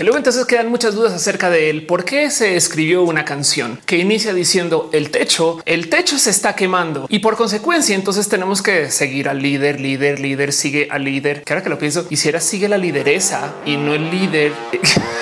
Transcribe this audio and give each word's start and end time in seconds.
Que 0.00 0.04
luego 0.04 0.16
entonces 0.16 0.46
quedan 0.46 0.70
muchas 0.70 0.94
dudas 0.94 1.12
acerca 1.12 1.50
de 1.50 1.68
él, 1.68 1.84
por 1.84 2.06
qué 2.06 2.30
se 2.30 2.56
escribió 2.56 3.02
una 3.02 3.26
canción 3.26 3.78
que 3.84 3.98
inicia 3.98 4.32
diciendo 4.32 4.88
el 4.94 5.10
techo, 5.10 5.58
el 5.66 5.90
techo 5.90 6.16
se 6.16 6.30
está 6.30 6.56
quemando 6.56 7.04
y 7.10 7.18
por 7.18 7.36
consecuencia 7.36 7.94
entonces 7.94 8.26
tenemos 8.26 8.62
que 8.62 8.90
seguir 8.90 9.28
al 9.28 9.42
líder, 9.42 9.78
líder, 9.78 10.18
líder, 10.18 10.54
sigue 10.54 10.88
al 10.90 11.04
líder. 11.04 11.42
Que 11.42 11.52
ahora 11.52 11.62
que 11.62 11.68
lo 11.68 11.78
pienso, 11.78 12.06
hiciera 12.08 12.40
sigue 12.40 12.66
la 12.66 12.78
lideresa 12.78 13.52
y 13.66 13.76
no 13.76 13.94
el 13.94 14.10
líder. 14.10 14.54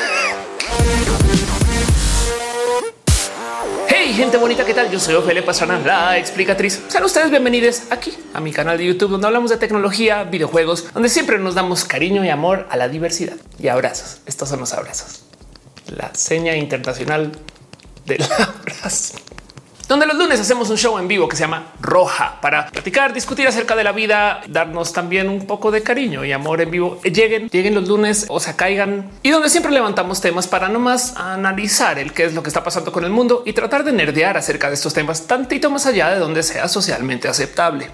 gente 4.18 4.36
bonita, 4.36 4.64
¿qué 4.64 4.74
tal? 4.74 4.90
Yo 4.90 4.98
soy 4.98 5.14
Ophelia 5.14 5.46
Pastrana, 5.46 5.78
la 5.78 6.18
explicatriz. 6.18 6.82
Sean 6.88 7.04
ustedes 7.04 7.30
bienvenidos 7.30 7.82
aquí 7.90 8.12
a 8.34 8.40
mi 8.40 8.50
canal 8.50 8.76
de 8.76 8.84
YouTube, 8.84 9.12
donde 9.12 9.28
hablamos 9.28 9.48
de 9.48 9.58
tecnología, 9.58 10.24
videojuegos, 10.24 10.92
donde 10.92 11.08
siempre 11.08 11.38
nos 11.38 11.54
damos 11.54 11.84
cariño 11.84 12.24
y 12.24 12.28
amor 12.28 12.66
a 12.68 12.76
la 12.76 12.88
diversidad 12.88 13.36
y 13.60 13.68
abrazos. 13.68 14.20
Estos 14.26 14.48
son 14.48 14.58
los 14.58 14.72
abrazos. 14.72 15.22
La 15.86 16.12
seña 16.16 16.56
internacional 16.56 17.30
del 18.06 18.24
abrazo 18.38 19.27
donde 19.88 20.04
los 20.04 20.16
lunes 20.16 20.38
hacemos 20.38 20.68
un 20.68 20.76
show 20.76 20.98
en 20.98 21.08
vivo 21.08 21.28
que 21.28 21.34
se 21.34 21.44
llama 21.44 21.72
Roja 21.80 22.38
para 22.42 22.66
platicar, 22.66 23.14
discutir 23.14 23.48
acerca 23.48 23.74
de 23.74 23.84
la 23.84 23.92
vida, 23.92 24.42
darnos 24.46 24.92
también 24.92 25.30
un 25.30 25.46
poco 25.46 25.70
de 25.70 25.82
cariño 25.82 26.26
y 26.26 26.32
amor 26.32 26.60
en 26.60 26.70
vivo. 26.70 27.00
Lleguen, 27.02 27.48
lleguen 27.48 27.74
los 27.74 27.88
lunes 27.88 28.26
o 28.28 28.38
se 28.38 28.54
caigan 28.54 29.10
y 29.22 29.30
donde 29.30 29.48
siempre 29.48 29.72
levantamos 29.72 30.20
temas 30.20 30.46
para 30.46 30.68
no 30.68 30.78
más 30.78 31.16
analizar 31.16 31.98
el 31.98 32.12
qué 32.12 32.26
es 32.26 32.34
lo 32.34 32.42
que 32.42 32.50
está 32.50 32.62
pasando 32.62 32.92
con 32.92 33.04
el 33.04 33.10
mundo 33.10 33.42
y 33.46 33.54
tratar 33.54 33.82
de 33.82 33.92
nerdear 33.92 34.36
acerca 34.36 34.68
de 34.68 34.74
estos 34.74 34.92
temas 34.92 35.26
tantito 35.26 35.70
más 35.70 35.86
allá 35.86 36.10
de 36.10 36.18
donde 36.18 36.42
sea 36.42 36.68
socialmente 36.68 37.26
aceptable. 37.26 37.88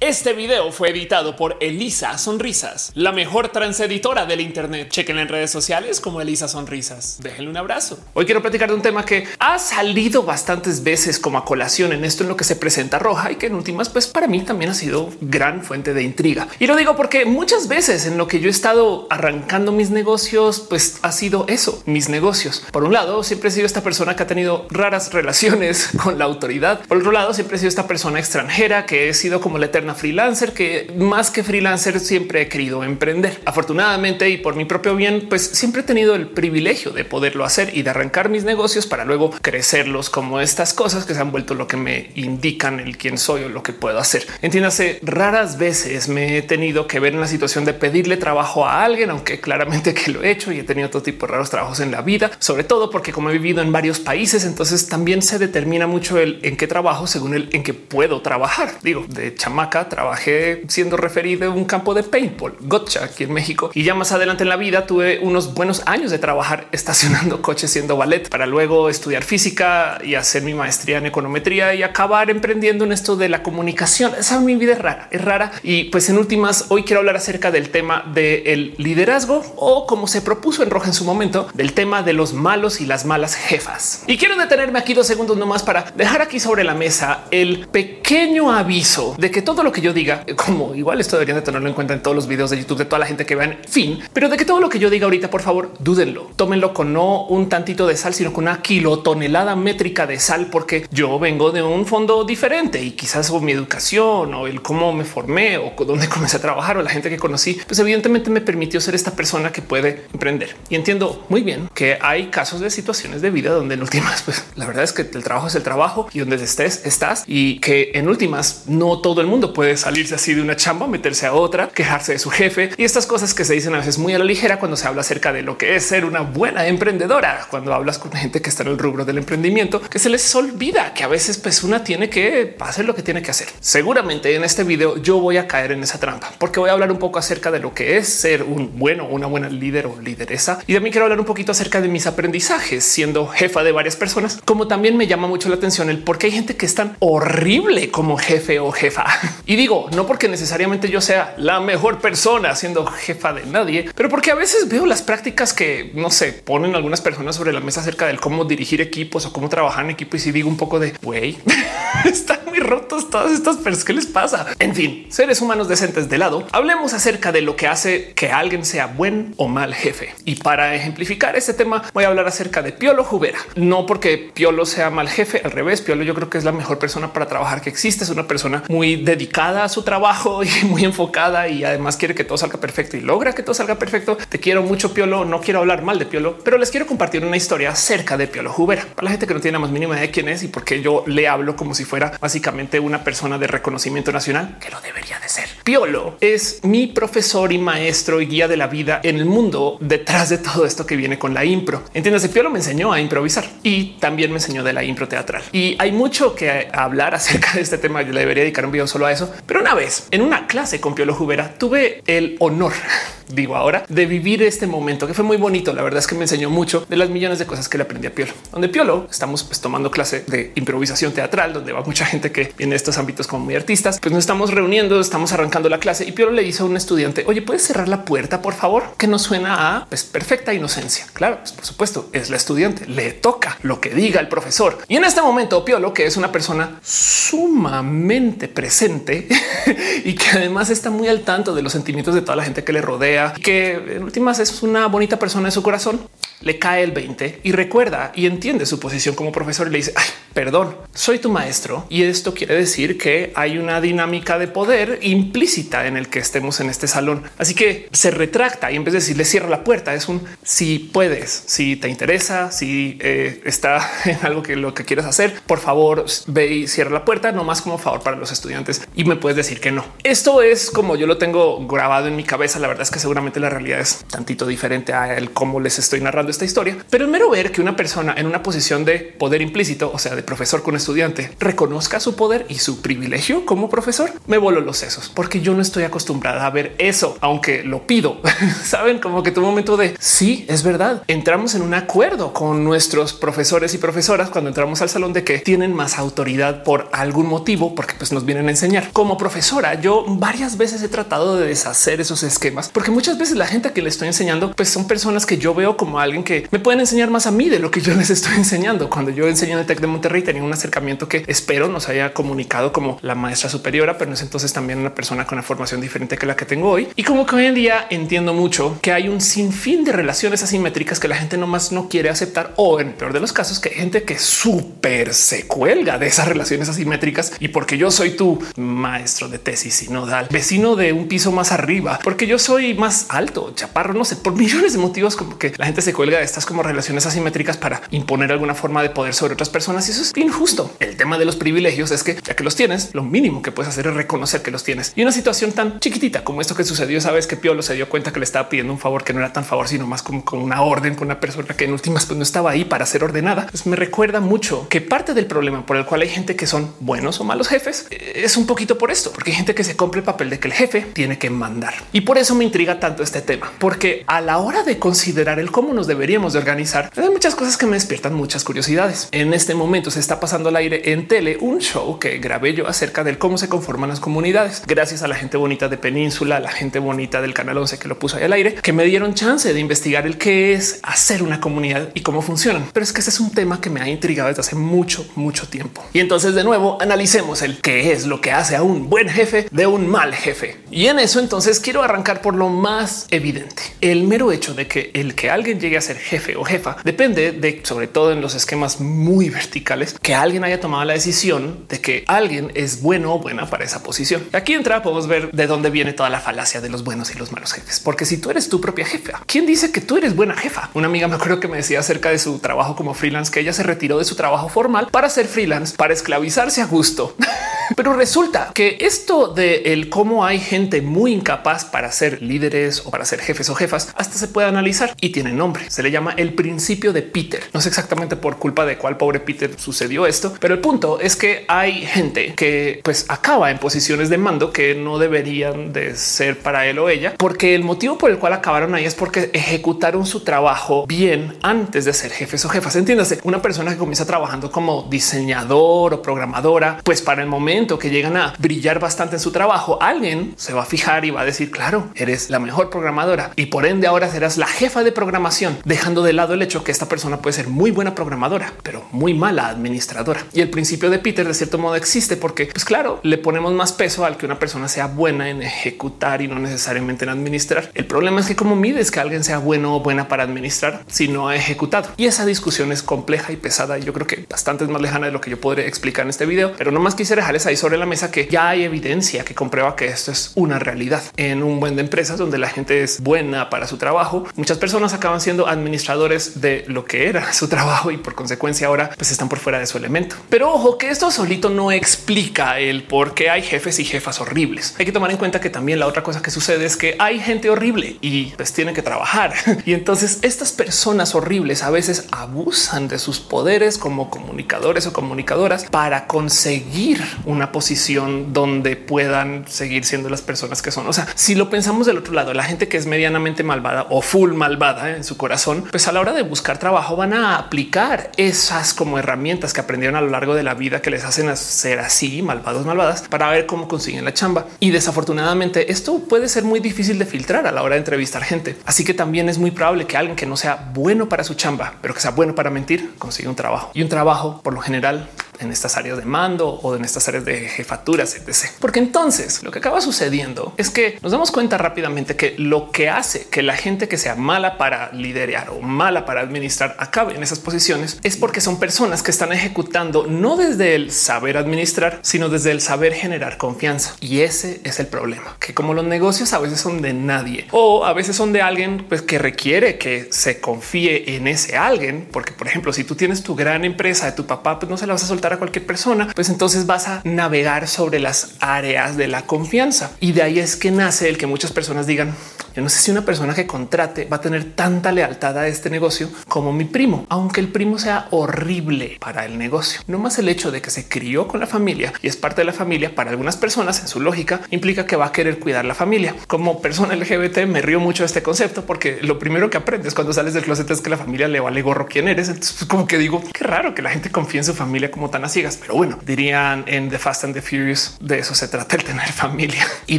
Este 0.00 0.32
video 0.32 0.70
fue 0.70 0.90
editado 0.90 1.34
por 1.34 1.56
Elisa 1.58 2.16
Sonrisas, 2.18 2.92
la 2.94 3.10
mejor 3.10 3.48
transeditora 3.48 4.26
del 4.26 4.40
Internet. 4.40 4.90
Chequen 4.90 5.18
en 5.18 5.26
redes 5.26 5.50
sociales 5.50 6.00
como 6.00 6.20
Elisa 6.20 6.46
Sonrisas. 6.46 7.18
Déjenle 7.20 7.50
un 7.50 7.56
abrazo. 7.56 7.98
Hoy 8.14 8.24
quiero 8.24 8.40
platicar 8.40 8.68
de 8.68 8.76
un 8.76 8.82
tema 8.82 9.04
que 9.04 9.26
ha 9.40 9.58
salido 9.58 10.22
bastantes 10.22 10.84
veces 10.84 11.18
como 11.18 11.36
a 11.36 11.44
colación 11.44 11.92
en 11.92 12.04
esto 12.04 12.22
en 12.22 12.28
lo 12.28 12.36
que 12.36 12.44
se 12.44 12.54
presenta 12.54 13.00
roja 13.00 13.32
y 13.32 13.36
que 13.36 13.46
en 13.46 13.56
últimas, 13.56 13.88
pues 13.88 14.06
para 14.06 14.28
mí 14.28 14.40
también 14.42 14.70
ha 14.70 14.74
sido 14.74 15.10
gran 15.20 15.64
fuente 15.64 15.92
de 15.92 16.04
intriga. 16.04 16.46
Y 16.60 16.68
lo 16.68 16.76
digo 16.76 16.94
porque 16.94 17.24
muchas 17.24 17.66
veces 17.66 18.06
en 18.06 18.18
lo 18.18 18.28
que 18.28 18.38
yo 18.38 18.46
he 18.46 18.52
estado 18.52 19.08
arrancando 19.10 19.72
mis 19.72 19.90
negocios, 19.90 20.60
pues 20.60 21.00
ha 21.02 21.10
sido 21.10 21.44
eso, 21.48 21.82
mis 21.86 22.08
negocios. 22.08 22.64
Por 22.70 22.84
un 22.84 22.92
lado, 22.92 23.24
siempre 23.24 23.48
he 23.48 23.52
sido 23.52 23.66
esta 23.66 23.82
persona 23.82 24.14
que 24.14 24.22
ha 24.22 24.28
tenido 24.28 24.68
raras 24.70 25.12
relaciones 25.12 25.88
con 26.00 26.20
la 26.20 26.24
autoridad. 26.24 26.82
Por 26.86 26.98
otro 26.98 27.10
lado, 27.10 27.34
siempre 27.34 27.56
he 27.56 27.58
sido 27.58 27.68
esta 27.68 27.88
persona 27.88 28.20
extranjera 28.20 28.86
que 28.86 29.08
he 29.08 29.14
sido 29.14 29.40
como 29.40 29.58
la 29.58 29.66
eterna 29.66 29.87
freelancer 29.94 30.52
que 30.52 30.92
más 30.96 31.30
que 31.30 31.42
freelancer 31.42 32.00
siempre 32.00 32.42
he 32.42 32.48
querido 32.48 32.84
emprender. 32.84 33.40
Afortunadamente 33.44 34.28
y 34.28 34.36
por 34.38 34.56
mi 34.56 34.64
propio 34.64 34.96
bien, 34.96 35.26
pues 35.28 35.42
siempre 35.42 35.82
he 35.82 35.84
tenido 35.84 36.14
el 36.14 36.28
privilegio 36.28 36.90
de 36.90 37.04
poderlo 37.04 37.44
hacer 37.44 37.76
y 37.76 37.82
de 37.82 37.90
arrancar 37.90 38.28
mis 38.28 38.44
negocios 38.44 38.86
para 38.86 39.04
luego 39.04 39.30
crecerlos 39.42 40.10
como 40.10 40.40
estas 40.40 40.74
cosas 40.74 41.04
que 41.04 41.14
se 41.14 41.20
han 41.20 41.30
vuelto 41.30 41.54
lo 41.54 41.66
que 41.66 41.76
me 41.76 42.10
indican 42.14 42.80
el 42.80 42.96
quién 42.96 43.18
soy 43.18 43.44
o 43.44 43.48
lo 43.48 43.62
que 43.62 43.72
puedo 43.72 43.98
hacer. 43.98 44.26
Entiéndase, 44.42 45.00
raras 45.02 45.58
veces 45.58 46.08
me 46.08 46.38
he 46.38 46.42
tenido 46.42 46.86
que 46.86 47.00
ver 47.00 47.14
en 47.14 47.20
la 47.20 47.26
situación 47.26 47.64
de 47.64 47.74
pedirle 47.74 48.16
trabajo 48.16 48.66
a 48.66 48.84
alguien, 48.84 49.10
aunque 49.10 49.40
claramente 49.40 49.94
que 49.94 50.10
lo 50.10 50.22
he 50.22 50.30
hecho 50.30 50.52
y 50.52 50.60
he 50.60 50.64
tenido 50.64 50.90
todo 50.90 51.02
tipo 51.02 51.26
de 51.26 51.32
raros 51.32 51.50
trabajos 51.50 51.80
en 51.80 51.90
la 51.90 52.02
vida, 52.02 52.30
sobre 52.38 52.64
todo 52.64 52.90
porque 52.90 53.12
como 53.12 53.30
he 53.30 53.32
vivido 53.34 53.62
en 53.62 53.72
varios 53.72 54.00
países, 54.00 54.44
entonces 54.44 54.88
también 54.88 55.22
se 55.22 55.38
determina 55.38 55.86
mucho 55.86 56.18
el 56.18 56.40
en 56.42 56.56
qué 56.56 56.66
trabajo 56.66 57.06
según 57.06 57.34
el 57.34 57.48
en 57.52 57.62
qué 57.62 57.74
puedo 57.74 58.20
trabajar. 58.22 58.72
Digo, 58.82 59.04
de 59.08 59.34
chamaca 59.34 59.77
trabajé 59.88 60.62
siendo 60.68 60.96
referido 60.96 61.46
en 61.46 61.52
un 61.52 61.64
campo 61.64 61.94
de 61.94 62.02
paintball, 62.02 62.54
gotcha 62.60 63.04
aquí 63.04 63.24
en 63.24 63.32
México. 63.32 63.70
Y 63.74 63.82
ya 63.82 63.94
más 63.94 64.12
adelante 64.12 64.42
en 64.42 64.48
la 64.48 64.56
vida 64.56 64.86
tuve 64.86 65.20
unos 65.20 65.54
buenos 65.54 65.82
años 65.86 66.10
de 66.10 66.18
trabajar 66.18 66.66
estacionando 66.72 67.42
coches 67.42 67.70
siendo 67.70 67.96
ballet 67.96 68.28
para 68.28 68.46
luego 68.46 68.88
estudiar 68.88 69.22
física 69.22 69.98
y 70.02 70.14
hacer 70.14 70.42
mi 70.42 70.54
maestría 70.54 70.98
en 70.98 71.06
econometría 71.06 71.74
y 71.74 71.82
acabar 71.82 72.30
emprendiendo 72.30 72.84
en 72.84 72.92
esto 72.92 73.16
de 73.16 73.28
la 73.28 73.42
comunicación. 73.42 74.12
Esa 74.18 74.40
mi 74.40 74.56
vida 74.56 74.72
es 74.72 74.78
rara, 74.78 75.08
es 75.10 75.22
rara. 75.22 75.52
Y 75.62 75.84
pues 75.84 76.08
en 76.08 76.18
últimas, 76.18 76.66
hoy 76.68 76.84
quiero 76.84 77.00
hablar 77.00 77.16
acerca 77.16 77.50
del 77.50 77.70
tema 77.70 78.04
del 78.14 78.74
liderazgo 78.78 79.44
o 79.56 79.86
como 79.86 80.06
se 80.06 80.22
propuso 80.22 80.62
en 80.62 80.70
Roja 80.70 80.88
en 80.88 80.94
su 80.94 81.04
momento, 81.04 81.48
del 81.54 81.72
tema 81.72 82.02
de 82.02 82.12
los 82.12 82.32
malos 82.32 82.80
y 82.80 82.86
las 82.86 83.04
malas 83.04 83.34
jefas. 83.34 84.04
Y 84.06 84.16
quiero 84.16 84.36
detenerme 84.36 84.78
aquí 84.78 84.94
dos 84.94 85.06
segundos 85.06 85.36
nomás 85.36 85.62
para 85.62 85.92
dejar 85.96 86.22
aquí 86.22 86.40
sobre 86.40 86.64
la 86.64 86.74
mesa 86.74 87.24
el 87.30 87.68
pequeño 87.68 88.50
aviso 88.52 89.14
de 89.18 89.30
que 89.30 89.42
todo 89.42 89.62
lo 89.62 89.67
que 89.72 89.80
yo 89.80 89.92
diga, 89.92 90.24
como 90.36 90.74
igual 90.74 91.00
esto 91.00 91.16
deberían 91.16 91.38
de 91.38 91.42
tenerlo 91.42 91.68
en 91.68 91.74
cuenta 91.74 91.94
en 91.94 92.02
todos 92.02 92.14
los 92.14 92.26
videos 92.26 92.50
de 92.50 92.58
YouTube 92.58 92.78
de 92.78 92.84
toda 92.84 92.98
la 92.98 93.06
gente 93.06 93.26
que 93.26 93.34
vean, 93.34 93.58
fin, 93.68 93.98
pero 94.12 94.28
de 94.28 94.36
que 94.36 94.44
todo 94.44 94.60
lo 94.60 94.68
que 94.68 94.78
yo 94.78 94.90
diga 94.90 95.04
ahorita, 95.04 95.30
por 95.30 95.42
favor, 95.42 95.74
dúdenlo, 95.78 96.30
tómenlo 96.36 96.74
con 96.74 96.92
no 96.92 97.26
un 97.26 97.48
tantito 97.48 97.86
de 97.86 97.96
sal, 97.96 98.14
sino 98.14 98.32
con 98.32 98.44
una 98.44 98.62
kilotonelada 98.62 99.56
métrica 99.56 100.06
de 100.06 100.18
sal, 100.18 100.48
porque 100.50 100.86
yo 100.90 101.18
vengo 101.18 101.50
de 101.50 101.62
un 101.62 101.86
fondo 101.86 102.24
diferente 102.24 102.82
y 102.82 102.92
quizás 102.92 103.30
o 103.30 103.40
mi 103.40 103.52
educación 103.52 104.34
o 104.34 104.46
el 104.46 104.62
cómo 104.62 104.92
me 104.92 105.04
formé 105.04 105.58
o 105.58 105.72
dónde 105.84 106.08
comencé 106.14 106.36
a 106.36 106.40
trabajar 106.40 106.78
o 106.78 106.82
la 106.82 106.90
gente 106.90 107.10
que 107.10 107.16
conocí, 107.16 107.58
pues 107.66 107.78
evidentemente 107.78 108.30
me 108.30 108.40
permitió 108.40 108.80
ser 108.80 108.94
esta 108.94 109.12
persona 109.12 109.52
que 109.52 109.62
puede 109.62 110.04
emprender. 110.12 110.56
Y 110.68 110.74
entiendo 110.74 111.24
muy 111.28 111.42
bien 111.42 111.68
que 111.74 111.98
hay 112.00 112.28
casos 112.28 112.60
de 112.60 112.70
situaciones 112.70 113.22
de 113.22 113.30
vida 113.30 113.52
donde 113.52 113.74
en 113.74 113.82
últimas, 113.82 114.22
pues 114.22 114.44
la 114.56 114.66
verdad 114.66 114.84
es 114.84 114.92
que 114.92 115.02
el 115.02 115.24
trabajo 115.24 115.46
es 115.46 115.54
el 115.54 115.62
trabajo 115.62 116.08
y 116.12 116.20
donde 116.20 116.36
estés, 116.36 116.84
estás 116.86 117.24
y 117.26 117.60
que 117.60 117.92
en 117.94 118.08
últimas 118.08 118.64
no 118.66 119.00
todo 119.00 119.20
el 119.20 119.26
mundo 119.26 119.52
puede 119.58 119.76
salirse 119.76 120.14
así 120.14 120.34
de 120.34 120.40
una 120.40 120.54
chamba, 120.54 120.86
meterse 120.86 121.26
a 121.26 121.32
otra, 121.32 121.68
quejarse 121.70 122.12
de 122.12 122.20
su 122.20 122.30
jefe 122.30 122.70
y 122.76 122.84
estas 122.84 123.06
cosas 123.06 123.34
que 123.34 123.44
se 123.44 123.54
dicen 123.54 123.74
a 123.74 123.78
veces 123.78 123.98
muy 123.98 124.14
a 124.14 124.18
la 124.20 124.24
ligera 124.24 124.60
cuando 124.60 124.76
se 124.76 124.86
habla 124.86 125.00
acerca 125.00 125.32
de 125.32 125.42
lo 125.42 125.58
que 125.58 125.74
es 125.74 125.84
ser 125.84 126.04
una 126.04 126.20
buena 126.20 126.68
emprendedora. 126.68 127.44
Cuando 127.50 127.74
hablas 127.74 127.98
con 127.98 128.12
gente 128.12 128.40
que 128.40 128.50
está 128.50 128.62
en 128.62 128.68
el 128.68 128.78
rubro 128.78 129.04
del 129.04 129.18
emprendimiento, 129.18 129.80
que 129.80 129.98
se 129.98 130.10
les 130.10 130.32
olvida 130.36 130.94
que 130.94 131.02
a 131.02 131.08
veces 131.08 131.38
pues 131.38 131.64
una 131.64 131.82
tiene 131.82 132.08
que 132.08 132.56
hacer 132.60 132.84
lo 132.84 132.94
que 132.94 133.02
tiene 133.02 133.20
que 133.20 133.32
hacer. 133.32 133.48
Seguramente 133.58 134.32
en 134.32 134.44
este 134.44 134.62
video 134.62 134.96
yo 134.96 135.18
voy 135.18 135.38
a 135.38 135.48
caer 135.48 135.72
en 135.72 135.82
esa 135.82 135.98
trampa 135.98 136.32
porque 136.38 136.60
voy 136.60 136.70
a 136.70 136.74
hablar 136.74 136.92
un 136.92 137.00
poco 137.00 137.18
acerca 137.18 137.50
de 137.50 137.58
lo 137.58 137.74
que 137.74 137.96
es 137.96 138.08
ser 138.08 138.44
un 138.44 138.78
bueno, 138.78 139.08
una 139.08 139.26
buena 139.26 139.48
líder 139.48 139.86
o 139.86 140.00
lideresa. 140.00 140.60
Y 140.68 140.74
también 140.74 140.92
quiero 140.92 141.06
hablar 141.06 141.18
un 141.18 141.26
poquito 141.26 141.50
acerca 141.50 141.80
de 141.80 141.88
mis 141.88 142.06
aprendizajes 142.06 142.84
siendo 142.84 143.26
jefa 143.26 143.64
de 143.64 143.72
varias 143.72 143.96
personas, 143.96 144.38
como 144.44 144.68
también 144.68 144.96
me 144.96 145.08
llama 145.08 145.26
mucho 145.26 145.48
la 145.48 145.56
atención 145.56 145.90
el 145.90 145.98
por 145.98 146.16
qué 146.16 146.26
hay 146.26 146.32
gente 146.34 146.54
que 146.54 146.66
es 146.66 146.76
tan 146.76 146.96
horrible 147.00 147.90
como 147.90 148.16
jefe 148.18 148.60
o 148.60 148.70
jefa. 148.70 149.04
Y 149.48 149.56
digo, 149.56 149.88
no 149.96 150.06
porque 150.06 150.28
necesariamente 150.28 150.90
yo 150.90 151.00
sea 151.00 151.32
la 151.38 151.58
mejor 151.58 152.02
persona 152.02 152.54
siendo 152.54 152.84
jefa 152.84 153.32
de 153.32 153.46
nadie, 153.46 153.88
pero 153.94 154.10
porque 154.10 154.30
a 154.30 154.34
veces 154.34 154.68
veo 154.68 154.84
las 154.84 155.00
prácticas 155.00 155.54
que 155.54 155.90
no 155.94 156.10
se 156.10 156.34
ponen 156.34 156.74
algunas 156.74 157.00
personas 157.00 157.36
sobre 157.36 157.54
la 157.54 157.60
mesa 157.60 157.80
acerca 157.80 158.06
del 158.06 158.20
cómo 158.20 158.44
dirigir 158.44 158.82
equipos 158.82 159.24
o 159.24 159.32
cómo 159.32 159.48
trabajar 159.48 159.86
en 159.86 159.92
equipo. 159.92 160.18
Y 160.18 160.20
si 160.20 160.32
digo 160.32 160.50
un 160.50 160.58
poco 160.58 160.78
de 160.78 160.92
güey, 161.02 161.38
están 162.04 162.40
muy 162.46 162.58
rotos 162.58 163.08
todas 163.08 163.32
estas 163.32 163.56
personas. 163.56 163.86
¿Qué 163.86 163.94
les 163.94 164.04
pasa? 164.04 164.48
En 164.58 164.74
fin, 164.74 165.06
seres 165.08 165.40
humanos 165.40 165.66
decentes 165.66 166.10
de 166.10 166.18
lado, 166.18 166.46
hablemos 166.52 166.92
acerca 166.92 167.32
de 167.32 167.40
lo 167.40 167.56
que 167.56 167.68
hace 167.68 168.12
que 168.12 168.30
alguien 168.30 168.66
sea 168.66 168.88
buen 168.88 169.32
o 169.38 169.48
mal 169.48 169.74
jefe. 169.74 170.14
Y 170.26 170.34
para 170.34 170.74
ejemplificar 170.74 171.36
este 171.36 171.54
tema, 171.54 171.84
voy 171.94 172.04
a 172.04 172.08
hablar 172.08 172.26
acerca 172.26 172.60
de 172.60 172.72
Piolo 172.72 173.02
Jubera. 173.02 173.38
No 173.56 173.86
porque 173.86 174.30
Piolo 174.34 174.66
sea 174.66 174.90
mal 174.90 175.08
jefe, 175.08 175.40
al 175.42 175.52
revés, 175.52 175.80
Piolo 175.80 176.04
yo 176.04 176.14
creo 176.14 176.28
que 176.28 176.36
es 176.36 176.44
la 176.44 176.52
mejor 176.52 176.78
persona 176.78 177.14
para 177.14 177.24
trabajar 177.24 177.62
que 177.62 177.70
existe. 177.70 178.04
Es 178.04 178.10
una 178.10 178.28
persona 178.28 178.62
muy 178.68 178.96
dedicada 178.96 179.37
a 179.38 179.68
su 179.68 179.82
trabajo 179.82 180.42
y 180.62 180.64
muy 180.66 180.84
enfocada 180.84 181.48
y 181.48 181.62
además 181.62 181.96
quiere 181.96 182.14
que 182.14 182.24
todo 182.24 182.36
salga 182.36 182.58
perfecto 182.58 182.96
y 182.96 183.00
logra 183.00 183.34
que 183.34 183.44
todo 183.44 183.54
salga 183.54 183.76
perfecto. 183.76 184.18
Te 184.28 184.40
quiero 184.40 184.62
mucho, 184.62 184.92
Piolo. 184.92 185.24
No 185.24 185.40
quiero 185.40 185.60
hablar 185.60 185.82
mal 185.82 185.98
de 185.98 186.06
Piolo, 186.06 186.38
pero 186.42 186.58
les 186.58 186.70
quiero 186.70 186.86
compartir 186.86 187.24
una 187.24 187.36
historia 187.36 187.70
acerca 187.70 188.16
de 188.16 188.26
Piolo 188.26 188.52
Jubera 188.52 188.84
para 188.96 189.04
la 189.04 189.10
gente 189.12 189.28
que 189.28 189.34
no 189.34 189.40
tiene 189.40 189.52
la 189.54 189.60
más 189.60 189.70
mínima 189.70 189.94
idea 189.94 190.06
de 190.06 190.10
quién 190.10 190.28
es 190.28 190.42
y 190.42 190.48
por 190.48 190.64
qué 190.64 190.82
yo 190.82 191.04
le 191.06 191.28
hablo 191.28 191.54
como 191.54 191.72
si 191.72 191.84
fuera 191.84 192.18
básicamente 192.20 192.80
una 192.80 193.04
persona 193.04 193.38
de 193.38 193.46
reconocimiento 193.46 194.10
nacional 194.10 194.58
que 194.60 194.70
lo 194.70 194.80
debería 194.80 195.20
de 195.20 195.28
ser. 195.28 195.48
Piolo 195.62 196.16
es 196.20 196.60
mi 196.64 196.88
profesor 196.88 197.52
y 197.52 197.58
maestro 197.58 198.20
y 198.20 198.26
guía 198.26 198.48
de 198.48 198.56
la 198.56 198.66
vida 198.66 199.00
en 199.04 199.16
el 199.16 199.24
mundo 199.24 199.78
detrás 199.80 200.30
de 200.30 200.38
todo 200.38 200.66
esto 200.66 200.84
que 200.84 200.96
viene 200.96 201.16
con 201.18 201.32
la 201.32 201.44
impro. 201.44 201.84
Entiéndase, 201.94 202.28
Piolo 202.28 202.50
me 202.50 202.58
enseñó 202.58 202.92
a 202.92 203.00
improvisar 203.00 203.44
y 203.62 203.98
también 204.00 204.30
me 204.30 204.38
enseñó 204.38 204.64
de 204.64 204.72
la 204.72 204.82
impro 204.82 205.06
teatral. 205.06 205.42
Y 205.52 205.76
hay 205.78 205.92
mucho 205.92 206.34
que 206.34 206.68
hablar 206.72 207.14
acerca 207.14 207.52
de 207.52 207.60
este 207.60 207.78
tema. 207.78 208.02
Yo 208.02 208.12
le 208.12 208.20
debería 208.20 208.42
dedicar 208.42 208.66
un 208.66 208.72
video 208.72 208.88
solo 208.88 209.06
a 209.06 209.12
eso, 209.12 209.27
pero 209.46 209.60
una 209.60 209.74
vez 209.74 210.06
en 210.10 210.22
una 210.22 210.46
clase 210.46 210.80
con 210.80 210.94
Piolo 210.94 211.14
Jubera 211.14 211.54
tuve 211.58 212.02
el 212.06 212.36
honor 212.40 212.72
digo 213.30 213.56
ahora, 213.56 213.84
de 213.88 214.06
vivir 214.06 214.42
este 214.42 214.66
momento 214.66 215.06
que 215.06 215.14
fue 215.14 215.24
muy 215.24 215.36
bonito. 215.36 215.72
La 215.72 215.82
verdad 215.82 215.98
es 215.98 216.06
que 216.06 216.14
me 216.14 216.22
enseñó 216.22 216.50
mucho 216.50 216.86
de 216.88 216.96
las 216.96 217.10
millones 217.10 217.38
de 217.38 217.46
cosas 217.46 217.68
que 217.68 217.78
le 217.78 217.84
aprendí 217.84 218.06
a 218.06 218.14
Piolo. 218.14 218.32
Donde 218.52 218.68
Piolo 218.68 219.06
estamos 219.10 219.44
pues, 219.44 219.60
tomando 219.60 219.90
clase 219.90 220.24
de 220.26 220.52
improvisación 220.54 221.12
teatral, 221.12 221.52
donde 221.52 221.72
va 221.72 221.82
mucha 221.82 222.04
gente 222.04 222.32
que 222.32 222.52
viene 222.56 222.74
estos 222.74 222.98
ámbitos 222.98 223.26
como 223.26 223.44
muy 223.44 223.54
artistas. 223.54 223.98
Pues 224.00 224.12
nos 224.12 224.20
estamos 224.20 224.52
reuniendo, 224.52 225.00
estamos 225.00 225.32
arrancando 225.32 225.68
la 225.68 225.78
clase 225.78 226.04
y 226.04 226.12
Piolo 226.12 226.32
le 226.32 226.42
dice 226.42 226.62
a 226.62 226.66
un 226.66 226.76
estudiante, 226.76 227.24
oye, 227.26 227.42
¿puedes 227.42 227.62
cerrar 227.62 227.88
la 227.88 228.04
puerta, 228.04 228.42
por 228.42 228.54
favor? 228.54 228.84
Que 228.96 229.06
nos 229.06 229.22
suena 229.22 229.76
a 229.76 229.86
pues, 229.86 230.04
perfecta 230.04 230.54
inocencia. 230.54 231.06
Claro, 231.12 231.38
pues, 231.40 231.52
por 231.52 231.64
supuesto, 231.64 232.08
es 232.12 232.30
la 232.30 232.36
estudiante, 232.36 232.86
le 232.86 233.12
toca 233.12 233.58
lo 233.62 233.80
que 233.80 233.90
diga 233.90 234.20
el 234.20 234.28
profesor. 234.28 234.78
Y 234.88 234.96
en 234.96 235.04
este 235.04 235.22
momento, 235.22 235.64
Piolo, 235.64 235.92
que 235.92 236.06
es 236.06 236.16
una 236.16 236.32
persona 236.32 236.80
sumamente 236.82 238.48
presente, 238.48 239.17
y 240.04 240.14
que 240.14 240.28
además 240.32 240.70
está 240.70 240.90
muy 240.90 241.08
al 241.08 241.22
tanto 241.22 241.54
de 241.54 241.62
los 241.62 241.72
sentimientos 241.72 242.14
de 242.14 242.20
toda 242.20 242.36
la 242.36 242.44
gente 242.44 242.64
que 242.64 242.72
le 242.72 242.80
rodea, 242.80 243.34
que 243.42 243.74
en 243.74 244.02
últimas 244.02 244.38
es 244.38 244.62
una 244.62 244.86
bonita 244.86 245.18
persona 245.18 245.48
en 245.48 245.52
su 245.52 245.62
corazón, 245.62 246.00
le 246.40 246.58
cae 246.58 246.84
el 246.84 246.92
20 246.92 247.40
y 247.42 247.52
recuerda 247.52 248.12
y 248.14 248.26
entiende 248.26 248.66
su 248.66 248.78
posición 248.78 249.14
como 249.14 249.32
profesor 249.32 249.66
y 249.66 249.70
le 249.70 249.78
dice, 249.78 249.92
Ay, 249.96 250.06
perdón, 250.34 250.76
soy 250.94 251.18
tu 251.18 251.30
maestro. 251.30 251.86
Y 251.88 252.04
esto 252.04 252.32
quiere 252.32 252.54
decir 252.54 252.96
que 252.96 253.32
hay 253.34 253.58
una 253.58 253.80
dinámica 253.80 254.38
de 254.38 254.46
poder 254.46 255.00
implícita 255.02 255.86
en 255.86 255.96
el 255.96 256.08
que 256.08 256.20
estemos 256.20 256.60
en 256.60 256.70
este 256.70 256.86
salón. 256.86 257.24
Así 257.38 257.54
que 257.54 257.88
se 257.92 258.10
retracta 258.10 258.70
y 258.70 258.76
en 258.76 258.84
vez 258.84 258.92
de 258.92 259.00
decirle 259.00 259.24
cierra 259.24 259.48
la 259.48 259.64
puerta, 259.64 259.94
es 259.94 260.08
un 260.08 260.22
si 260.44 260.78
puedes, 260.78 261.42
si 261.46 261.76
te 261.76 261.88
interesa, 261.88 262.52
si 262.52 262.98
eh, 263.00 263.40
está 263.44 263.90
en 264.04 264.18
algo 264.22 264.42
que 264.42 264.56
lo 264.56 264.74
que 264.74 264.84
quieres 264.84 265.06
hacer, 265.06 265.34
por 265.46 265.58
favor 265.58 266.04
ve 266.28 266.46
y 266.46 266.68
cierra 266.68 266.90
la 266.90 267.04
puerta, 267.04 267.32
no 267.32 267.44
más 267.44 267.62
como 267.62 267.78
favor 267.78 268.02
para 268.02 268.16
los 268.16 268.30
estudiantes 268.30 268.82
y 268.98 269.04
me 269.04 269.14
puedes 269.14 269.36
decir 269.36 269.60
que 269.60 269.70
no. 269.70 269.84
Esto 270.02 270.42
es 270.42 270.72
como 270.72 270.96
yo 270.96 271.06
lo 271.06 271.18
tengo 271.18 271.64
grabado 271.68 272.08
en 272.08 272.16
mi 272.16 272.24
cabeza. 272.24 272.58
La 272.58 272.66
verdad 272.66 272.82
es 272.82 272.90
que 272.90 272.98
seguramente 272.98 273.38
la 273.38 273.48
realidad 273.48 273.78
es 273.78 274.04
tantito 274.10 274.44
diferente 274.44 274.92
a 274.92 275.16
el 275.16 275.30
cómo 275.30 275.60
les 275.60 275.78
estoy 275.78 276.00
narrando 276.00 276.32
esta 276.32 276.44
historia, 276.44 276.76
pero 276.90 277.04
el 277.04 277.10
mero 277.10 277.30
ver 277.30 277.52
que 277.52 277.60
una 277.60 277.76
persona 277.76 278.12
en 278.18 278.26
una 278.26 278.42
posición 278.42 278.84
de 278.84 278.98
poder 278.98 279.40
implícito, 279.40 279.92
o 279.94 280.00
sea, 280.00 280.16
de 280.16 280.24
profesor 280.24 280.64
con 280.64 280.74
estudiante, 280.74 281.30
reconozca 281.38 282.00
su 282.00 282.16
poder 282.16 282.44
y 282.48 282.56
su 282.56 282.82
privilegio 282.82 283.46
como 283.46 283.70
profesor, 283.70 284.10
me 284.26 284.36
voló 284.36 284.60
los 284.60 284.78
sesos 284.78 285.12
porque 285.14 285.40
yo 285.40 285.54
no 285.54 285.62
estoy 285.62 285.84
acostumbrada 285.84 286.44
a 286.44 286.50
ver 286.50 286.74
eso, 286.78 287.16
aunque 287.20 287.62
lo 287.62 287.86
pido. 287.86 288.20
Saben 288.64 288.98
como 288.98 289.22
que 289.22 289.30
tu 289.30 289.42
momento 289.42 289.76
de 289.76 289.94
sí, 290.00 290.44
es 290.48 290.64
verdad. 290.64 291.04
Entramos 291.06 291.54
en 291.54 291.62
un 291.62 291.74
acuerdo 291.74 292.32
con 292.32 292.64
nuestros 292.64 293.12
profesores 293.12 293.74
y 293.74 293.78
profesoras 293.78 294.30
cuando 294.30 294.48
entramos 294.48 294.82
al 294.82 294.88
salón 294.88 295.12
de 295.12 295.22
que 295.22 295.38
tienen 295.38 295.72
más 295.72 295.98
autoridad 295.98 296.64
por 296.64 296.88
algún 296.90 297.28
motivo, 297.28 297.76
porque 297.76 297.94
pues 297.96 298.10
nos 298.10 298.24
vienen 298.24 298.48
a 298.48 298.50
enseñar. 298.50 298.87
Como 298.92 299.16
profesora, 299.16 299.80
yo 299.80 300.04
varias 300.06 300.56
veces 300.56 300.82
he 300.82 300.88
tratado 300.88 301.36
de 301.36 301.46
deshacer 301.46 302.00
esos 302.00 302.22
esquemas, 302.22 302.70
porque 302.72 302.90
muchas 302.90 303.18
veces 303.18 303.36
la 303.36 303.46
gente 303.46 303.72
que 303.72 303.82
le 303.82 303.88
estoy 303.88 304.08
enseñando, 304.08 304.52
pues 304.52 304.68
son 304.68 304.86
personas 304.86 305.26
que 305.26 305.38
yo 305.38 305.54
veo 305.54 305.76
como 305.76 306.00
alguien 306.00 306.24
que 306.24 306.46
me 306.50 306.58
pueden 306.58 306.80
enseñar 306.80 307.10
más 307.10 307.26
a 307.26 307.30
mí 307.30 307.48
de 307.48 307.58
lo 307.58 307.70
que 307.70 307.80
yo 307.80 307.94
les 307.94 308.10
estoy 308.10 308.34
enseñando. 308.36 308.90
Cuando 308.90 309.10
yo 309.10 309.28
enseñé 309.28 309.52
en 309.52 309.58
el 309.60 309.66
Tec 309.66 309.80
de 309.80 309.86
Monterrey 309.86 310.22
tenía 310.22 310.42
un 310.42 310.52
acercamiento 310.52 311.08
que 311.08 311.24
espero 311.26 311.68
nos 311.68 311.88
haya 311.88 312.12
comunicado 312.12 312.72
como 312.72 312.98
la 313.02 313.14
maestra 313.14 313.50
superiora, 313.50 313.98
pero 313.98 314.10
no 314.10 314.14
es 314.14 314.22
entonces 314.22 314.52
también 314.52 314.78
una 314.78 314.94
persona 314.94 315.26
con 315.26 315.38
una 315.38 315.42
formación 315.42 315.80
diferente 315.80 316.16
que 316.16 316.26
la 316.26 316.36
que 316.36 316.44
tengo 316.44 316.70
hoy. 316.70 316.88
Y 316.96 317.04
como 317.04 317.26
que 317.26 317.36
hoy 317.36 317.46
en 317.46 317.54
día 317.54 317.86
entiendo 317.90 318.34
mucho 318.34 318.78
que 318.80 318.92
hay 318.92 319.08
un 319.08 319.20
sinfín 319.20 319.84
de 319.84 319.92
relaciones 319.92 320.42
asimétricas 320.42 321.00
que 321.00 321.08
la 321.08 321.16
gente 321.16 321.36
nomás 321.36 321.72
no 321.72 321.88
quiere 321.88 322.08
aceptar 322.10 322.54
o 322.56 322.80
en 322.80 322.92
peor 322.92 323.12
de 323.12 323.20
los 323.20 323.32
casos 323.32 323.60
que 323.60 323.70
gente 323.70 324.02
que 324.02 324.18
súper 324.18 325.14
se 325.14 325.46
cuelga 325.46 325.98
de 325.98 326.06
esas 326.06 326.28
relaciones 326.28 326.68
asimétricas 326.68 327.32
y 327.40 327.48
porque 327.48 327.78
yo 327.78 327.90
soy 327.90 328.10
tu 328.10 328.38
maestro 328.78 329.28
de 329.28 329.38
tesis 329.38 329.74
sinodal, 329.74 330.28
vecino 330.30 330.76
de 330.76 330.92
un 330.92 331.08
piso 331.08 331.32
más 331.32 331.52
arriba, 331.52 331.98
porque 332.02 332.26
yo 332.26 332.38
soy 332.38 332.74
más 332.74 333.06
alto, 333.08 333.52
chaparro, 333.54 333.94
no 333.94 334.04
sé, 334.04 334.16
por 334.16 334.34
millones 334.34 334.72
de 334.72 334.78
motivos 334.78 335.16
como 335.16 335.38
que 335.38 335.52
la 335.56 335.66
gente 335.66 335.82
se 335.82 335.92
cuelga 335.92 336.18
de 336.18 336.24
estas 336.24 336.46
como 336.46 336.62
relaciones 336.62 337.06
asimétricas 337.06 337.56
para 337.56 337.82
imponer 337.90 338.32
alguna 338.32 338.54
forma 338.54 338.82
de 338.82 338.90
poder 338.90 339.14
sobre 339.14 339.34
otras 339.34 339.50
personas 339.50 339.88
y 339.88 339.92
eso 339.92 340.02
es 340.02 340.12
injusto. 340.16 340.74
El 340.80 340.96
tema 340.96 341.18
de 341.18 341.24
los 341.24 341.36
privilegios 341.36 341.90
es 341.90 342.02
que 342.02 342.16
ya 342.24 342.34
que 342.34 342.44
los 342.44 342.56
tienes, 342.56 342.90
lo 342.94 343.02
mínimo 343.02 343.42
que 343.42 343.52
puedes 343.52 343.68
hacer 343.68 343.86
es 343.86 343.94
reconocer 343.94 344.42
que 344.42 344.50
los 344.50 344.64
tienes. 344.64 344.92
Y 344.96 345.02
una 345.02 345.12
situación 345.12 345.52
tan 345.52 345.80
chiquitita 345.80 346.24
como 346.24 346.40
esto 346.40 346.54
que 346.54 346.64
sucedió, 346.64 347.00
sabes 347.00 347.26
que 347.26 347.36
Piolo 347.36 347.62
se 347.62 347.74
dio 347.74 347.88
cuenta 347.88 348.12
que 348.12 348.20
le 348.20 348.24
estaba 348.24 348.48
pidiendo 348.48 348.72
un 348.72 348.78
favor 348.78 349.04
que 349.04 349.12
no 349.12 349.20
era 349.20 349.32
tan 349.32 349.44
favor, 349.44 349.68
sino 349.68 349.86
más 349.86 350.02
como 350.02 350.24
con 350.24 350.40
una 350.40 350.62
orden 350.62 350.94
con 350.94 351.06
una 351.06 351.20
persona 351.20 351.56
que 351.56 351.64
en 351.64 351.72
últimas 351.72 352.06
pues 352.06 352.16
no 352.16 352.22
estaba 352.22 352.50
ahí 352.50 352.64
para 352.64 352.86
ser 352.86 353.04
ordenada. 353.04 353.48
Me 353.64 353.76
recuerda 353.76 354.20
mucho 354.20 354.68
que 354.68 354.80
parte 354.80 355.14
del 355.14 355.26
problema 355.26 355.64
por 355.66 355.76
el 355.76 355.84
cual 355.84 356.02
hay 356.02 356.08
gente 356.08 356.36
que 356.36 356.46
son 356.46 356.72
buenos 356.80 357.20
o 357.20 357.24
malos 357.24 357.48
jefes 357.48 357.86
eh, 357.90 358.12
es 358.24 358.36
un 358.36 358.46
poquito 358.46 358.67
por 358.76 358.90
esto, 358.90 359.12
porque 359.12 359.30
hay 359.30 359.36
gente 359.36 359.54
que 359.54 359.64
se 359.64 359.76
compra 359.76 360.00
el 360.00 360.04
papel 360.04 360.28
de 360.30 360.38
que 360.38 360.48
el 360.48 360.54
jefe 360.54 360.82
tiene 360.92 361.18
que 361.18 361.30
mandar. 361.30 361.74
Y 361.92 362.02
por 362.02 362.18
eso 362.18 362.34
me 362.34 362.44
intriga 362.44 362.80
tanto 362.80 363.02
este 363.02 363.22
tema, 363.22 363.50
porque 363.58 364.04
a 364.06 364.20
la 364.20 364.38
hora 364.38 364.64
de 364.64 364.78
considerar 364.78 365.38
el 365.38 365.50
cómo 365.50 365.72
nos 365.72 365.86
deberíamos 365.86 366.32
de 366.32 366.40
organizar, 366.40 366.90
hay 366.96 367.08
muchas 367.08 367.34
cosas 367.34 367.56
que 367.56 367.66
me 367.66 367.76
despiertan 367.76 368.14
muchas 368.14 368.44
curiosidades. 368.44 369.08
En 369.12 369.32
este 369.32 369.54
momento 369.54 369.90
se 369.90 370.00
está 370.00 370.20
pasando 370.20 370.48
al 370.48 370.56
aire 370.56 370.92
en 370.92 371.08
tele 371.08 371.38
un 371.40 371.60
show 371.60 371.98
que 371.98 372.18
grabé 372.18 372.54
yo 372.54 372.66
acerca 372.66 373.04
del 373.04 373.18
cómo 373.18 373.38
se 373.38 373.48
conforman 373.48 373.88
las 373.88 374.00
comunidades. 374.00 374.62
Gracias 374.66 375.02
a 375.02 375.08
la 375.08 375.14
gente 375.14 375.36
bonita 375.36 375.68
de 375.68 375.78
Península, 375.78 376.40
la 376.40 376.50
gente 376.50 376.78
bonita 376.78 377.22
del 377.22 377.34
Canal 377.34 377.58
11 377.58 377.78
que 377.78 377.88
lo 377.88 377.98
puso 377.98 378.16
ahí 378.16 378.24
al 378.24 378.32
aire, 378.32 378.54
que 378.54 378.72
me 378.72 378.84
dieron 378.84 379.14
chance 379.14 379.52
de 379.52 379.60
investigar 379.60 380.06
el 380.06 380.18
qué 380.18 380.52
es 380.52 380.80
hacer 380.82 381.22
una 381.22 381.40
comunidad 381.40 381.90
y 381.94 382.00
cómo 382.00 382.22
funcionan. 382.22 382.68
Pero 382.72 382.84
es 382.84 382.92
que 382.92 383.00
ese 383.00 383.10
es 383.10 383.20
un 383.20 383.30
tema 383.30 383.60
que 383.60 383.70
me 383.70 383.80
ha 383.80 383.88
intrigado 383.88 384.28
desde 384.28 384.40
hace 384.40 384.56
mucho, 384.56 385.06
mucho 385.14 385.48
tiempo. 385.48 385.84
Y 385.92 386.00
entonces 386.00 386.34
de 386.34 386.44
nuevo 386.44 386.80
analicemos 386.80 387.42
el 387.42 387.60
qué 387.60 387.92
es 387.92 388.06
lo 388.06 388.20
que 388.20 388.32
hace 388.32 388.56
a 388.58 388.62
un 388.62 388.90
buen 388.90 389.08
jefe 389.08 389.46
de 389.50 389.66
un 389.66 389.88
mal 389.88 390.12
jefe. 390.14 390.56
Y 390.70 390.86
en 390.86 390.98
eso 390.98 391.20
entonces 391.20 391.60
quiero 391.60 391.82
arrancar 391.82 392.20
por 392.20 392.34
lo 392.34 392.48
más 392.48 393.06
evidente. 393.10 393.62
El 393.80 394.02
mero 394.02 394.32
hecho 394.32 394.52
de 394.52 394.66
que 394.66 394.90
el 394.94 395.14
que 395.14 395.30
alguien 395.30 395.60
llegue 395.60 395.76
a 395.76 395.80
ser 395.80 395.96
jefe 395.96 396.36
o 396.36 396.44
jefa 396.44 396.76
depende 396.82 397.30
de, 397.32 397.60
sobre 397.62 397.86
todo 397.86 398.12
en 398.12 398.20
los 398.20 398.34
esquemas 398.34 398.80
muy 398.80 399.30
verticales, 399.30 399.94
que 400.02 400.14
alguien 400.14 400.42
haya 400.42 400.60
tomado 400.60 400.84
la 400.84 400.94
decisión 400.94 401.66
de 401.68 401.80
que 401.80 402.04
alguien 402.08 402.50
es 402.54 402.82
bueno 402.82 403.14
o 403.14 403.20
buena 403.20 403.48
para 403.48 403.64
esa 403.64 403.82
posición. 403.82 404.26
Aquí 404.32 404.54
entra, 404.54 404.82
podemos 404.82 405.06
ver 405.06 405.30
de 405.30 405.46
dónde 405.46 405.70
viene 405.70 405.92
toda 405.92 406.10
la 406.10 406.20
falacia 406.20 406.60
de 406.60 406.68
los 406.68 406.82
buenos 406.82 407.14
y 407.14 407.18
los 407.18 407.30
malos 407.30 407.52
jefes. 407.52 407.78
Porque 407.78 408.06
si 408.06 408.18
tú 408.18 408.30
eres 408.30 408.48
tu 408.48 408.60
propia 408.60 408.86
jefa, 408.86 409.22
¿quién 409.26 409.46
dice 409.46 409.70
que 409.70 409.80
tú 409.80 409.98
eres 409.98 410.16
buena 410.16 410.36
jefa? 410.36 410.70
Una 410.74 410.88
amiga 410.88 411.06
me 411.06 411.14
acuerdo 411.14 411.38
que 411.38 411.46
me 411.46 411.58
decía 411.58 411.78
acerca 411.78 412.10
de 412.10 412.18
su 412.18 412.40
trabajo 412.40 412.74
como 412.74 412.92
freelance, 412.94 413.30
que 413.30 413.38
ella 413.38 413.52
se 413.52 413.62
retiró 413.62 413.98
de 413.98 414.04
su 414.04 414.16
trabajo 414.16 414.48
formal 414.48 414.88
para 414.90 415.08
ser 415.08 415.28
freelance, 415.28 415.76
para 415.76 415.94
esclavizarse 415.94 416.60
a 416.60 416.66
gusto. 416.66 417.14
Pero 417.76 417.92
resulta 417.92 418.47
que 418.54 418.78
esto 418.80 419.28
de 419.28 419.72
el 419.72 419.88
cómo 419.88 420.24
hay 420.24 420.40
gente 420.40 420.82
muy 420.82 421.12
incapaz 421.12 421.64
para 421.64 421.90
ser 421.92 422.22
líderes 422.22 422.82
o 422.84 422.90
para 422.90 423.04
ser 423.04 423.20
jefes 423.20 423.48
o 423.50 423.54
jefas 423.54 423.92
hasta 423.94 424.18
se 424.18 424.28
puede 424.28 424.48
analizar 424.48 424.94
y 425.00 425.10
tiene 425.10 425.32
nombre. 425.32 425.70
Se 425.70 425.82
le 425.82 425.90
llama 425.90 426.14
el 426.16 426.34
principio 426.34 426.92
de 426.92 427.02
Peter. 427.02 427.42
No 427.52 427.60
sé 427.60 427.68
exactamente 427.68 428.16
por 428.16 428.38
culpa 428.38 428.64
de 428.66 428.78
cuál 428.78 428.96
pobre 428.96 429.20
Peter 429.20 429.50
sucedió 429.58 430.06
esto, 430.06 430.34
pero 430.40 430.54
el 430.54 430.60
punto 430.60 431.00
es 431.00 431.16
que 431.16 431.44
hay 431.48 431.86
gente 431.86 432.34
que 432.34 432.80
pues 432.84 433.06
acaba 433.08 433.50
en 433.50 433.58
posiciones 433.58 434.08
de 434.10 434.18
mando 434.18 434.52
que 434.52 434.74
no 434.74 434.98
deberían 434.98 435.72
de 435.72 435.96
ser 435.96 436.38
para 436.38 436.66
él 436.66 436.78
o 436.78 436.88
ella, 436.88 437.14
porque 437.16 437.54
el 437.54 437.64
motivo 437.64 437.98
por 437.98 438.10
el 438.10 438.18
cual 438.18 438.32
acabaron 438.32 438.74
ahí 438.74 438.84
es 438.84 438.94
porque 438.94 439.30
ejecutaron 439.32 440.06
su 440.06 440.20
trabajo 440.20 440.86
bien 440.86 441.36
antes 441.42 441.84
de 441.84 441.92
ser 441.92 442.10
jefes 442.10 442.44
o 442.44 442.48
jefas. 442.48 442.76
Entiéndase, 442.76 443.20
una 443.24 443.42
persona 443.42 443.72
que 443.72 443.78
comienza 443.78 444.06
trabajando 444.06 444.50
como 444.50 444.86
diseñador 444.90 445.94
o 445.94 446.02
programadora, 446.02 446.80
pues 446.84 447.02
para 447.02 447.22
el 447.22 447.28
momento 447.28 447.78
que 447.78 447.90
llegan 447.90 448.16
a 448.16 448.34
brillar 448.38 448.80
bastante 448.80 449.16
en 449.16 449.20
su 449.20 449.32
trabajo, 449.32 449.78
alguien 449.80 450.34
se 450.36 450.52
va 450.52 450.62
a 450.62 450.66
fijar 450.66 451.04
y 451.04 451.10
va 451.10 451.22
a 451.22 451.24
decir, 451.24 451.50
claro, 451.50 451.88
eres 451.94 452.30
la 452.30 452.38
mejor 452.38 452.70
programadora 452.70 453.32
y 453.36 453.46
por 453.46 453.66
ende 453.66 453.86
ahora 453.86 454.10
serás 454.10 454.36
la 454.36 454.46
jefa 454.46 454.84
de 454.84 454.92
programación, 454.92 455.58
dejando 455.64 456.02
de 456.02 456.12
lado 456.12 456.34
el 456.34 456.42
hecho 456.42 456.64
que 456.64 456.72
esta 456.72 456.88
persona 456.88 457.20
puede 457.20 457.34
ser 457.34 457.48
muy 457.48 457.70
buena 457.70 457.94
programadora, 457.94 458.52
pero 458.62 458.84
muy 458.92 459.14
mala 459.14 459.48
administradora. 459.48 460.24
Y 460.32 460.40
el 460.40 460.50
principio 460.50 460.90
de 460.90 460.98
Peter 460.98 461.26
de 461.26 461.34
cierto 461.34 461.58
modo 461.58 461.76
existe 461.76 462.16
porque, 462.16 462.46
pues 462.46 462.64
claro, 462.64 463.00
le 463.02 463.18
ponemos 463.18 463.52
más 463.52 463.72
peso 463.72 464.04
al 464.04 464.16
que 464.16 464.26
una 464.26 464.38
persona 464.38 464.68
sea 464.68 464.86
buena 464.86 465.28
en 465.28 465.42
ejecutar 465.42 466.22
y 466.22 466.28
no 466.28 466.38
necesariamente 466.38 467.04
en 467.04 467.10
administrar. 467.10 467.70
El 467.74 467.86
problema 467.86 468.20
es 468.20 468.26
que 468.26 468.36
como 468.36 468.56
mides 468.56 468.90
que 468.90 469.00
alguien 469.00 469.24
sea 469.24 469.38
bueno 469.38 469.76
o 469.76 469.80
buena 469.80 470.08
para 470.08 470.22
administrar 470.22 470.82
si 470.86 471.08
no 471.08 471.28
ha 471.28 471.36
ejecutado. 471.36 471.90
Y 471.96 472.06
esa 472.06 472.24
discusión 472.24 472.72
es 472.72 472.82
compleja 472.82 473.32
y 473.32 473.36
pesada 473.36 473.78
y 473.78 473.82
yo 473.82 473.92
creo 473.92 474.06
que 474.06 474.26
bastante 474.28 474.66
más 474.66 474.82
lejana 474.82 475.06
de 475.06 475.12
lo 475.12 475.20
que 475.20 475.30
yo 475.30 475.40
podré 475.40 475.66
explicar 475.66 476.04
en 476.04 476.10
este 476.10 476.26
video, 476.26 476.52
pero 476.56 476.70
no 476.70 476.80
más 476.80 476.94
quisiera 476.94 477.22
dejarles 477.22 477.46
ahí 477.46 477.56
sobre 477.56 477.78
la 477.78 477.86
mesa 477.86 478.10
que 478.10 478.27
ya 478.28 478.50
hay 478.50 478.64
evidencia 478.64 479.24
que 479.24 479.34
comprueba 479.34 479.76
que 479.76 479.86
esto 479.86 480.12
es 480.12 480.32
una 480.34 480.58
realidad 480.58 481.02
en 481.16 481.42
un 481.42 481.60
buen 481.60 481.76
de 481.76 481.82
empresas 481.82 482.18
donde 482.18 482.38
la 482.38 482.48
gente 482.48 482.82
es 482.82 483.00
buena 483.00 483.50
para 483.50 483.66
su 483.66 483.76
trabajo. 483.76 484.26
Muchas 484.36 484.58
personas 484.58 484.94
acaban 484.94 485.20
siendo 485.20 485.46
administradores 485.48 486.40
de 486.40 486.64
lo 486.68 486.84
que 486.84 487.08
era 487.08 487.32
su 487.32 487.48
trabajo 487.48 487.90
y 487.90 487.96
por 487.96 488.14
consecuencia 488.14 488.66
ahora 488.66 488.90
pues 488.96 489.10
están 489.10 489.28
por 489.28 489.38
fuera 489.38 489.58
de 489.58 489.66
su 489.66 489.78
elemento. 489.78 490.16
Pero 490.28 490.52
ojo 490.52 490.78
que 490.78 490.90
esto 490.90 491.10
solito 491.10 491.50
no 491.50 491.72
explica 491.72 492.58
el 492.58 492.84
por 492.84 493.14
qué 493.14 493.30
hay 493.30 493.42
jefes 493.42 493.78
y 493.78 493.84
jefas 493.84 494.20
horribles. 494.20 494.74
Hay 494.78 494.84
que 494.84 494.92
tomar 494.92 495.10
en 495.10 495.16
cuenta 495.16 495.40
que 495.40 495.50
también 495.50 495.78
la 495.78 495.86
otra 495.86 496.02
cosa 496.02 496.22
que 496.22 496.30
sucede 496.30 496.64
es 496.64 496.76
que 496.76 496.96
hay 496.98 497.20
gente 497.20 497.50
horrible 497.50 497.96
y 498.00 498.26
pues 498.36 498.52
tienen 498.52 498.74
que 498.74 498.82
trabajar. 498.82 499.34
Y 499.68 499.74
entonces 499.74 500.20
estas 500.22 500.52
personas 500.52 501.14
horribles 501.14 501.62
a 501.62 501.70
veces 501.70 502.06
abusan 502.10 502.88
de 502.88 502.98
sus 502.98 503.20
poderes 503.20 503.76
como 503.76 504.08
comunicadores 504.08 504.86
o 504.86 504.92
comunicadoras 504.92 505.64
para 505.64 506.06
conseguir 506.06 507.02
una 507.26 507.52
posición 507.52 508.07
donde 508.32 508.76
puedan 508.76 509.44
seguir 509.48 509.84
siendo 509.84 510.08
las 510.08 510.22
personas 510.22 510.62
que 510.62 510.70
son. 510.70 510.86
O 510.86 510.92
sea, 510.92 511.06
si 511.14 511.34
lo 511.34 511.50
pensamos 511.50 511.86
del 511.86 511.98
otro 511.98 512.14
lado, 512.14 512.34
la 512.34 512.44
gente 512.44 512.68
que 512.68 512.76
es 512.76 512.86
medianamente 512.86 513.42
malvada 513.42 513.86
o 513.90 514.02
full 514.02 514.32
malvada 514.32 514.96
en 514.96 515.04
su 515.04 515.16
corazón, 515.16 515.64
pues 515.70 515.88
a 515.88 515.92
la 515.92 516.00
hora 516.00 516.12
de 516.12 516.22
buscar 516.22 516.58
trabajo 516.58 516.96
van 516.96 517.12
a 517.12 517.36
aplicar 517.36 518.10
esas 518.16 518.74
como 518.74 518.98
herramientas 518.98 519.52
que 519.52 519.60
aprendieron 519.60 519.96
a 519.96 520.00
lo 520.00 520.08
largo 520.08 520.34
de 520.34 520.42
la 520.42 520.54
vida 520.54 520.82
que 520.82 520.90
les 520.90 521.04
hacen 521.04 521.34
ser 521.36 521.80
así 521.80 522.22
malvados, 522.22 522.64
malvadas 522.66 523.02
para 523.08 523.30
ver 523.30 523.46
cómo 523.46 523.68
consiguen 523.68 524.04
la 524.04 524.14
chamba. 524.14 524.46
Y 524.60 524.70
desafortunadamente 524.70 525.70
esto 525.70 526.00
puede 526.08 526.28
ser 526.28 526.44
muy 526.44 526.60
difícil 526.60 526.98
de 526.98 527.06
filtrar 527.06 527.46
a 527.46 527.52
la 527.52 527.62
hora 527.62 527.74
de 527.74 527.80
entrevistar 527.80 528.22
gente. 528.24 528.56
Así 528.64 528.84
que 528.84 528.94
también 528.94 529.28
es 529.28 529.38
muy 529.38 529.50
probable 529.50 529.86
que 529.86 529.96
alguien 529.96 530.16
que 530.16 530.26
no 530.26 530.36
sea 530.36 530.70
bueno 530.74 531.08
para 531.08 531.24
su 531.24 531.34
chamba, 531.34 531.74
pero 531.80 531.94
que 531.94 532.00
sea 532.00 532.10
bueno 532.12 532.34
para 532.34 532.50
mentir, 532.50 532.94
consiga 532.98 533.30
un 533.30 533.36
trabajo 533.36 533.70
y 533.74 533.82
un 533.82 533.88
trabajo 533.88 534.40
por 534.42 534.54
lo 534.54 534.60
general 534.60 535.08
en 535.40 535.52
estas 535.52 535.76
áreas 535.76 535.96
de 535.98 536.04
mando 536.04 536.48
o 536.48 536.76
en 536.76 536.84
estas 536.84 537.08
áreas 537.08 537.24
de 537.24 537.48
jefaturas, 537.48 538.14
etc. 538.14 538.50
Porque 538.60 538.78
entonces 538.78 539.42
lo 539.42 539.50
que 539.50 539.58
acaba 539.58 539.80
sucediendo 539.80 540.54
es 540.56 540.70
que 540.70 540.98
nos 541.02 541.12
damos 541.12 541.30
cuenta 541.30 541.58
rápidamente 541.58 542.16
que 542.16 542.34
lo 542.38 542.70
que 542.70 542.88
hace 542.88 543.26
que 543.30 543.42
la 543.42 543.56
gente 543.56 543.88
que 543.88 543.98
sea 543.98 544.14
mala 544.14 544.58
para 544.58 544.92
liderar 544.92 545.50
o 545.50 545.60
mala 545.60 546.04
para 546.04 546.20
administrar 546.20 546.76
acabe 546.78 547.14
en 547.14 547.22
esas 547.22 547.38
posiciones 547.38 547.98
es 548.02 548.16
porque 548.16 548.40
son 548.40 548.58
personas 548.58 549.02
que 549.02 549.10
están 549.10 549.32
ejecutando 549.32 550.06
no 550.06 550.36
desde 550.36 550.74
el 550.74 550.92
saber 550.92 551.36
administrar, 551.36 552.00
sino 552.02 552.28
desde 552.28 552.50
el 552.50 552.60
saber 552.60 552.92
generar 552.92 553.36
confianza. 553.36 553.94
Y 554.00 554.20
ese 554.20 554.60
es 554.64 554.80
el 554.80 554.86
problema, 554.86 555.36
que 555.40 555.54
como 555.54 555.74
los 555.74 555.84
negocios 555.84 556.32
a 556.32 556.38
veces 556.38 556.60
son 556.60 556.82
de 556.82 556.92
nadie 556.92 557.46
o 557.50 557.84
a 557.84 557.92
veces 557.92 558.16
son 558.16 558.32
de 558.32 558.42
alguien 558.42 558.86
pues, 558.88 559.02
que 559.02 559.18
requiere 559.18 559.78
que 559.78 560.08
se 560.10 560.40
confíe 560.40 561.16
en 561.16 561.26
ese 561.28 561.56
alguien, 561.56 562.08
porque 562.10 562.32
por 562.32 562.46
ejemplo, 562.46 562.72
si 562.72 562.84
tú 562.84 562.94
tienes 562.94 563.22
tu 563.22 563.34
gran 563.34 563.64
empresa 563.64 564.06
de 564.06 564.12
tu 564.12 564.26
papá, 564.26 564.58
pues 564.58 564.70
no 564.70 564.76
se 564.76 564.86
la 564.86 564.94
vas 564.94 565.04
a 565.04 565.06
soltar 565.06 565.27
a 565.32 565.38
cualquier 565.38 565.66
persona, 565.66 566.08
pues 566.14 566.28
entonces 566.28 566.66
vas 566.66 566.88
a 566.88 567.00
navegar 567.04 567.68
sobre 567.68 567.98
las 567.98 568.34
áreas 568.40 568.96
de 568.96 569.08
la 569.08 569.22
confianza. 569.22 569.92
Y 570.00 570.12
de 570.12 570.22
ahí 570.22 570.38
es 570.38 570.56
que 570.56 570.70
nace 570.70 571.08
el 571.08 571.18
que 571.18 571.26
muchas 571.26 571.52
personas 571.52 571.86
digan, 571.86 572.14
yo 572.58 572.62
no 572.62 572.68
sé 572.68 572.80
si 572.80 572.90
una 572.90 573.04
persona 573.04 573.34
que 573.34 573.46
contrate 573.46 574.06
va 574.06 574.16
a 574.16 574.20
tener 574.20 574.56
tanta 574.56 574.90
lealtad 574.90 575.38
a 575.38 575.46
este 575.46 575.70
negocio 575.70 576.10
como 576.26 576.52
mi 576.52 576.64
primo, 576.64 577.06
aunque 577.08 577.40
el 577.40 577.48
primo 577.48 577.78
sea 577.78 578.08
horrible 578.10 578.96
para 578.98 579.24
el 579.24 579.38
negocio. 579.38 579.80
No 579.86 580.00
más 580.00 580.18
el 580.18 580.28
hecho 580.28 580.50
de 580.50 580.60
que 580.60 580.70
se 580.70 580.88
crió 580.88 581.28
con 581.28 581.38
la 581.38 581.46
familia 581.46 581.92
y 582.02 582.08
es 582.08 582.16
parte 582.16 582.40
de 582.40 582.46
la 582.46 582.52
familia 582.52 582.94
para 582.96 583.10
algunas 583.10 583.36
personas 583.36 583.80
en 583.80 583.86
su 583.86 584.00
lógica 584.00 584.40
implica 584.50 584.86
que 584.86 584.96
va 584.96 585.06
a 585.06 585.12
querer 585.12 585.38
cuidar 585.38 585.64
la 585.64 585.74
familia. 585.74 586.16
Como 586.26 586.60
persona 586.60 586.96
LGBT 586.96 587.46
me 587.46 587.62
río 587.62 587.78
mucho 587.78 588.02
de 588.02 588.06
este 588.06 588.24
concepto 588.24 588.64
porque 588.64 588.98
lo 589.02 589.20
primero 589.20 589.50
que 589.50 589.58
aprendes 589.58 589.94
cuando 589.94 590.12
sales 590.12 590.34
del 590.34 590.42
closet 590.42 590.68
es 590.70 590.80
que 590.80 590.90
la 590.90 590.96
familia 590.96 591.28
le 591.28 591.38
vale 591.38 591.62
gorro 591.62 591.86
quién 591.86 592.08
eres. 592.08 592.28
Entonces 592.28 592.56
pues, 592.58 592.68
como 592.68 592.88
que 592.88 592.98
digo 592.98 593.22
qué 593.32 593.44
raro 593.44 593.72
que 593.72 593.82
la 593.82 593.90
gente 593.90 594.10
confíe 594.10 594.38
en 594.38 594.44
su 594.44 594.54
familia 594.54 594.90
como 594.90 595.10
tan 595.10 595.17
a 595.24 595.28
ciegas, 595.28 595.56
pero 595.60 595.74
bueno, 595.74 595.98
dirían 596.04 596.64
en 596.66 596.88
The 596.88 596.98
Fast 596.98 597.24
and 597.24 597.34
the 597.34 597.42
Furious 597.42 597.96
de 598.00 598.18
eso 598.18 598.34
se 598.34 598.48
trata 598.48 598.76
el 598.76 598.84
tener 598.84 599.12
familia 599.12 599.66
y 599.86 599.98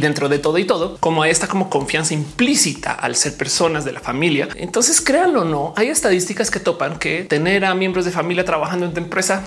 dentro 0.00 0.28
de 0.28 0.38
todo 0.38 0.58
y 0.58 0.64
todo 0.64 0.98
como 0.98 1.24
esta 1.24 1.46
como 1.46 1.70
confianza 1.70 2.14
implícita 2.14 2.92
al 2.92 3.16
ser 3.16 3.36
personas 3.36 3.84
de 3.84 3.92
la 3.92 4.00
familia. 4.00 4.48
Entonces 4.56 5.00
créanlo 5.00 5.42
o 5.42 5.44
no, 5.44 5.74
hay 5.76 5.88
estadísticas 5.88 6.50
que 6.50 6.60
topan 6.60 6.98
que 6.98 7.24
tener 7.24 7.64
a 7.64 7.74
miembros 7.74 8.04
de 8.04 8.10
familia 8.10 8.44
trabajando 8.44 8.86
en 8.86 8.94
tu 8.94 9.00
empresa 9.00 9.42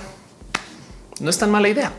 no 1.20 1.30
es 1.30 1.38
tan 1.38 1.50
mala 1.50 1.68
idea. 1.68 1.92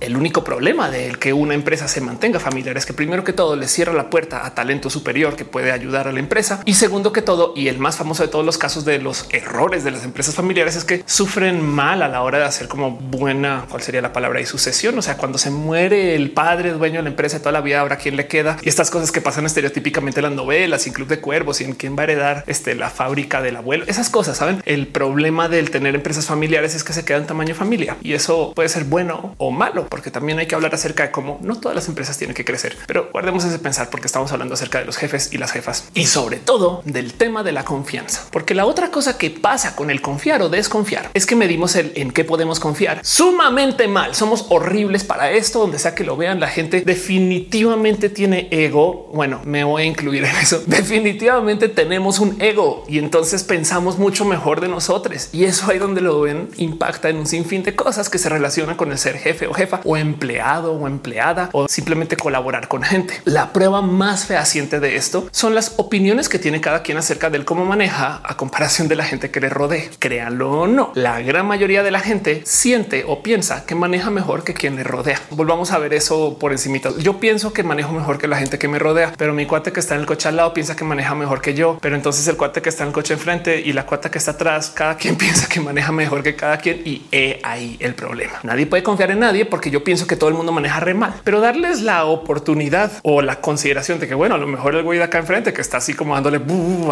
El 0.00 0.16
único 0.16 0.44
problema 0.44 0.90
de 0.90 1.12
que 1.18 1.32
una 1.32 1.54
empresa 1.54 1.88
se 1.88 2.00
mantenga 2.00 2.38
familiar 2.38 2.76
es 2.76 2.86
que 2.86 2.92
primero 2.92 3.24
que 3.24 3.32
todo 3.32 3.56
le 3.56 3.66
cierra 3.66 3.92
la 3.92 4.10
puerta 4.10 4.46
a 4.46 4.54
talento 4.54 4.90
superior 4.90 5.34
que 5.34 5.44
puede 5.44 5.72
ayudar 5.72 6.06
a 6.06 6.12
la 6.12 6.20
empresa. 6.20 6.62
Y 6.64 6.74
segundo 6.74 7.12
que 7.12 7.20
todo, 7.20 7.52
y 7.56 7.66
el 7.66 7.78
más 7.78 7.96
famoso 7.96 8.22
de 8.22 8.28
todos 8.28 8.46
los 8.46 8.58
casos 8.58 8.84
de 8.84 9.00
los 9.00 9.26
errores 9.30 9.82
de 9.82 9.90
las 9.90 10.04
empresas 10.04 10.36
familiares 10.36 10.76
es 10.76 10.84
que 10.84 11.02
sufren 11.04 11.66
mal 11.66 12.02
a 12.02 12.08
la 12.08 12.22
hora 12.22 12.38
de 12.38 12.44
hacer 12.44 12.68
como 12.68 12.92
buena, 12.92 13.66
cuál 13.68 13.82
sería 13.82 14.00
la 14.00 14.12
palabra 14.12 14.40
y 14.40 14.46
sucesión. 14.46 14.96
O 14.96 15.02
sea, 15.02 15.16
cuando 15.16 15.36
se 15.36 15.50
muere 15.50 16.14
el 16.14 16.30
padre 16.30 16.70
dueño 16.72 16.98
de 16.98 17.02
la 17.02 17.08
empresa 17.10 17.40
toda 17.40 17.52
la 17.52 17.60
vida, 17.60 17.80
habrá 17.80 17.96
quien 17.96 18.16
le 18.16 18.28
queda 18.28 18.56
y 18.62 18.68
estas 18.68 18.90
cosas 18.90 19.10
que 19.10 19.20
pasan 19.20 19.46
estereotípicamente 19.46 20.20
en 20.20 20.24
las 20.24 20.32
novelas 20.32 20.86
y 20.86 20.92
Club 20.92 21.08
de 21.08 21.20
Cuervos 21.20 21.60
y 21.60 21.64
en 21.64 21.72
quién 21.72 21.96
va 21.96 22.02
a 22.02 22.04
heredar 22.04 22.44
este, 22.46 22.76
la 22.76 22.90
fábrica 22.90 23.42
del 23.42 23.56
abuelo. 23.56 23.84
Esas 23.88 24.10
cosas 24.10 24.36
saben. 24.36 24.62
El 24.64 24.86
problema 24.86 25.48
del 25.48 25.70
tener 25.70 25.96
empresas 25.96 26.26
familiares 26.26 26.76
es 26.76 26.84
que 26.84 26.92
se 26.92 27.04
quedan 27.04 27.26
tamaño 27.26 27.54
familia 27.54 27.96
y 28.00 28.12
eso 28.12 28.52
puede 28.54 28.68
ser 28.68 28.84
bueno 28.84 29.34
o 29.38 29.50
malo 29.50 29.87
porque 29.88 30.10
también 30.10 30.38
hay 30.38 30.46
que 30.46 30.54
hablar 30.54 30.74
acerca 30.74 31.04
de 31.04 31.10
cómo 31.10 31.38
no 31.42 31.58
todas 31.60 31.74
las 31.74 31.88
empresas 31.88 32.18
tienen 32.18 32.34
que 32.34 32.44
crecer, 32.44 32.76
pero 32.86 33.08
guardemos 33.12 33.44
ese 33.44 33.58
pensar 33.58 33.90
porque 33.90 34.06
estamos 34.06 34.32
hablando 34.32 34.54
acerca 34.54 34.78
de 34.78 34.84
los 34.84 34.96
jefes 34.96 35.32
y 35.32 35.38
las 35.38 35.52
jefas 35.52 35.84
y 35.94 36.06
sobre 36.06 36.38
todo 36.38 36.82
del 36.84 37.14
tema 37.14 37.42
de 37.42 37.52
la 37.52 37.64
confianza, 37.64 38.26
porque 38.30 38.54
la 38.54 38.66
otra 38.66 38.90
cosa 38.90 39.18
que 39.18 39.30
pasa 39.30 39.76
con 39.76 39.90
el 39.90 40.00
confiar 40.00 40.42
o 40.42 40.48
desconfiar 40.48 41.10
es 41.14 41.26
que 41.26 41.36
medimos 41.36 41.76
el 41.76 41.92
en 41.94 42.10
qué 42.12 42.24
podemos 42.24 42.60
confiar 42.60 43.00
sumamente 43.02 43.88
mal. 43.88 44.14
Somos 44.14 44.46
horribles 44.48 45.04
para 45.04 45.30
esto, 45.32 45.60
donde 45.60 45.78
sea 45.78 45.94
que 45.94 46.04
lo 46.04 46.16
vean. 46.16 46.40
La 46.40 46.48
gente 46.48 46.82
definitivamente 46.82 48.08
tiene 48.08 48.48
ego. 48.50 49.10
Bueno, 49.12 49.40
me 49.44 49.64
voy 49.64 49.82
a 49.82 49.84
incluir 49.86 50.24
en 50.24 50.36
eso. 50.36 50.62
Definitivamente 50.66 51.68
tenemos 51.68 52.18
un 52.18 52.40
ego 52.40 52.84
y 52.88 52.98
entonces 52.98 53.44
pensamos 53.44 53.98
mucho 53.98 54.24
mejor 54.24 54.60
de 54.60 54.68
nosotros 54.68 55.28
y 55.32 55.44
eso 55.44 55.70
ahí 55.70 55.78
donde 55.78 56.00
lo 56.00 56.20
ven 56.20 56.48
impacta 56.56 57.08
en 57.08 57.18
un 57.18 57.26
sinfín 57.26 57.62
de 57.62 57.74
cosas 57.74 58.08
que 58.08 58.18
se 58.18 58.28
relacionan 58.28 58.76
con 58.76 58.92
el 58.92 58.98
ser 58.98 59.18
jefe 59.18 59.46
o 59.46 59.54
jefa 59.54 59.77
o 59.84 59.96
empleado 59.96 60.72
o 60.72 60.86
empleada 60.86 61.50
o 61.52 61.68
simplemente 61.68 62.16
colaborar 62.16 62.68
con 62.68 62.82
gente. 62.82 63.20
La 63.24 63.52
prueba 63.52 63.82
más 63.82 64.26
fehaciente 64.26 64.80
de 64.80 64.96
esto 64.96 65.28
son 65.32 65.54
las 65.54 65.74
opiniones 65.76 66.28
que 66.28 66.38
tiene 66.38 66.60
cada 66.60 66.82
quien 66.82 66.98
acerca 66.98 67.30
del 67.30 67.44
cómo 67.44 67.64
maneja 67.64 68.20
a 68.22 68.36
comparación 68.36 68.88
de 68.88 68.96
la 68.96 69.04
gente 69.04 69.30
que 69.30 69.40
le 69.40 69.48
rodea. 69.48 69.90
Créanlo 69.98 70.60
o 70.60 70.66
no, 70.66 70.92
la 70.94 71.20
gran 71.20 71.46
mayoría 71.46 71.82
de 71.82 71.90
la 71.90 72.00
gente 72.00 72.42
siente 72.44 73.04
o 73.06 73.22
piensa 73.22 73.66
que 73.66 73.74
maneja 73.74 74.10
mejor 74.10 74.44
que 74.44 74.54
quien 74.54 74.76
le 74.76 74.84
rodea. 74.84 75.20
Volvamos 75.30 75.72
a 75.72 75.78
ver 75.78 75.94
eso 75.94 76.38
por 76.38 76.52
encima. 76.52 76.68
Yo 76.98 77.18
pienso 77.18 77.52
que 77.52 77.62
manejo 77.62 77.92
mejor 77.92 78.18
que 78.18 78.28
la 78.28 78.36
gente 78.36 78.58
que 78.58 78.68
me 78.68 78.78
rodea, 78.78 79.12
pero 79.16 79.32
mi 79.32 79.46
cuate 79.46 79.72
que 79.72 79.80
está 79.80 79.94
en 79.94 80.00
el 80.00 80.06
coche 80.06 80.28
al 80.28 80.36
lado 80.36 80.52
piensa 80.52 80.76
que 80.76 80.84
maneja 80.84 81.14
mejor 81.14 81.40
que 81.40 81.54
yo. 81.54 81.78
Pero 81.80 81.96
entonces 81.96 82.26
el 82.28 82.36
cuate 82.36 82.60
que 82.60 82.68
está 82.68 82.82
en 82.82 82.88
el 82.88 82.94
coche 82.94 83.14
enfrente 83.14 83.60
y 83.60 83.72
la 83.72 83.86
cuata 83.86 84.10
que 84.10 84.18
está 84.18 84.32
atrás, 84.32 84.70
cada 84.74 84.96
quien 84.96 85.16
piensa 85.18 85.48
que 85.48 85.60
maneja 85.60 85.92
mejor 85.92 86.22
que 86.22 86.36
cada 86.36 86.58
quien 86.58 86.82
y 86.84 87.06
he 87.10 87.40
ahí 87.42 87.76
el 87.80 87.94
problema. 87.94 88.40
Nadie 88.42 88.66
puede 88.66 88.82
confiar 88.82 89.10
en 89.10 89.20
nadie 89.20 89.44
porque 89.46 89.67
yo 89.70 89.84
pienso 89.84 90.06
que 90.06 90.16
todo 90.16 90.30
el 90.30 90.36
mundo 90.36 90.52
maneja 90.52 90.80
re 90.80 90.94
mal, 90.94 91.20
pero 91.24 91.40
darles 91.40 91.82
la 91.82 92.04
oportunidad 92.04 92.92
o 93.02 93.22
la 93.22 93.40
consideración 93.40 93.98
de 94.00 94.08
que 94.08 94.14
bueno, 94.14 94.34
a 94.34 94.38
lo 94.38 94.46
mejor 94.46 94.74
el 94.74 94.82
güey 94.82 94.98
de 94.98 95.04
acá 95.04 95.18
enfrente 95.18 95.52
que 95.52 95.60
está 95.60 95.78
así 95.78 95.94
como 95.94 96.14
dándole 96.14 96.40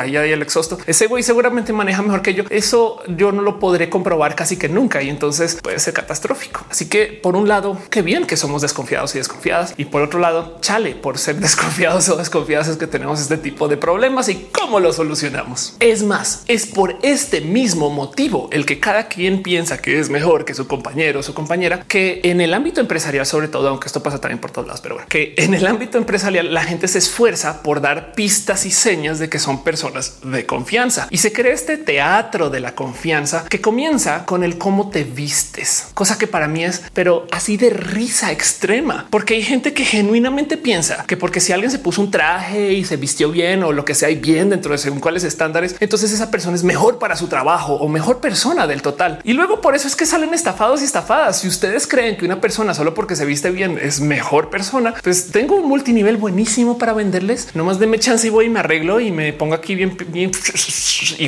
ahí 0.00 0.16
ahí 0.16 0.32
el 0.32 0.42
exhausto, 0.42 0.78
ese 0.86 1.06
güey 1.06 1.22
seguramente 1.22 1.72
maneja 1.72 2.02
mejor 2.02 2.22
que 2.22 2.34
yo. 2.34 2.44
Eso 2.50 3.02
yo 3.08 3.32
no 3.32 3.42
lo 3.42 3.58
podré 3.58 3.88
comprobar 3.88 4.34
casi 4.34 4.56
que 4.56 4.68
nunca 4.68 5.02
y 5.02 5.08
entonces 5.08 5.58
puede 5.62 5.78
ser 5.78 5.94
catastrófico. 5.94 6.64
Así 6.70 6.88
que 6.88 7.06
por 7.06 7.36
un 7.36 7.48
lado, 7.48 7.78
qué 7.90 8.02
bien 8.02 8.26
que 8.26 8.36
somos 8.36 8.62
desconfiados 8.62 9.14
y 9.14 9.18
desconfiadas 9.18 9.74
y 9.76 9.86
por 9.86 10.02
otro 10.02 10.20
lado, 10.20 10.58
chale 10.60 10.94
por 10.94 11.18
ser 11.18 11.36
desconfiados 11.40 12.08
o 12.08 12.16
desconfiadas 12.16 12.68
es 12.68 12.76
que 12.76 12.86
tenemos 12.86 13.20
este 13.20 13.36
tipo 13.36 13.68
de 13.68 13.76
problemas 13.76 14.28
y 14.28 14.48
cómo 14.52 14.80
lo 14.80 14.92
solucionamos. 14.92 15.76
Es 15.80 16.02
más, 16.02 16.44
es 16.48 16.66
por 16.66 16.96
este 17.02 17.40
mismo 17.40 17.90
motivo 17.90 18.48
el 18.52 18.66
que 18.66 18.80
cada 18.80 19.08
quien 19.08 19.42
piensa 19.42 19.78
que 19.78 19.98
es 19.98 20.10
mejor 20.10 20.44
que 20.44 20.54
su 20.54 20.66
compañero 20.66 21.20
o 21.20 21.22
su 21.22 21.34
compañera 21.34 21.84
que 21.86 22.20
en 22.24 22.40
el 22.40 22.54
ámbito 22.54 22.65
empresarial, 22.74 23.26
sobre 23.26 23.48
todo, 23.48 23.68
aunque 23.68 23.86
esto 23.86 24.02
pasa 24.02 24.20
también 24.20 24.40
por 24.40 24.50
todos 24.50 24.66
lados, 24.66 24.80
pero 24.80 24.98
que 25.08 25.34
en 25.36 25.54
el 25.54 25.66
ámbito 25.66 25.98
empresarial 25.98 26.52
la 26.52 26.64
gente 26.64 26.88
se 26.88 26.98
esfuerza 26.98 27.62
por 27.62 27.80
dar 27.80 28.12
pistas 28.12 28.66
y 28.66 28.70
señas 28.70 29.18
de 29.18 29.28
que 29.28 29.38
son 29.38 29.64
personas 29.64 30.18
de 30.22 30.46
confianza 30.46 31.08
y 31.10 31.18
se 31.18 31.32
crea 31.32 31.52
este 31.52 31.76
teatro 31.76 32.50
de 32.50 32.60
la 32.60 32.74
confianza 32.74 33.44
que 33.48 33.60
comienza 33.60 34.24
con 34.24 34.44
el 34.44 34.58
cómo 34.58 34.90
te 34.90 35.04
vistes, 35.04 35.88
cosa 35.94 36.18
que 36.18 36.26
para 36.26 36.48
mí 36.48 36.64
es, 36.64 36.82
pero 36.92 37.26
así 37.30 37.56
de 37.56 37.70
risa 37.70 38.32
extrema, 38.32 39.06
porque 39.10 39.34
hay 39.34 39.42
gente 39.42 39.72
que 39.72 39.84
genuinamente 39.84 40.56
piensa 40.56 41.04
que 41.06 41.16
porque 41.16 41.40
si 41.40 41.52
alguien 41.52 41.70
se 41.70 41.78
puso 41.78 42.00
un 42.02 42.10
traje 42.10 42.72
y 42.72 42.84
se 42.84 42.96
vistió 42.96 43.30
bien 43.30 43.62
o 43.62 43.72
lo 43.72 43.84
que 43.84 43.94
sea 43.94 44.10
y 44.10 44.16
bien 44.16 44.50
dentro 44.50 44.72
de 44.72 44.78
según 44.78 45.00
cuáles 45.00 45.24
estándares, 45.24 45.76
entonces 45.80 46.12
esa 46.12 46.30
persona 46.30 46.56
es 46.56 46.64
mejor 46.64 46.98
para 46.98 47.16
su 47.16 47.28
trabajo 47.28 47.74
o 47.74 47.88
mejor 47.88 48.20
persona 48.20 48.66
del 48.66 48.82
total. 48.82 49.20
Y 49.24 49.32
luego 49.32 49.60
por 49.60 49.74
eso 49.74 49.88
es 49.88 49.96
que 49.96 50.06
salen 50.06 50.34
estafados 50.34 50.80
y 50.82 50.84
estafadas. 50.84 51.40
Si 51.40 51.48
ustedes 51.48 51.86
creen 51.86 52.16
que 52.16 52.24
una 52.24 52.40
persona 52.40 52.55
solo 52.56 52.94
porque 52.94 53.16
se 53.16 53.24
viste 53.24 53.50
bien 53.50 53.78
es 53.80 54.00
mejor 54.00 54.50
persona, 54.50 54.94
pues 55.02 55.30
tengo 55.30 55.56
un 55.56 55.68
multinivel 55.68 56.16
buenísimo 56.16 56.78
para 56.78 56.92
venderles. 56.92 57.48
Nomás 57.54 57.78
deme 57.78 57.98
chance 57.98 58.26
y 58.26 58.30
voy 58.30 58.46
y 58.46 58.48
me 58.48 58.60
arreglo 58.60 59.00
y 59.00 59.10
me 59.10 59.32
pongo 59.32 59.54
aquí 59.54 59.74
bien, 59.74 59.96
bien 60.08 60.30
y 61.18 61.26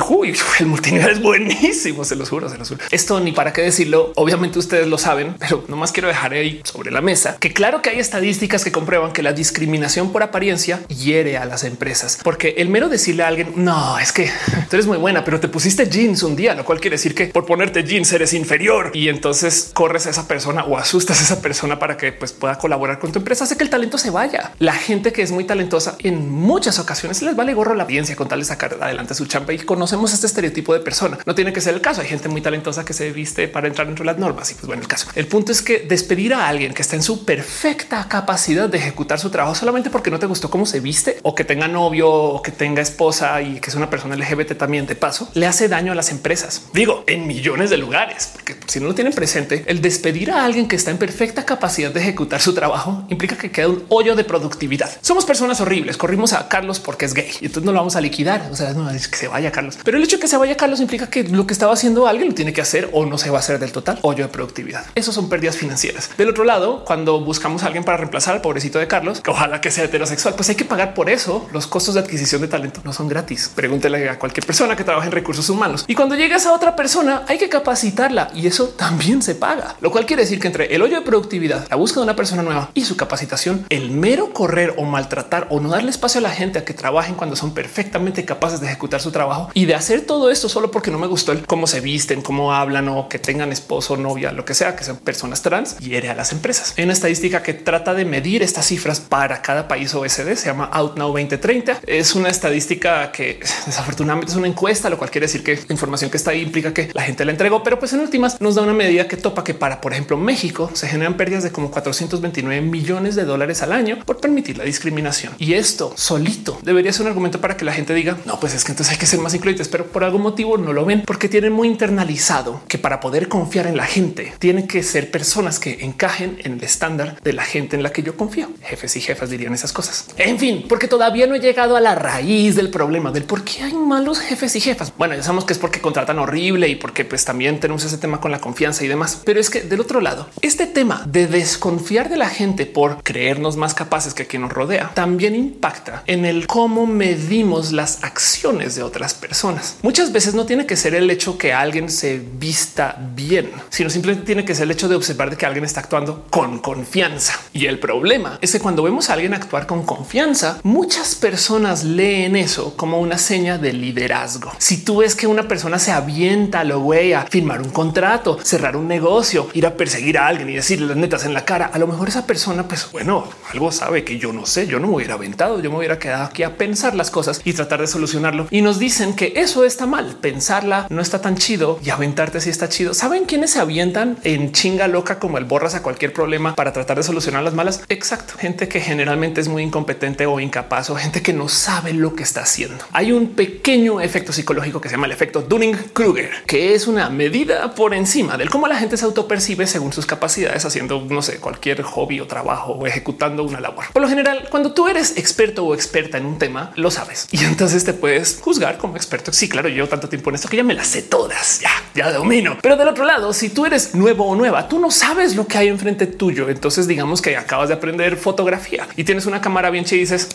el 0.61 0.67
multinivel 0.67 1.11
es 1.11 1.23
buenísimo. 1.23 2.05
Se 2.05 2.17
los 2.17 2.29
juro, 2.31 2.49
se 2.49 2.59
los 2.59 2.69
juro. 2.69 2.81
Esto 2.91 3.21
ni 3.21 3.33
para 3.33 3.53
qué 3.53 3.63
decirlo. 3.63 4.13
Obviamente 4.17 4.59
ustedes 4.59 4.87
lo 4.87 4.99
saben, 4.99 5.35
pero 5.39 5.65
nomás 5.69 5.93
quiero 5.93 6.09
dejar 6.09 6.33
ahí 6.33 6.61
sobre 6.65 6.91
la 6.91 7.01
mesa 7.01 7.37
que 7.39 7.53
claro 7.53 7.83
que 7.83 7.91
hay 7.91 7.99
estadísticas 7.99 8.65
que 8.65 8.73
comprueban 8.73 9.13
que 9.13 9.23
la 9.23 9.33
discriminación 9.33 10.13
por 10.13 10.23
apariencia 10.23 10.81
hiere 10.89 11.37
a 11.37 11.45
las 11.45 11.65
empresas, 11.65 12.19
porque 12.23 12.55
el 12.59 12.69
mero 12.69 12.89
decirle 12.89 13.23
a 13.23 13.29
alguien 13.29 13.53
no 13.57 13.99
es 13.99 14.13
que 14.13 14.31
tú 14.71 14.77
eres 14.77 14.87
muy 14.87 14.99
buena, 14.99 15.25
pero 15.25 15.41
te 15.41 15.49
pusiste 15.49 15.89
jeans 15.89 16.23
un 16.23 16.37
día, 16.37 16.55
lo 16.55 16.65
cual 16.65 16.81
quiere 16.81 16.95
decir 16.95 17.15
que 17.15 17.27
por 17.27 17.47
ponerte 17.47 17.85
jeans 17.85 18.13
eres 18.13 18.33
inferior 18.33 18.91
y 18.95 19.09
entonces 19.09 19.71
corres 19.73 20.07
a 20.07 20.11
esa 20.11 20.29
persona 20.29 20.65
o 20.65 20.77
asustas 20.79 21.08
esa 21.13 21.41
persona 21.41 21.79
para 21.79 21.97
que 21.97 22.13
pues, 22.13 22.33
pueda 22.33 22.59
colaborar 22.59 22.99
con 22.99 23.13
tu 23.13 23.19
empresa, 23.19 23.45
hace 23.45 23.57
que 23.57 23.65
el 23.65 23.71
talento 23.71 23.99
se 23.99 24.11
vaya. 24.11 24.53
La 24.59 24.75
gente 24.75 25.13
que 25.13 25.23
es 25.23 25.31
muy 25.31 25.45
talentosa 25.45 25.97
en 26.01 26.31
muchas 26.31 26.79
ocasiones 26.79 27.23
les 27.23 27.37
vale 27.37 27.55
gorro 27.55 27.75
la 27.75 27.85
audiencia 27.85 28.17
con 28.17 28.29
tal 28.29 28.41
de 28.41 28.45
sacar 28.45 28.77
adelante 28.81 29.15
su 29.15 29.27
champa 29.27 29.53
y 29.53 29.59
conocemos 29.59 30.13
este 30.13 30.27
estereotipo 30.27 30.75
de 30.75 30.81
persona. 30.81 31.19
No 31.27 31.35
tiene 31.35 31.53
que 31.53 31.61
ser 31.61 31.75
el 31.75 31.81
caso. 31.81 32.01
Hay 32.01 32.09
gente 32.09 32.29
muy 32.29 32.41
talentosa 32.41 32.85
que 32.85 32.93
se 32.93 33.13
viste 33.13 33.49
para 33.49 33.69
entrar 33.69 33.87
dentro 33.87 34.05
de 34.05 34.13
las 34.13 34.19
normas 34.19 34.51
y 34.51 34.55
pues 34.55 34.67
bueno, 34.67 34.83
el 34.83 34.89
caso. 34.89 35.09
El 35.15 35.27
punto 35.27 35.53
es 35.53 35.63
que 35.63 35.81
despedir 35.81 36.35
a 36.35 36.49
alguien 36.49 36.75
que 36.75 36.83
está 36.83 36.97
en 36.97 37.03
su 37.03 37.25
perfecta 37.25 38.09
capacidad 38.09 38.69
de 38.69 38.79
ejecutar 38.79 39.19
su 39.19 39.31
trabajo 39.31 39.55
solamente 39.55 39.91
porque 39.91 40.11
no 40.11 40.19
te 40.19 40.27
gustó 40.27 40.51
cómo 40.51 40.67
se 40.67 40.81
viste 40.81 41.19
o 41.23 41.35
que 41.35 41.45
tenga 41.45 41.69
novio 41.69 42.11
o 42.11 42.43
que 42.43 42.53
tenga 42.53 42.83
esposa 42.83 43.41
y 43.43 43.61
que 43.61 43.71
es 43.71 43.77
una 43.77 43.91
persona 43.91 44.17
LGBT 44.17 44.57
también 44.57 44.87
de 44.87 44.95
paso 44.95 45.29
le 45.35 45.47
hace 45.47 45.69
daño 45.69 45.93
a 45.93 45.95
las 45.95 46.11
empresas. 46.11 46.63
Digo 46.73 47.05
en 47.07 47.27
millones 47.27 47.71
de 47.71 47.77
lugares, 47.77 48.31
porque 48.33 48.57
si 48.67 48.81
no 48.81 48.87
lo 48.87 48.95
tienen 48.95 49.13
presente, 49.13 49.65
el 49.67 49.81
despedir 49.81 50.31
a 50.31 50.45
alguien 50.45 50.69
que 50.69 50.77
está 50.77 50.91
en 50.91 50.98
perfecta 50.99 51.45
capacidad 51.45 51.91
de 51.91 52.01
ejecutar 52.01 52.41
su 52.41 52.55
trabajo 52.55 53.05
implica 53.09 53.37
que 53.37 53.51
queda 53.51 53.69
un 53.69 53.85
hoyo 53.89 54.17
de 54.17 54.25
productividad. 54.25 54.91
Somos 55.01 55.25
personas 55.25 55.61
horribles. 55.61 55.97
Corrimos 55.97 56.33
a 56.33 56.49
Carlos 56.49 56.81
porque 56.81 57.05
es 57.05 57.15
gay 57.15 57.31
y 57.41 57.47
entonces 57.47 57.65
no 57.65 57.73
lo 57.73 57.79
vamos 57.79 57.97
a 57.97 58.01
liquidar. 58.01 58.49
O 58.51 58.57
sea, 58.57 58.73
no 58.73 58.91
es 58.91 59.09
que 59.09 59.17
se 59.17 59.29
vaya 59.29 59.53
Carlos, 59.53 59.79
pero 59.85 59.97
el 59.97 60.05
hecho 60.05 60.17
de 60.17 60.23
que 60.23 60.29
se 60.29 60.37
vaya 60.37 60.57
Carlos 60.57 60.81
implica 60.81 61.09
que 61.09 61.25
lo 61.25 61.47
que 61.47 61.53
estaba 61.53 61.73
haciendo 61.73 62.07
alguien 62.07 62.29
lo 62.29 62.35
tiene 62.35 62.53
que 62.53 62.61
hacer 62.61 62.91
o 62.93 63.07
no 63.07 63.19
se 63.19 63.31
va 63.31 63.39
a 63.39 63.41
hacer 63.41 63.59
del 63.59 63.73
total 63.73 63.99
hoyo 64.03 64.25
de 64.25 64.29
productividad. 64.29 64.87
Eso 64.95 65.13
son 65.13 65.29
pérdidas 65.29 65.57
financieras. 65.57 66.11
Del 66.17 66.29
otro 66.29 66.45
lado, 66.45 66.85
cuando 66.85 67.21
buscamos 67.21 67.63
a 67.63 67.67
alguien 67.67 67.85
para 67.85 67.99
reemplazar 67.99 68.35
al 68.35 68.41
pobrecito 68.41 68.79
de 68.79 68.87
Carlos, 68.89 69.21
que 69.21 69.31
ojalá 69.31 69.61
que 69.61 69.71
sea 69.71 69.85
heterosexual, 69.85 70.35
pues 70.35 70.49
hay 70.49 70.55
que 70.55 70.65
pagar 70.65 70.95
por 70.95 71.11
eso. 71.11 71.49
Los 71.53 71.67
costos 71.67 71.95
de 71.95 72.01
adquisición 72.01 72.41
de 72.41 72.49
talento 72.49 72.81
no 72.85 72.93
son 72.93 73.09
gratis. 73.09 73.51
Pregúntele 73.55 74.09
a 74.09 74.19
cualquier 74.19 74.47
persona 74.47 74.77
que 74.77 74.85
trabaje 74.85 75.07
en 75.07 75.13
recursos 75.13 75.49
humanos. 75.49 75.85
Y 75.87 75.95
cuando 75.95 76.15
llegas 76.15 76.47
a 76.47 76.53
otra 76.53 76.75
persona, 76.77 77.23
hay 77.29 77.39
que 77.39 77.49
capacitarla 77.49 78.31
y 78.35 78.47
eso 78.47 78.69
también 78.69 79.23
se 79.23 79.35
paga, 79.35 79.77
lo 79.81 79.91
cual 79.91 80.07
quiere 80.07 80.23
decir 80.23 80.41
que 80.41 80.47
entre 80.47 80.75
el 80.75 80.83
hoyo 80.83 80.88
de 80.97 81.03
productividad, 81.03 81.67
la 81.69 81.77
búsqueda 81.77 82.01
de 82.01 82.05
una 82.05 82.17
persona 82.17 82.43
nueva 82.43 82.71
y 82.75 82.85
su 82.85 82.97
capacitación, 82.97 83.67
el 83.69 83.91
mero 83.91 84.33
correr 84.33 84.75
o 84.77 84.85
maltratar 84.85 85.47
o 85.51 85.61
no 85.61 85.71
darle 85.71 85.91
espacio 85.91 86.19
a 86.19 86.23
la 86.23 86.31
gente 86.31 86.59
a 86.59 86.65
que 86.65 86.75
trabajen 86.75 87.15
cuando 87.15 87.37
son 87.37 87.55
perfectamente 87.55 88.25
capaces 88.25 88.61
de 88.61 88.67
ejecutar 88.67 89.01
su 89.01 89.11
trabajo 89.11 89.51
y 89.55 89.67
de 89.67 89.75
hacer 89.75 90.03
todo 90.03 90.31
esto 90.31 90.49
solo 90.49 90.71
porque 90.71 90.91
no 90.91 90.99
me 90.99 91.07
gustó 91.07 91.33
el 91.33 91.47
cómo 91.47 91.67
se 91.67 91.81
visten, 91.81 92.23
cómo 92.23 92.53
hablan 92.53 92.89
o 92.89 93.09
que 93.09 93.19
tengan 93.19 93.53
esposo, 93.53 93.97
novia, 93.97 94.33
lo 94.33 94.45
que 94.45 94.55
sea, 94.55 94.77
que 94.77 94.85
sean 94.85 94.97
personas 94.97 95.43
trans, 95.43 95.77
hiere 95.79 96.09
a 96.09 96.15
las 96.15 96.33
empresas. 96.33 96.75
Hay 96.77 96.85
una 96.85 96.93
estadística 96.93 97.43
que 97.43 97.55
trata 97.55 97.95
de 97.95 98.05
medir 98.05 98.43
estas 98.43 98.67
cifras 98.67 99.01
para 99.01 99.43
cada 99.43 99.69
país 99.69 99.95
OSD, 99.95 100.35
se 100.35 100.47
llama 100.47 100.71
OutNow 100.73 101.09
2030. 101.09 101.81
Es 101.87 102.15
una 102.15 102.29
estadística 102.29 103.11
que 103.13 103.41
desafortunadamente 103.67 104.33
es 104.33 104.37
una 104.37 104.49
encuesta, 104.49 104.91
lo 104.91 104.99
cual 104.99 105.11
quiere 105.11 105.27
decir 105.27 105.43
que 105.43 105.57
la 105.57 105.73
información 105.73 106.11
que 106.11 106.17
está 106.17 106.31
ahí 106.31 106.43
implica 106.43 106.73
que 106.73 106.91
la 106.93 107.03
gente 107.03 107.25
la 107.25 107.33
entregó, 107.33 107.63
pero 107.63 107.79
pues 107.79 107.93
en 107.93 108.01
últimas 108.01 108.41
nos 108.41 108.55
da 108.55 108.63
una 108.63 108.75
medida 108.75 109.09
que 109.09 109.17
topa 109.17 109.45
que 109.45 109.55
para, 109.55 109.81
por 109.81 109.93
ejemplo, 109.93 110.17
México 110.17 110.71
se 110.79 110.89
generan 110.89 111.17
pérdidas 111.17 111.45
de 111.45 111.53
como 111.53 111.71
429 111.71 112.61
millones 112.63 113.17
de 113.17 113.25
dólares 113.25 113.63
al 113.63 113.73
año 113.73 113.99
por 114.05 114.19
permitir 114.19 114.59
la 114.59 114.65
discriminación. 114.65 115.35
Y 115.39 115.55
esto 115.55 115.93
solito 115.97 116.59
debería 116.63 116.93
ser 116.93 117.03
un 117.03 117.09
argumento 117.09 117.41
para 117.41 117.57
que 117.57 117.65
la 117.65 117.73
gente 117.73 117.95
diga, 117.95 118.19
no, 118.25 118.39
pues 118.41 118.55
es 118.55 118.65
que 118.65 118.73
entonces 118.73 118.93
hay 118.93 118.99
que 118.99 119.07
ser 119.07 119.21
más 119.21 119.35
incluyentes, 119.35 119.69
pero 119.69 119.87
por 119.87 120.05
algún 120.05 120.23
motivo 120.23 120.57
no 120.57 120.73
lo 120.73 120.85
ven 120.85 121.03
porque 121.05 121.29
tienen 121.29 121.53
muy 121.53 121.69
internalizado 121.69 122.63
que 122.69 122.79
para 122.79 123.01
poder 123.01 123.29
confiar 123.29 123.67
en 123.67 123.77
la 123.77 123.87
gente 123.87 124.33
tienen 124.39 124.67
que 124.67 124.83
ser 124.83 125.11
personas 125.11 125.59
que 125.59 125.85
encajen 125.85 126.39
en 126.45 126.55
el 126.55 126.65
estándar 126.65 127.21
de 127.23 127.33
la 127.33 127.45
gente 127.45 127.77
en 127.77 127.83
la 127.83 127.91
que 127.91 128.03
yo 128.03 128.17
confío. 128.17 128.49
Jefes 128.63 128.97
y 128.97 129.01
jefas 129.01 129.31
dirían 129.31 129.55
esas 129.55 129.73
cosas. 129.73 130.07
En 130.17 130.39
fin, 130.39 130.65
porque 130.69 130.89
todavía 130.89 131.27
no 131.27 131.35
he 131.35 131.41
llegado 131.41 131.77
a 131.77 131.81
la 131.81 131.95
raíz 131.95 132.55
del 132.55 132.71
problema 132.71 133.11
del 133.11 133.25
por 133.25 133.43
qué 133.43 133.63
hay 133.63 133.75
malos 133.75 134.21
jefes 134.21 134.55
y 134.57 134.61
jefas. 134.61 134.93
Bueno, 134.97 135.15
ya 135.15 135.23
sabemos 135.23 135.45
que 135.45 135.53
es 135.53 135.59
porque 135.59 135.81
contratan 135.81 136.19
horrible 136.19 136.69
y 136.69 136.77
porque 136.77 137.05
pues 137.05 137.25
también 137.25 137.61
tenemos 137.61 137.85
ese 137.85 137.99
tema 137.99 138.21
con 138.21 138.31
la 138.31 138.41
confianza 138.41 138.85
y 138.85 138.89
demás. 138.89 139.21
Pero 139.25 139.41
es 139.41 139.51
que 139.51 139.63
del 139.63 139.81
otro 139.81 140.01
lado, 140.01 140.29
este 140.43 140.67
tema 140.69 141.03
de 141.07 141.27
desconfiar 141.27 142.09
de 142.09 142.17
la 142.17 142.29
gente 142.29 142.67
por 142.67 143.03
creernos 143.03 143.57
más 143.57 143.75
capaces 143.75 144.15
que 144.15 144.27
quien 144.27 144.43
nos 144.43 144.53
rodea 144.53 144.93
también 144.95 145.35
impacta 145.35 146.03
en 146.07 146.25
el 146.25 146.47
cómo 146.47 146.87
medimos 146.87 147.73
las 147.73 148.05
acciones 148.05 148.75
de 148.75 148.83
otras 148.83 149.15
personas. 149.15 149.77
Muchas 149.83 150.13
veces 150.13 150.35
no 150.35 150.47
tiene 150.47 150.67
que 150.67 150.77
ser 150.77 150.95
el 150.95 151.11
hecho 151.11 151.39
que 151.39 151.53
alguien 151.53 151.91
se 151.91 152.19
vista 152.19 152.97
bien, 153.15 153.51
sino 153.71 153.91
simplemente 153.91 154.27
tiene 154.27 154.45
que 154.45 154.55
ser 154.55 154.65
el 154.65 154.73
hecho 154.73 154.89
de 154.89 154.95
observar 154.95 155.37
que 155.37 155.47
alguien 155.47 155.65
está 155.65 155.81
actuando 155.81 156.27
con 156.31 156.59
confianza. 156.59 157.35
Y 157.53 157.67
el 157.67 157.79
problema 157.79 158.39
es 158.41 158.53
que 158.53 158.61
cuando 158.61 158.83
vemos 158.83 159.11
a 159.11 159.15
alguien 159.15 159.35
actuar 159.35 159.67
con 159.67 159.85
confianza, 159.85 160.61
muchas 160.63 161.15
personas 161.15 161.85
leen 161.85 162.37
eso 162.37 162.77
como 162.77 163.01
una 163.01 163.19
seña 163.19 163.59
de 163.59 163.73
liderazgo. 163.73 164.53
Si 164.59 164.85
tú 164.85 164.99
ves 164.99 165.15
que 165.15 165.27
una 165.27 165.49
persona 165.49 165.79
se 165.79 165.93
avienta 165.93 166.61
a 166.61 166.65
lo 166.65 166.81
güey 166.81 167.13
a 167.13 167.23
firmar 167.23 167.61
un 167.61 167.71
contrato, 167.71 168.39
cerrar 168.43 168.77
un 168.77 168.89
negocio, 168.89 169.49
ir 169.55 169.67
a 169.67 169.75
perseguir 169.75 170.19
a 170.19 170.27
alguien 170.27 170.51
y 170.51 170.58
decirle 170.59 170.87
las 170.87 170.97
netas 170.97 171.25
en 171.25 171.35
la 171.35 171.45
cara, 171.45 171.67
a 171.67 171.79
lo 171.79 171.87
mejor 171.87 172.09
esa 172.09 172.27
persona, 172.27 172.69
pues 172.69 172.91
bueno, 172.93 173.29
algo 173.53 173.73
sabe 173.73 174.05
que 174.05 174.19
yo 174.19 174.33
no 174.33 174.45
sé, 174.47 174.67
yo 174.67 174.79
no 174.79 174.89
me 174.89 174.95
hubiera 174.97 175.15
aventado, 175.15 175.61
yo 175.61 175.71
me 175.71 175.79
hubiera 175.79 175.99
quedado 175.99 176.25
aquí 176.25 176.43
a 176.43 176.57
pensar 176.57 176.95
las 176.95 177.11
cosas 177.11 177.41
y 177.45 177.53
tratar 177.53 177.81
de 177.81 177.87
solucionarlo. 177.87 178.47
Y 178.51 178.63
nos 178.63 178.79
dicen 178.79 179.15
que 179.15 179.33
eso 179.37 179.65
está 179.65 179.87
mal, 179.87 180.17
pensarla 180.21 180.87
no 180.91 181.01
está 181.01 181.21
tan 181.21 181.37
chido 181.37 181.79
y 181.85 181.91
aventarte 181.91 182.41
si 182.41 182.51
está 182.51 182.69
chido. 182.69 182.95
¿Saben 182.95 183.25
quiénes 183.25 183.51
se 183.51 183.61
avientan 183.61 184.19
en 184.25 184.53
chinga 184.53 184.89
loca 184.89 185.19
como 185.19 185.39
el 185.39 185.45
borras 185.45 185.75
a 185.75 185.83
cualquier 185.83 186.13
problema 186.13 186.55
para 186.55 186.73
tratar 186.73 186.97
de 186.97 187.03
solucionar 187.03 187.43
las 187.43 187.55
malas? 187.55 187.83
Exacto, 187.89 188.35
gente 188.39 188.69
que 188.69 188.81
generalmente 188.81 189.41
es 189.41 189.49
muy 189.49 189.63
incompetente 189.63 190.27
o 190.27 190.41
incapaz 190.41 190.91
o 190.91 190.97
gente 190.97 191.23
que 191.23 191.33
no 191.33 191.49
sabe 191.49 191.93
lo 191.93 192.15
que 192.15 192.23
está 192.23 192.43
haciendo. 192.43 192.85
Hay 192.93 193.13
un 193.13 193.31
pequeño 193.31 194.01
efecto 194.01 194.33
psicológico 194.33 194.81
que 194.81 194.89
se 194.89 194.97
llama 194.97 195.07
el 195.07 195.13
efecto 195.13 195.43
Dunning-Kruger, 195.43 196.45
que 196.47 196.75
es 196.75 196.87
una 196.87 197.09
medida 197.11 197.75
por 197.75 197.95
encima 197.95 198.37
del 198.37 198.51
cómo 198.51 198.67
la 198.67 198.77
gente 198.77 198.97
se 198.97 199.05
autopercibe 199.05 199.67
según 199.67 199.93
sus 199.93 200.07
capacidades 200.07 200.48
haciendo, 200.49 201.05
no 201.09 201.23
sé, 201.23 201.39
cualquier 201.39 201.83
hobby 201.83 202.21
o 202.21 202.27
trabajo 202.27 202.73
o 202.73 202.87
ejecutando 202.87 203.43
una 203.43 203.61
labor. 203.61 203.87
Por 203.93 204.03
lo 204.03 204.09
general, 204.09 204.49
cuando 204.51 204.73
tú 204.73 204.89
eres 204.89 205.17
experto 205.17 205.65
o 205.65 205.75
experta 205.75 206.19
en 206.19 206.27
un 206.27 206.39
tema, 206.39 206.73
lo 206.77 206.91
sabes 206.91 207.29
y 207.31 207.45
entonces 207.45 207.85
te 207.85 207.93
puedes 207.93 208.39
juzgar 208.41 208.79
como 208.79 208.97
experto. 208.97 209.33
Sí, 209.33 209.49
claro, 209.49 209.69
llevo 209.69 209.89
tanto 209.89 210.09
tiempo 210.09 210.31
en 210.31 210.37
esto 210.37 210.49
que 210.49 210.57
ya 210.57 210.65
me 210.65 210.75
las 210.75 210.89
sé 210.89 211.03
todas, 211.03 211.61
ya, 211.61 211.71
ya 211.95 212.13
domino. 212.13 212.59
Pero 212.63 212.77
del 212.77 212.89
otro 212.89 213.05
lado, 213.05 213.33
si 213.33 213.51
tú 213.51 213.67
eres 213.67 213.95
nuevo 213.95 214.27
o 214.27 214.37
nueva, 214.37 214.69
tú 214.69 214.79
no 214.79 214.91
sabes 214.91 215.37
lo 215.37 215.47
que 215.47 215.59
hay 215.59 215.69
enfrente 215.69 216.07
tuyo. 216.07 216.49
Entonces 216.49 216.87
digamos 216.87 217.23
que 217.23 217.37
acabas 217.37 217.69
de 217.69 217.75
aprender 217.75 218.17
fotografía 218.17 218.89
y 218.97 219.05
tienes 219.05 219.27
una 219.27 219.41
cámara 219.41 219.71
bien 219.71 219.85
chida 219.85 219.97
y 219.97 220.01
dices, 220.01 220.29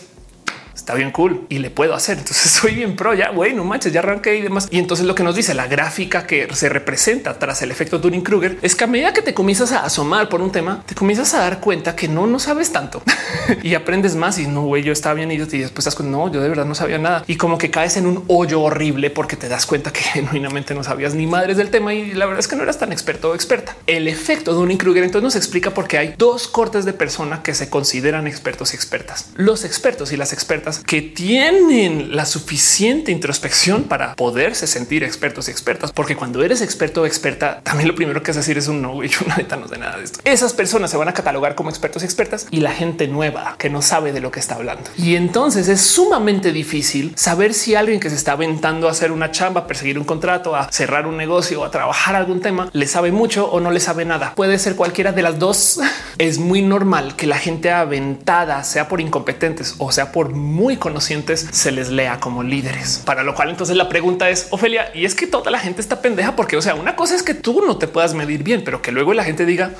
está 0.74 0.94
bien 0.94 1.10
cool 1.10 1.46
y 1.48 1.58
le 1.58 1.70
puedo 1.70 1.94
hacer. 1.94 2.18
Entonces 2.24 2.50
soy 2.50 2.74
bien 2.74 2.96
pro 2.96 3.14
ya. 3.14 3.30
Güey, 3.30 3.54
no 3.54 3.64
manches, 3.64 3.92
ya 3.92 4.00
arranqué 4.00 4.36
y 4.36 4.42
demás. 4.42 4.68
Y 4.70 4.78
entonces 4.78 5.06
lo 5.06 5.14
que 5.14 5.22
nos 5.22 5.34
dice 5.34 5.54
la 5.54 5.66
gráfica 5.66 6.26
que 6.26 6.48
se 6.54 6.68
representa 6.68 7.38
tras 7.38 7.62
el 7.62 7.70
efecto 7.70 7.98
Dunning 7.98 8.22
Kruger 8.22 8.58
es 8.62 8.74
que 8.74 8.84
a 8.84 8.86
medida 8.86 9.12
que 9.12 9.22
te 9.22 9.34
comienzas 9.34 9.72
a 9.72 9.84
asomar 9.84 10.28
por 10.28 10.40
un 10.40 10.52
tema, 10.52 10.82
te 10.86 10.94
comienzas 10.94 11.34
a 11.34 11.40
dar 11.40 11.60
cuenta 11.60 11.96
que 11.96 12.08
no, 12.08 12.26
no 12.26 12.38
sabes 12.38 12.72
tanto 12.72 13.02
y 13.62 13.74
aprendes 13.74 14.14
más. 14.14 14.38
Y 14.38 14.46
no, 14.46 14.62
güey, 14.62 14.82
yo 14.82 14.92
estaba 14.92 15.14
bien 15.14 15.30
y 15.30 15.38
después 15.38 15.78
estás 15.78 15.94
con 15.94 16.10
no, 16.10 16.30
yo 16.30 16.40
de 16.40 16.48
verdad 16.48 16.64
no 16.64 16.74
sabía 16.74 16.98
nada 16.98 17.24
y 17.26 17.36
como 17.36 17.58
que 17.58 17.70
caes 17.70 17.96
en 17.96 18.06
un 18.06 18.24
hoyo 18.28 18.60
horrible 18.60 19.10
porque 19.10 19.36
te 19.36 19.48
das 19.48 19.66
cuenta 19.66 19.92
que 19.92 20.00
genuinamente 20.14 20.74
no 20.74 20.84
sabías 20.84 21.14
ni 21.14 21.26
madres 21.26 21.56
del 21.56 21.70
tema 21.70 21.94
y 21.94 22.12
la 22.12 22.26
verdad 22.26 22.40
es 22.40 22.48
que 22.48 22.56
no 22.56 22.62
eras 22.62 22.78
tan 22.78 22.92
experto 22.92 23.30
o 23.30 23.34
experta. 23.34 23.76
El 23.86 24.08
efecto 24.08 24.52
Dunning 24.54 24.78
Kruger 24.78 25.04
entonces 25.04 25.24
nos 25.24 25.36
explica 25.36 25.70
por 25.72 25.88
qué 25.88 25.98
hay 25.98 26.14
dos 26.18 26.48
cortes 26.48 26.84
de 26.84 26.92
persona 26.92 27.42
que 27.42 27.54
se 27.54 27.70
consideran 27.70 28.26
expertos 28.26 28.72
y 28.72 28.76
expertas. 28.76 29.30
Los 29.36 29.64
expertos 29.64 30.12
y 30.12 30.16
las 30.16 30.32
expertas 30.32 30.63
que 30.86 31.02
tienen 31.02 32.16
la 32.16 32.26
suficiente 32.26 33.12
introspección 33.12 33.84
para 33.84 34.14
poderse 34.14 34.66
sentir 34.66 35.04
expertos 35.04 35.48
y 35.48 35.50
expertas, 35.50 35.92
porque 35.92 36.16
cuando 36.16 36.42
eres 36.42 36.62
experto 36.62 37.02
o 37.02 37.06
experta, 37.06 37.60
también 37.62 37.88
lo 37.88 37.94
primero 37.94 38.22
que 38.22 38.30
es 38.30 38.36
decir 38.36 38.58
es 38.58 38.68
un 38.68 38.82
no, 38.82 39.02
yo 39.02 39.20
neta 39.36 39.56
no 39.56 39.68
sé 39.68 39.78
nada 39.78 39.98
de 39.98 40.04
esto. 40.04 40.20
Esas 40.24 40.52
personas 40.52 40.90
se 40.90 40.96
van 40.96 41.08
a 41.08 41.14
catalogar 41.14 41.54
como 41.54 41.70
expertos 41.70 42.02
y 42.02 42.06
expertas 42.06 42.46
y 42.50 42.60
la 42.60 42.72
gente 42.72 43.08
nueva 43.08 43.56
que 43.58 43.70
no 43.70 43.82
sabe 43.82 44.12
de 44.12 44.20
lo 44.20 44.30
que 44.30 44.40
está 44.40 44.54
hablando. 44.56 44.90
Y 44.96 45.16
entonces 45.16 45.68
es 45.68 45.80
sumamente 45.80 46.52
difícil 46.52 47.12
saber 47.16 47.54
si 47.54 47.74
alguien 47.74 48.00
que 48.00 48.10
se 48.10 48.16
está 48.16 48.32
aventando 48.32 48.88
a 48.88 48.92
hacer 48.92 49.12
una 49.12 49.30
chamba, 49.30 49.62
a 49.62 49.66
perseguir 49.66 49.98
un 49.98 50.04
contrato, 50.04 50.56
a 50.56 50.70
cerrar 50.70 51.06
un 51.06 51.16
negocio 51.16 51.60
o 51.60 51.64
a 51.64 51.70
trabajar 51.70 52.16
algún 52.16 52.40
tema, 52.40 52.70
le 52.72 52.86
sabe 52.86 53.12
mucho 53.12 53.50
o 53.50 53.60
no 53.60 53.70
le 53.70 53.80
sabe 53.80 54.04
nada. 54.04 54.34
Puede 54.34 54.58
ser 54.58 54.76
cualquiera 54.76 55.12
de 55.12 55.22
las 55.22 55.38
dos. 55.38 55.80
Es 56.16 56.38
muy 56.38 56.62
normal 56.62 57.16
que 57.16 57.26
la 57.26 57.38
gente 57.38 57.72
aventada 57.72 58.62
sea 58.62 58.86
por 58.86 59.00
incompetentes 59.00 59.74
o 59.78 59.90
sea 59.90 60.12
por 60.12 60.32
muy 60.54 60.76
conocientes 60.76 61.48
se 61.50 61.72
les 61.72 61.90
lea 61.90 62.20
como 62.20 62.44
líderes. 62.44 63.02
Para 63.04 63.24
lo 63.24 63.34
cual 63.34 63.50
entonces 63.50 63.76
la 63.76 63.88
pregunta 63.88 64.30
es, 64.30 64.46
Ofelia, 64.50 64.92
y 64.94 65.04
es 65.04 65.16
que 65.16 65.26
toda 65.26 65.50
la 65.50 65.58
gente 65.58 65.80
está 65.80 66.00
pendeja 66.00 66.36
porque, 66.36 66.56
o 66.56 66.62
sea, 66.62 66.76
una 66.76 66.94
cosa 66.94 67.16
es 67.16 67.24
que 67.24 67.34
tú 67.34 67.60
no 67.66 67.76
te 67.76 67.88
puedas 67.88 68.14
medir 68.14 68.44
bien, 68.44 68.62
pero 68.64 68.80
que 68.80 68.92
luego 68.92 69.14
la 69.14 69.24
gente 69.24 69.46
diga, 69.46 69.72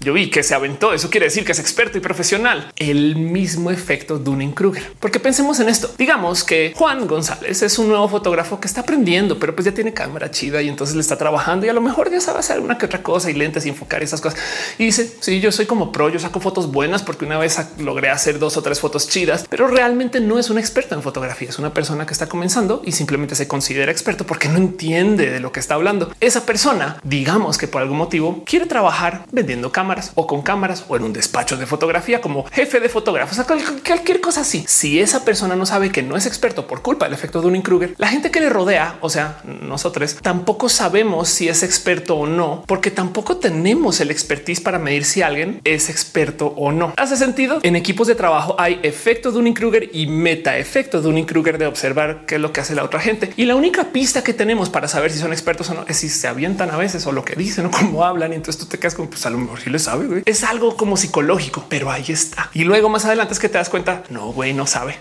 yo 0.00 0.12
vi 0.12 0.30
que 0.30 0.42
se 0.42 0.54
aventó. 0.54 0.92
Eso 0.92 1.10
quiere 1.10 1.26
decir 1.26 1.44
que 1.44 1.52
es 1.52 1.58
experto 1.58 1.98
y 1.98 2.00
profesional. 2.00 2.72
El 2.76 3.16
mismo 3.16 3.70
efecto 3.70 4.18
Dunning 4.18 4.52
Kruger. 4.52 4.92
Porque 4.98 5.20
pensemos 5.20 5.60
en 5.60 5.68
esto. 5.68 5.90
Digamos 5.98 6.42
que 6.42 6.72
Juan 6.74 7.06
González 7.06 7.62
es 7.62 7.78
un 7.78 7.88
nuevo 7.88 8.08
fotógrafo 8.08 8.60
que 8.60 8.66
está 8.66 8.80
aprendiendo, 8.80 9.38
pero 9.38 9.54
pues 9.54 9.66
ya 9.66 9.72
tiene 9.72 9.92
cámara 9.92 10.30
chida 10.30 10.62
y 10.62 10.68
entonces 10.68 10.96
le 10.96 11.02
está 11.02 11.18
trabajando 11.18 11.66
y 11.66 11.68
a 11.68 11.74
lo 11.74 11.80
mejor 11.80 12.10
ya 12.10 12.20
sabe 12.20 12.38
hacer 12.38 12.60
una 12.60 12.78
que 12.78 12.86
otra 12.86 13.02
cosa 13.02 13.30
y 13.30 13.34
lentes 13.34 13.66
y 13.66 13.68
enfocar 13.68 14.02
esas 14.02 14.20
cosas. 14.20 14.40
Y 14.78 14.86
dice: 14.86 15.12
sí, 15.20 15.40
yo 15.40 15.52
soy 15.52 15.66
como 15.66 15.92
pro, 15.92 16.08
yo 16.08 16.18
saco 16.18 16.40
fotos 16.40 16.72
buenas 16.72 17.02
porque 17.02 17.26
una 17.26 17.38
vez 17.38 17.58
logré 17.78 18.08
hacer 18.08 18.38
dos 18.38 18.56
o 18.56 18.62
tres 18.62 18.80
fotos 18.80 19.08
chidas, 19.08 19.44
pero 19.50 19.68
realmente 19.68 20.20
no 20.20 20.38
es 20.38 20.48
un 20.48 20.58
experto 20.58 20.94
en 20.94 21.02
fotografía. 21.02 21.50
Es 21.50 21.58
una 21.58 21.74
persona 21.74 22.06
que 22.06 22.12
está 22.12 22.26
comenzando 22.26 22.80
y 22.84 22.92
simplemente 22.92 23.34
se 23.34 23.46
considera 23.46 23.92
experto 23.92 24.24
porque 24.24 24.48
no 24.48 24.56
entiende 24.56 25.30
de 25.30 25.40
lo 25.40 25.52
que 25.52 25.60
está 25.60 25.74
hablando. 25.74 26.10
Esa 26.20 26.46
persona, 26.46 26.98
digamos 27.04 27.58
que 27.58 27.68
por 27.68 27.82
algún 27.82 27.98
motivo 27.98 28.42
quiere 28.46 28.66
trabajar 28.66 29.26
vendiendo 29.30 29.70
cámaras 29.72 29.89
o 30.14 30.26
con 30.26 30.42
cámaras 30.42 30.84
o 30.88 30.96
en 30.96 31.04
un 31.04 31.12
despacho 31.12 31.56
de 31.56 31.66
fotografía 31.66 32.20
como 32.20 32.44
jefe 32.50 32.80
de 32.80 32.88
fotógrafos, 32.88 33.38
o 33.38 33.46
cualquier 33.46 34.20
cosa 34.20 34.42
así. 34.42 34.64
Si 34.66 35.00
esa 35.00 35.24
persona 35.24 35.56
no 35.56 35.66
sabe 35.66 35.90
que 35.90 36.02
no 36.02 36.16
es 36.16 36.26
experto 36.26 36.66
por 36.66 36.82
culpa 36.82 37.06
del 37.06 37.14
efecto 37.14 37.40
Dunning 37.40 37.62
Kruger, 37.62 37.94
la 37.98 38.08
gente 38.08 38.30
que 38.30 38.40
le 38.40 38.48
rodea, 38.48 38.98
o 39.00 39.10
sea, 39.10 39.40
nosotros 39.44 40.16
tampoco 40.22 40.68
sabemos 40.68 41.28
si 41.28 41.48
es 41.48 41.62
experto 41.62 42.16
o 42.16 42.26
no, 42.26 42.64
porque 42.66 42.90
tampoco 42.90 43.38
tenemos 43.38 44.00
el 44.00 44.10
expertise 44.10 44.60
para 44.60 44.78
medir 44.78 45.04
si 45.04 45.22
alguien 45.22 45.60
es 45.64 45.90
experto 45.90 46.48
o 46.56 46.72
no. 46.72 46.92
Hace 46.96 47.16
sentido. 47.16 47.58
En 47.62 47.76
equipos 47.76 48.06
de 48.06 48.14
trabajo 48.14 48.56
hay 48.58 48.80
efecto 48.82 49.32
Dunning 49.32 49.54
Kruger 49.54 49.90
y 49.92 50.06
meta 50.06 50.58
efecto 50.58 51.00
Dunning 51.00 51.26
Kruger 51.26 51.58
de 51.58 51.66
observar 51.66 52.24
qué 52.26 52.36
es 52.36 52.40
lo 52.40 52.52
que 52.52 52.60
hace 52.60 52.74
la 52.74 52.84
otra 52.84 53.00
gente. 53.00 53.32
Y 53.36 53.44
la 53.44 53.54
única 53.54 53.92
pista 53.92 54.22
que 54.22 54.32
tenemos 54.32 54.70
para 54.70 54.88
saber 54.88 55.10
si 55.10 55.18
son 55.18 55.32
expertos 55.32 55.70
o 55.70 55.74
no 55.74 55.84
es 55.88 55.96
si 55.96 56.08
se 56.08 56.28
avientan 56.28 56.70
a 56.70 56.76
veces 56.76 57.06
o 57.06 57.12
lo 57.12 57.24
que 57.24 57.36
dicen 57.36 57.66
o 57.66 57.70
cómo 57.70 58.04
hablan. 58.04 58.32
Y 58.32 58.36
entonces 58.36 58.60
tú 58.60 58.66
te 58.66 58.78
quedas 58.78 58.94
como 58.94 59.10
pues 59.10 59.24
a 59.26 59.30
lo 59.30 59.38
mejor 59.38 59.60
si 59.60 59.70
les 59.70 59.79
sabe. 59.80 60.22
Es 60.26 60.44
algo 60.44 60.76
como 60.76 60.96
psicológico, 60.96 61.64
pero 61.68 61.90
ahí 61.90 62.04
está. 62.08 62.50
Y 62.54 62.64
luego 62.64 62.88
más 62.88 63.04
adelante 63.04 63.34
es 63.34 63.40
que 63.40 63.48
te 63.48 63.58
das 63.58 63.68
cuenta. 63.68 64.04
No, 64.10 64.32
güey, 64.32 64.52
no 64.52 64.66
sabe. 64.66 65.00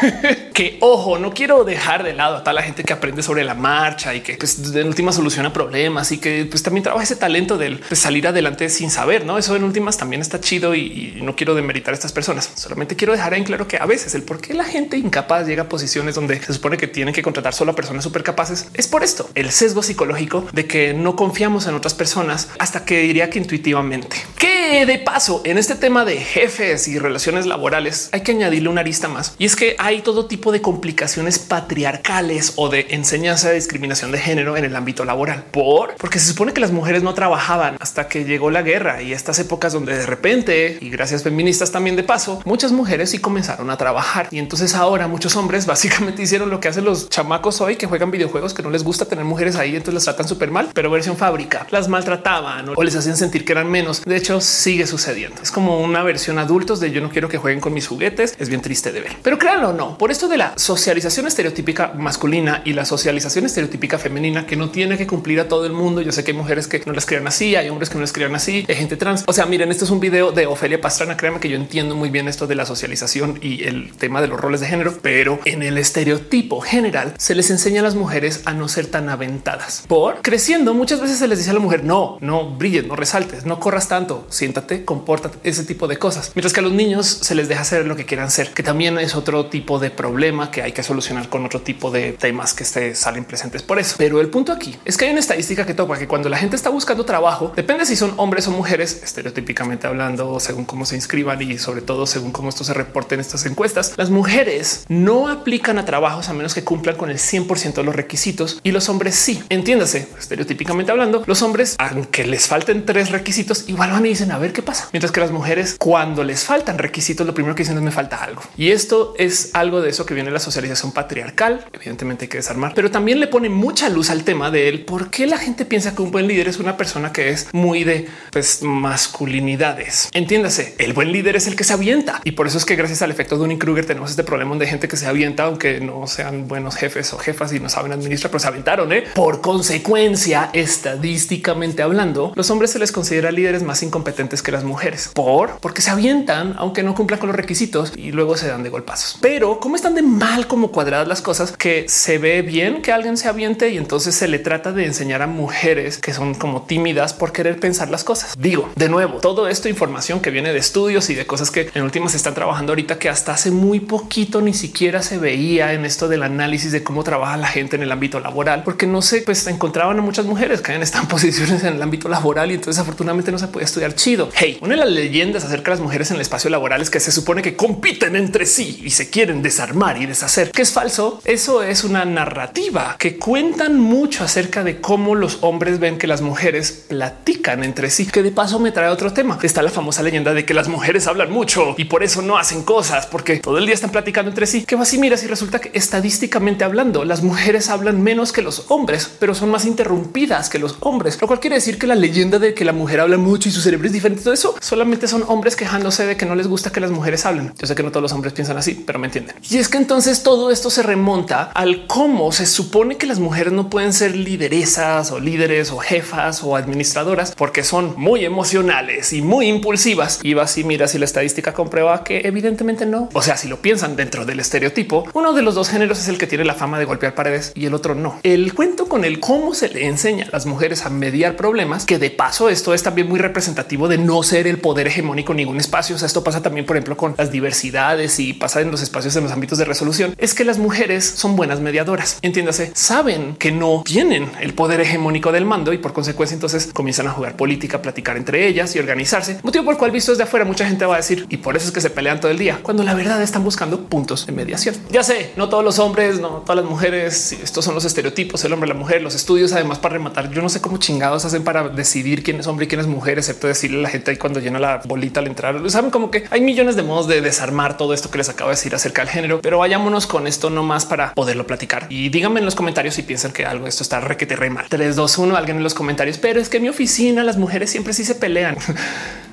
que 0.54 0.78
ojo, 0.80 1.18
no 1.18 1.32
quiero 1.32 1.64
dejar 1.64 2.02
de 2.02 2.12
lado 2.12 2.36
a 2.36 2.40
toda 2.40 2.52
la 2.52 2.62
gente 2.62 2.84
que 2.84 2.92
aprende 2.92 3.22
sobre 3.22 3.44
la 3.44 3.54
marcha 3.54 4.14
y 4.14 4.20
que 4.20 4.34
pues, 4.34 4.74
en 4.74 4.86
última 4.86 5.12
soluciona 5.12 5.52
problemas 5.52 6.12
y 6.12 6.18
que 6.18 6.46
pues, 6.48 6.62
también 6.62 6.82
trabaja 6.82 7.04
ese 7.04 7.16
talento 7.16 7.56
del 7.58 7.78
pues, 7.78 8.00
salir 8.00 8.26
adelante 8.26 8.68
sin 8.68 8.90
saber. 8.90 9.24
No, 9.24 9.38
eso 9.38 9.56
en 9.56 9.64
últimas 9.64 9.96
también 9.96 10.20
está 10.20 10.40
chido 10.40 10.74
y, 10.74 11.14
y 11.18 11.22
no 11.22 11.34
quiero 11.34 11.54
demeritar 11.54 11.94
a 11.94 11.96
estas 11.96 12.12
personas. 12.12 12.50
Solamente 12.54 12.96
quiero 12.96 13.12
dejar 13.12 13.34
en 13.34 13.44
claro 13.44 13.66
que 13.66 13.78
a 13.78 13.86
veces 13.86 14.14
el 14.14 14.22
por 14.22 14.40
qué 14.40 14.54
la 14.54 14.64
gente 14.64 14.96
incapaz 14.96 15.46
llega 15.46 15.64
a 15.64 15.68
posiciones 15.68 16.14
donde 16.14 16.40
se 16.40 16.52
supone 16.52 16.76
que 16.76 16.86
tienen 16.86 17.14
que 17.14 17.22
contratar 17.22 17.54
solo 17.54 17.72
a 17.72 17.74
personas 17.74 18.04
súper 18.04 18.22
capaces 18.22 18.68
es 18.74 18.88
por 18.88 19.04
esto, 19.04 19.28
el 19.34 19.50
sesgo 19.50 19.82
psicológico 19.82 20.46
de 20.52 20.66
que 20.66 20.94
no 20.94 21.16
confiamos 21.16 21.66
en 21.66 21.74
otras 21.74 21.94
personas 21.94 22.48
hasta 22.58 22.84
que 22.84 23.00
diría 23.00 23.30
que 23.30 23.38
intuitivamente 23.38 24.07
siguiente. 24.08 24.26
¿Qué 24.38 24.57
de 24.68 24.98
paso 24.98 25.40
en 25.44 25.56
este 25.56 25.76
tema 25.76 26.04
de 26.04 26.18
jefes 26.18 26.88
y 26.88 26.98
relaciones 26.98 27.46
laborales 27.46 28.10
hay 28.12 28.20
que 28.20 28.32
añadirle 28.32 28.68
una 28.68 28.82
arista 28.82 29.08
más 29.08 29.34
y 29.38 29.46
es 29.46 29.56
que 29.56 29.76
hay 29.78 30.02
todo 30.02 30.26
tipo 30.26 30.52
de 30.52 30.60
complicaciones 30.60 31.38
patriarcales 31.38 32.52
o 32.56 32.68
de 32.68 32.88
enseñanza 32.90 33.48
de 33.48 33.54
discriminación 33.54 34.12
de 34.12 34.18
género 34.18 34.58
en 34.58 34.66
el 34.66 34.76
ámbito 34.76 35.06
laboral. 35.06 35.44
Por 35.52 35.94
porque 35.96 36.18
se 36.18 36.26
supone 36.26 36.52
que 36.52 36.60
las 36.60 36.70
mujeres 36.70 37.02
no 37.02 37.14
trabajaban 37.14 37.78
hasta 37.80 38.08
que 38.08 38.24
llegó 38.24 38.50
la 38.50 38.60
guerra 38.60 39.00
y 39.00 39.14
estas 39.14 39.38
épocas 39.38 39.72
donde 39.72 39.96
de 39.96 40.04
repente 40.04 40.76
y 40.82 40.90
gracias 40.90 41.22
feministas 41.22 41.72
también 41.72 41.96
de 41.96 42.02
paso, 42.02 42.42
muchas 42.44 42.70
mujeres 42.70 43.08
sí 43.10 43.18
comenzaron 43.20 43.70
a 43.70 43.78
trabajar 43.78 44.28
y 44.30 44.38
entonces 44.38 44.74
ahora 44.74 45.08
muchos 45.08 45.34
hombres 45.36 45.64
básicamente 45.66 46.22
hicieron 46.22 46.50
lo 46.50 46.60
que 46.60 46.68
hacen 46.68 46.84
los 46.84 47.08
chamacos 47.08 47.62
hoy 47.62 47.76
que 47.76 47.86
juegan 47.86 48.10
videojuegos 48.10 48.52
que 48.52 48.62
no 48.62 48.68
les 48.68 48.84
gusta 48.84 49.06
tener 49.06 49.24
mujeres 49.24 49.56
ahí, 49.56 49.70
entonces 49.70 49.94
las 49.94 50.04
tratan 50.04 50.28
súper 50.28 50.50
mal, 50.50 50.68
pero 50.74 50.90
versión 50.90 51.16
fábrica 51.16 51.66
las 51.70 51.88
maltrataban 51.88 52.68
o 52.76 52.82
les 52.82 52.94
hacían 52.94 53.16
sentir 53.16 53.46
que 53.46 53.52
eran 53.52 53.70
menos. 53.70 54.04
De 54.04 54.16
hecho, 54.16 54.42
sigue 54.58 54.86
sucediendo. 54.86 55.40
Es 55.42 55.50
como 55.50 55.80
una 55.80 56.02
versión 56.02 56.38
adultos 56.38 56.80
de 56.80 56.90
yo 56.90 57.00
no 57.00 57.10
quiero 57.10 57.28
que 57.28 57.38
jueguen 57.38 57.60
con 57.60 57.72
mis 57.72 57.86
juguetes. 57.86 58.34
Es 58.38 58.48
bien 58.48 58.60
triste 58.60 58.90
de 58.92 59.00
ver, 59.00 59.12
pero 59.22 59.38
créanlo 59.38 59.70
o 59.70 59.72
no, 59.72 59.96
por 59.96 60.10
esto 60.10 60.28
de 60.28 60.36
la 60.36 60.52
socialización 60.56 61.26
estereotípica 61.26 61.92
masculina 61.96 62.62
y 62.64 62.72
la 62.72 62.84
socialización 62.84 63.46
estereotípica 63.46 63.98
femenina 63.98 64.46
que 64.46 64.56
no 64.56 64.70
tiene 64.70 64.98
que 64.98 65.06
cumplir 65.06 65.40
a 65.40 65.48
todo 65.48 65.64
el 65.64 65.72
mundo. 65.72 66.00
Yo 66.00 66.10
sé 66.10 66.24
que 66.24 66.32
hay 66.32 66.36
mujeres 66.36 66.66
que 66.66 66.82
no 66.84 66.92
las 66.92 67.06
crean 67.06 67.26
así, 67.28 67.54
hay 67.54 67.68
hombres 67.68 67.88
que 67.88 67.94
no 67.94 68.00
les 68.00 68.12
crean 68.12 68.34
así, 68.34 68.66
hay 68.68 68.74
gente 68.74 68.96
trans. 68.96 69.22
O 69.26 69.32
sea, 69.32 69.46
miren, 69.46 69.70
esto 69.70 69.84
es 69.84 69.90
un 69.90 70.00
video 70.00 70.32
de 70.32 70.46
Ofelia 70.46 70.80
Pastrana. 70.80 71.16
Créanme 71.16 71.38
que 71.38 71.48
yo 71.48 71.56
entiendo 71.56 71.94
muy 71.94 72.10
bien 72.10 72.26
esto 72.26 72.48
de 72.48 72.56
la 72.56 72.66
socialización 72.66 73.38
y 73.40 73.64
el 73.64 73.92
tema 73.92 74.20
de 74.20 74.26
los 74.26 74.40
roles 74.40 74.60
de 74.60 74.66
género, 74.66 74.98
pero 75.00 75.38
en 75.44 75.62
el 75.62 75.78
estereotipo 75.78 76.60
general 76.60 77.14
se 77.16 77.36
les 77.36 77.50
enseña 77.50 77.80
a 77.80 77.84
las 77.84 77.94
mujeres 77.94 78.42
a 78.44 78.54
no 78.54 78.68
ser 78.68 78.86
tan 78.86 79.08
aventadas. 79.08 79.84
Por 79.86 80.20
creciendo, 80.20 80.74
muchas 80.74 81.00
veces 81.00 81.18
se 81.18 81.28
les 81.28 81.38
dice 81.38 81.50
a 81.50 81.54
la 81.54 81.60
mujer 81.60 81.84
no, 81.84 82.18
no 82.20 82.50
brilles, 82.56 82.86
no 82.86 82.96
resaltes, 82.96 83.46
no 83.46 83.60
corras 83.60 83.86
tanto, 83.86 84.26
siéntate, 84.48 84.84
compórtate, 84.84 85.38
ese 85.44 85.64
tipo 85.64 85.86
de 85.86 85.98
cosas. 85.98 86.32
Mientras 86.34 86.54
que 86.54 86.60
a 86.60 86.62
los 86.62 86.72
niños 86.72 87.06
se 87.06 87.34
les 87.34 87.48
deja 87.48 87.60
hacer 87.60 87.84
lo 87.86 87.96
que 87.96 88.06
quieran 88.06 88.30
ser, 88.30 88.54
que 88.54 88.62
también 88.62 88.98
es 88.98 89.14
otro 89.14 89.46
tipo 89.46 89.78
de 89.78 89.90
problema 89.90 90.50
que 90.50 90.62
hay 90.62 90.72
que 90.72 90.82
solucionar 90.82 91.28
con 91.28 91.44
otro 91.44 91.60
tipo 91.60 91.90
de 91.90 92.12
temas 92.12 92.54
que 92.54 92.64
se 92.64 92.94
salen 92.94 93.24
presentes 93.24 93.62
por 93.62 93.78
eso. 93.78 93.96
Pero 93.98 94.20
el 94.20 94.28
punto 94.28 94.52
aquí 94.52 94.76
es 94.86 94.96
que 94.96 95.04
hay 95.04 95.10
una 95.10 95.20
estadística 95.20 95.66
que 95.66 95.74
toca 95.74 95.98
que 95.98 96.08
cuando 96.08 96.30
la 96.30 96.38
gente 96.38 96.56
está 96.56 96.70
buscando 96.70 97.04
trabajo, 97.04 97.52
depende 97.54 97.84
si 97.84 97.94
son 97.94 98.14
hombres 98.16 98.48
o 98.48 98.50
mujeres, 98.50 99.02
estereotípicamente 99.02 99.86
hablando, 99.86 100.40
según 100.40 100.64
cómo 100.64 100.86
se 100.86 100.96
inscriban 100.96 101.40
y 101.42 101.58
sobre 101.58 101.82
todo 101.82 102.06
según 102.06 102.32
cómo 102.32 102.48
esto 102.48 102.64
se 102.64 102.72
reporte 102.72 103.14
en 103.16 103.20
estas 103.20 103.44
encuestas, 103.44 103.92
las 103.96 104.08
mujeres 104.08 104.86
no 104.88 105.28
aplican 105.28 105.78
a 105.78 105.84
trabajos 105.84 106.28
a 106.30 106.32
menos 106.32 106.54
que 106.54 106.64
cumplan 106.64 106.96
con 106.96 107.10
el 107.10 107.18
100% 107.18 107.74
de 107.74 107.82
los 107.82 107.94
requisitos 107.94 108.60
y 108.62 108.72
los 108.72 108.88
hombres 108.88 109.14
sí. 109.14 109.42
Entiéndase, 109.50 110.08
estereotípicamente 110.18 110.90
hablando, 110.90 111.22
los 111.26 111.42
hombres, 111.42 111.76
aunque 111.78 112.26
les 112.26 112.46
falten 112.46 112.86
tres 112.86 113.10
requisitos, 113.10 113.64
igual 113.68 113.90
van 113.90 114.06
y 114.06 114.10
dicen 114.10 114.32
a 114.32 114.37
ver 114.38 114.52
qué 114.52 114.62
pasa. 114.62 114.88
Mientras 114.92 115.12
que 115.12 115.20
las 115.20 115.30
mujeres, 115.30 115.76
cuando 115.78 116.24
les 116.24 116.44
faltan 116.44 116.78
requisitos, 116.78 117.26
lo 117.26 117.34
primero 117.34 117.54
que 117.54 117.62
dicen 117.62 117.76
es 117.76 117.82
me 117.82 117.90
falta 117.90 118.22
algo. 118.22 118.42
Y 118.56 118.70
esto 118.70 119.14
es 119.18 119.50
algo 119.54 119.80
de 119.80 119.90
eso 119.90 120.06
que 120.06 120.14
viene 120.14 120.30
la 120.30 120.40
socialización 120.40 120.92
patriarcal. 120.92 121.64
Evidentemente 121.72 122.24
hay 122.24 122.28
que 122.28 122.38
desarmar, 122.38 122.72
pero 122.74 122.90
también 122.90 123.20
le 123.20 123.26
pone 123.26 123.48
mucha 123.48 123.88
luz 123.88 124.10
al 124.10 124.24
tema 124.24 124.50
de 124.50 124.68
él. 124.68 124.84
¿Por 124.84 125.10
qué 125.10 125.26
la 125.26 125.38
gente 125.38 125.64
piensa 125.64 125.94
que 125.94 126.02
un 126.02 126.10
buen 126.10 126.26
líder 126.26 126.48
es 126.48 126.58
una 126.58 126.76
persona 126.76 127.12
que 127.12 127.30
es 127.30 127.48
muy 127.52 127.84
de 127.84 128.08
pues, 128.32 128.62
masculinidades? 128.62 130.08
Entiéndase, 130.12 130.74
el 130.78 130.92
buen 130.92 131.12
líder 131.12 131.36
es 131.36 131.46
el 131.46 131.56
que 131.56 131.64
se 131.64 131.72
avienta. 131.72 132.20
Y 132.24 132.32
por 132.32 132.46
eso 132.46 132.58
es 132.58 132.64
que 132.64 132.76
gracias 132.76 133.02
al 133.02 133.10
efecto 133.10 133.36
de 133.36 133.44
un 133.44 133.58
Kruger 133.58 133.86
tenemos 133.86 134.10
este 134.10 134.24
problema 134.24 134.48
de 134.56 134.66
gente 134.66 134.88
que 134.88 134.96
se 134.96 135.06
avienta, 135.06 135.44
aunque 135.44 135.80
no 135.80 136.06
sean 136.06 136.48
buenos 136.48 136.76
jefes 136.76 137.12
o 137.12 137.18
jefas 137.18 137.52
y 137.52 137.60
no 137.60 137.68
saben 137.68 137.92
administrar, 137.92 138.30
pero 138.30 138.40
se 138.40 138.48
aventaron. 138.48 138.92
¿eh? 138.92 139.04
Por 139.14 139.40
consecuencia, 139.40 140.50
estadísticamente 140.52 141.82
hablando, 141.82 142.32
los 142.34 142.50
hombres 142.50 142.70
se 142.70 142.78
les 142.78 142.92
considera 142.92 143.30
líderes 143.30 143.62
más 143.62 143.82
incompetentes 143.82 144.27
que 144.42 144.52
las 144.52 144.64
mujeres 144.64 145.10
por 145.14 145.58
porque 145.60 145.82
se 145.82 145.90
avientan, 145.90 146.54
aunque 146.58 146.82
no 146.82 146.94
cumplan 146.94 147.18
con 147.18 147.28
los 147.28 147.36
requisitos 147.36 147.92
y 147.96 148.12
luego 148.12 148.36
se 148.36 148.48
dan 148.48 148.62
de 148.62 148.70
golpazos. 148.70 149.18
Pero 149.20 149.60
cómo 149.60 149.76
están 149.76 149.94
de 149.94 150.02
mal 150.02 150.46
como 150.46 150.70
cuadradas 150.70 151.08
las 151.08 151.22
cosas 151.22 151.52
que 151.52 151.88
se 151.88 152.18
ve 152.18 152.42
bien 152.42 152.82
que 152.82 152.92
alguien 152.92 153.16
se 153.16 153.28
aviente 153.28 153.70
y 153.70 153.78
entonces 153.78 154.14
se 154.14 154.28
le 154.28 154.38
trata 154.38 154.72
de 154.72 154.84
enseñar 154.84 155.22
a 155.22 155.26
mujeres 155.26 155.98
que 155.98 156.12
son 156.12 156.34
como 156.34 156.62
tímidas 156.62 157.14
por 157.14 157.32
querer 157.32 157.58
pensar 157.58 157.90
las 157.90 158.04
cosas. 158.04 158.34
Digo 158.38 158.70
de 158.76 158.88
nuevo, 158.88 159.18
todo 159.18 159.48
esto 159.48 159.68
información 159.68 160.20
que 160.20 160.30
viene 160.30 160.52
de 160.52 160.58
estudios 160.58 161.10
y 161.10 161.14
de 161.14 161.26
cosas 161.26 161.50
que 161.50 161.70
en 161.74 161.82
últimas 161.82 162.14
están 162.14 162.34
trabajando 162.34 162.72
ahorita 162.72 162.98
que 162.98 163.08
hasta 163.08 163.32
hace 163.32 163.50
muy 163.50 163.80
poquito 163.80 164.40
ni 164.40 164.54
siquiera 164.54 165.02
se 165.02 165.18
veía 165.18 165.72
en 165.72 165.84
esto 165.84 166.08
del 166.08 166.22
análisis 166.22 166.72
de 166.72 166.82
cómo 166.82 167.04
trabaja 167.04 167.36
la 167.36 167.48
gente 167.48 167.76
en 167.76 167.82
el 167.82 167.92
ámbito 167.92 168.20
laboral, 168.20 168.62
porque 168.64 168.86
no 168.86 169.02
se 169.02 169.22
pues 169.22 169.46
encontraban 169.46 169.98
a 169.98 170.02
muchas 170.02 170.26
mujeres 170.26 170.60
que 170.60 170.72
en 170.72 170.82
posiciones 171.08 171.62
en 171.64 171.74
el 171.74 171.82
ámbito 171.82 172.08
laboral 172.08 172.50
y 172.50 172.54
entonces 172.54 172.80
afortunadamente 172.80 173.32
no 173.32 173.38
se 173.38 173.48
puede 173.48 173.64
estudiar 173.64 173.94
chido. 173.94 174.17
Hey, 174.34 174.58
una 174.60 174.74
de 174.74 174.80
las 174.80 174.90
leyendas 174.90 175.44
acerca 175.44 175.70
de 175.70 175.76
las 175.76 175.80
mujeres 175.80 176.10
en 176.10 176.16
el 176.16 176.22
espacio 176.22 176.50
laboral 176.50 176.82
es 176.82 176.90
que 176.90 177.00
se 177.00 177.12
supone 177.12 177.42
que 177.42 177.54
compiten 177.56 178.16
entre 178.16 178.46
sí 178.46 178.80
y 178.82 178.90
se 178.90 179.10
quieren 179.10 179.42
desarmar 179.42 180.00
y 180.00 180.06
deshacer, 180.06 180.50
que 180.50 180.62
es 180.62 180.72
falso. 180.72 181.20
Eso 181.24 181.62
es 181.62 181.84
una 181.84 182.04
narrativa 182.04 182.96
que 182.98 183.16
cuentan 183.16 183.78
mucho 183.78 184.24
acerca 184.24 184.64
de 184.64 184.80
cómo 184.80 185.14
los 185.14 185.38
hombres 185.42 185.78
ven 185.78 185.98
que 185.98 186.06
las 186.06 186.20
mujeres 186.20 186.84
platican 186.88 187.62
entre 187.62 187.90
sí, 187.90 188.06
que 188.06 188.22
de 188.22 188.30
paso 188.30 188.58
me 188.58 188.72
trae 188.72 188.88
otro 188.88 189.12
tema. 189.12 189.38
Está 189.42 189.62
la 189.62 189.70
famosa 189.70 190.02
leyenda 190.02 190.34
de 190.34 190.44
que 190.44 190.54
las 190.54 190.68
mujeres 190.68 191.06
hablan 191.06 191.30
mucho 191.30 191.74
y 191.76 191.84
por 191.84 192.02
eso 192.02 192.22
no 192.22 192.38
hacen 192.38 192.62
cosas 192.62 193.06
porque 193.06 193.38
todo 193.38 193.58
el 193.58 193.66
día 193.66 193.74
están 193.74 193.90
platicando 193.90 194.30
entre 194.30 194.46
sí. 194.46 194.64
Que 194.64 194.76
va 194.76 194.82
así, 194.82 194.98
mira, 194.98 195.16
si 195.16 195.26
resulta 195.26 195.60
que 195.60 195.70
estadísticamente 195.74 196.64
hablando, 196.64 197.04
las 197.04 197.22
mujeres 197.22 197.68
hablan 197.68 198.02
menos 198.02 198.32
que 198.32 198.42
los 198.42 198.66
hombres, 198.68 199.10
pero 199.18 199.34
son 199.34 199.50
más 199.50 199.64
interrumpidas 199.64 200.48
que 200.48 200.58
los 200.58 200.76
hombres, 200.80 201.18
lo 201.20 201.26
cual 201.26 201.40
quiere 201.40 201.56
decir 201.56 201.78
que 201.78 201.86
la 201.86 201.94
leyenda 201.94 202.38
de 202.38 202.54
que 202.54 202.64
la 202.64 202.72
mujer 202.72 203.00
habla 203.00 203.18
mucho 203.18 203.48
y 203.48 203.52
su 203.52 203.60
cerebro 203.60 203.86
es 203.86 203.92
diferente, 203.92 204.07
todo 204.16 204.32
eso 204.32 204.56
solamente 204.60 205.08
son 205.08 205.24
hombres 205.28 205.56
quejándose 205.56 206.06
de 206.06 206.16
que 206.16 206.26
no 206.26 206.34
les 206.34 206.46
gusta 206.46 206.70
que 206.70 206.80
las 206.80 206.90
mujeres 206.90 207.26
hablen. 207.26 207.52
Yo 207.58 207.66
sé 207.66 207.74
que 207.74 207.82
no 207.82 207.90
todos 207.90 208.02
los 208.02 208.12
hombres 208.12 208.32
piensan 208.32 208.56
así, 208.56 208.82
pero 208.86 208.98
me 208.98 209.06
entienden. 209.06 209.36
Y 209.48 209.58
es 209.58 209.68
que 209.68 209.78
entonces 209.78 210.22
todo 210.22 210.50
esto 210.50 210.70
se 210.70 210.82
remonta 210.82 211.50
al 211.54 211.86
cómo 211.86 212.32
se 212.32 212.46
supone 212.46 212.96
que 212.96 213.06
las 213.06 213.18
mujeres 213.18 213.52
no 213.52 213.70
pueden 213.70 213.92
ser 213.92 214.16
lideresas 214.16 215.10
o 215.10 215.20
líderes 215.20 215.70
o 215.70 215.78
jefas 215.78 216.42
o 216.42 216.56
administradoras 216.56 217.34
porque 217.36 217.64
son 217.64 217.94
muy 217.96 218.24
emocionales 218.24 219.12
y 219.12 219.22
muy 219.22 219.48
impulsivas. 219.48 220.20
Y 220.22 220.34
va 220.34 220.44
así, 220.44 220.64
mira, 220.64 220.88
si 220.88 220.98
la 220.98 221.04
estadística 221.04 221.52
comprueba 221.52 222.04
que 222.04 222.20
evidentemente 222.24 222.86
no. 222.86 223.08
O 223.12 223.22
sea, 223.22 223.36
si 223.36 223.48
lo 223.48 223.60
piensan 223.60 223.96
dentro 223.96 224.24
del 224.24 224.40
estereotipo, 224.40 225.04
uno 225.14 225.32
de 225.32 225.42
los 225.42 225.54
dos 225.54 225.68
géneros 225.68 225.98
es 225.98 226.08
el 226.08 226.18
que 226.18 226.26
tiene 226.26 226.44
la 226.44 226.54
fama 226.54 226.78
de 226.78 226.84
golpear 226.84 227.14
paredes 227.14 227.52
y 227.54 227.66
el 227.66 227.74
otro 227.74 227.94
no. 227.94 228.20
El 228.22 228.54
cuento 228.54 228.88
con 228.88 229.04
el 229.04 229.20
cómo 229.20 229.54
se 229.54 229.68
le 229.68 229.86
enseña 229.86 230.26
a 230.26 230.30
las 230.30 230.46
mujeres 230.46 230.84
a 230.84 230.90
mediar 230.90 231.36
problemas, 231.36 231.84
que 231.84 231.98
de 231.98 232.10
paso 232.10 232.48
esto 232.48 232.74
es 232.74 232.82
también 232.82 233.08
muy 233.08 233.18
representativo 233.18 233.87
de 233.88 233.98
no 233.98 234.22
ser 234.22 234.46
el 234.46 234.58
poder 234.58 234.86
hegemónico 234.86 235.32
en 235.32 235.38
ningún 235.38 235.58
espacio. 235.58 235.96
O 235.96 235.98
sea, 235.98 236.06
esto 236.06 236.24
pasa 236.24 236.42
también, 236.42 236.66
por 236.66 236.76
ejemplo, 236.76 236.96
con 236.96 237.14
las 237.16 237.30
diversidades 237.30 238.18
y 238.20 238.32
pasa 238.32 238.60
en 238.60 238.70
los 238.70 238.82
espacios 238.82 239.16
en 239.16 239.24
los 239.24 239.32
ámbitos 239.32 239.58
de 239.58 239.64
resolución. 239.64 240.14
Es 240.18 240.34
que 240.34 240.44
las 240.44 240.58
mujeres 240.58 241.04
son 241.04 241.36
buenas 241.36 241.60
mediadoras. 241.60 242.18
Entiéndase, 242.22 242.72
saben 242.74 243.36
que 243.36 243.52
no 243.52 243.82
tienen 243.84 244.30
el 244.40 244.54
poder 244.54 244.80
hegemónico 244.80 245.32
del 245.32 245.44
mando 245.44 245.72
y 245.72 245.78
por 245.78 245.92
consecuencia 245.92 246.34
entonces 246.34 246.70
comienzan 246.72 247.06
a 247.06 247.10
jugar 247.10 247.36
política, 247.36 247.82
platicar 247.82 248.16
entre 248.16 248.46
ellas 248.46 248.74
y 248.76 248.78
organizarse. 248.78 249.40
Motivo 249.42 249.64
por 249.64 249.74
el 249.74 249.78
cual 249.78 249.90
visto 249.90 250.12
desde 250.12 250.24
afuera 250.24 250.44
mucha 250.44 250.66
gente 250.66 250.84
va 250.84 250.94
a 250.94 250.98
decir 250.98 251.26
y 251.28 251.38
por 251.38 251.56
eso 251.56 251.66
es 251.66 251.72
que 251.72 251.80
se 251.80 251.90
pelean 251.90 252.20
todo 252.20 252.30
el 252.30 252.38
día 252.38 252.60
cuando 252.62 252.82
la 252.82 252.94
verdad 252.94 253.22
están 253.22 253.44
buscando 253.44 253.86
puntos 253.86 254.26
de 254.26 254.32
mediación. 254.32 254.74
Ya 254.90 255.02
sé, 255.02 255.32
no 255.36 255.48
todos 255.48 255.64
los 255.64 255.78
hombres, 255.78 256.20
no 256.20 256.42
todas 256.44 256.56
las 256.56 256.70
mujeres. 256.70 257.32
Estos 257.32 257.64
son 257.64 257.74
los 257.74 257.84
estereotipos, 257.84 258.44
el 258.44 258.52
hombre, 258.52 258.68
la 258.68 258.74
mujer, 258.74 259.02
los 259.02 259.14
estudios. 259.14 259.52
Además, 259.52 259.78
para 259.78 259.94
rematar, 259.94 260.30
yo 260.30 260.42
no 260.42 260.48
sé 260.48 260.60
cómo 260.60 260.78
chingados 260.78 261.24
hacen 261.24 261.44
para 261.44 261.68
decidir 261.68 262.22
quién 262.22 262.40
es 262.40 262.46
hombre 262.46 262.66
y 262.66 262.68
quién 262.68 262.80
es 262.80 262.86
mujer, 262.86 263.18
excepto 263.18 263.46
decirle 263.46 263.77
a 263.77 263.77
la 263.78 263.88
gente 263.88 264.10
ahí 264.10 264.16
cuando 264.16 264.40
llena 264.40 264.58
la 264.58 264.80
bolita 264.84 265.20
al 265.20 265.26
entrar. 265.26 265.58
Saben 265.70 265.90
como 265.90 266.10
que 266.10 266.24
hay 266.30 266.40
millones 266.40 266.76
de 266.76 266.82
modos 266.82 267.08
de 267.08 267.20
desarmar 267.20 267.76
todo 267.76 267.94
esto 267.94 268.10
que 268.10 268.18
les 268.18 268.28
acabo 268.28 268.50
de 268.50 268.56
decir 268.56 268.74
acerca 268.74 269.02
del 269.02 269.10
género, 269.10 269.40
pero 269.40 269.58
vayámonos 269.58 270.06
con 270.06 270.26
esto 270.26 270.50
nomás 270.50 270.86
para 270.86 271.14
poderlo 271.14 271.46
platicar 271.46 271.86
y 271.88 272.08
díganme 272.08 272.40
en 272.40 272.44
los 272.44 272.54
comentarios 272.54 272.94
si 272.94 273.02
piensan 273.02 273.32
que 273.32 273.46
algo 273.46 273.64
de 273.64 273.70
esto 273.70 273.82
está 273.82 274.00
requete 274.00 274.36
re 274.36 274.50
mal. 274.50 274.66
3, 274.68 274.96
2, 274.96 275.18
1, 275.18 275.36
alguien 275.36 275.58
en 275.58 275.62
los 275.62 275.74
comentarios, 275.74 276.18
pero 276.18 276.40
es 276.40 276.48
que 276.48 276.58
en 276.58 276.64
mi 276.64 276.68
oficina 276.68 277.24
las 277.24 277.36
mujeres 277.36 277.70
siempre 277.70 277.92
sí 277.92 278.04
se 278.04 278.14
pelean. 278.14 278.56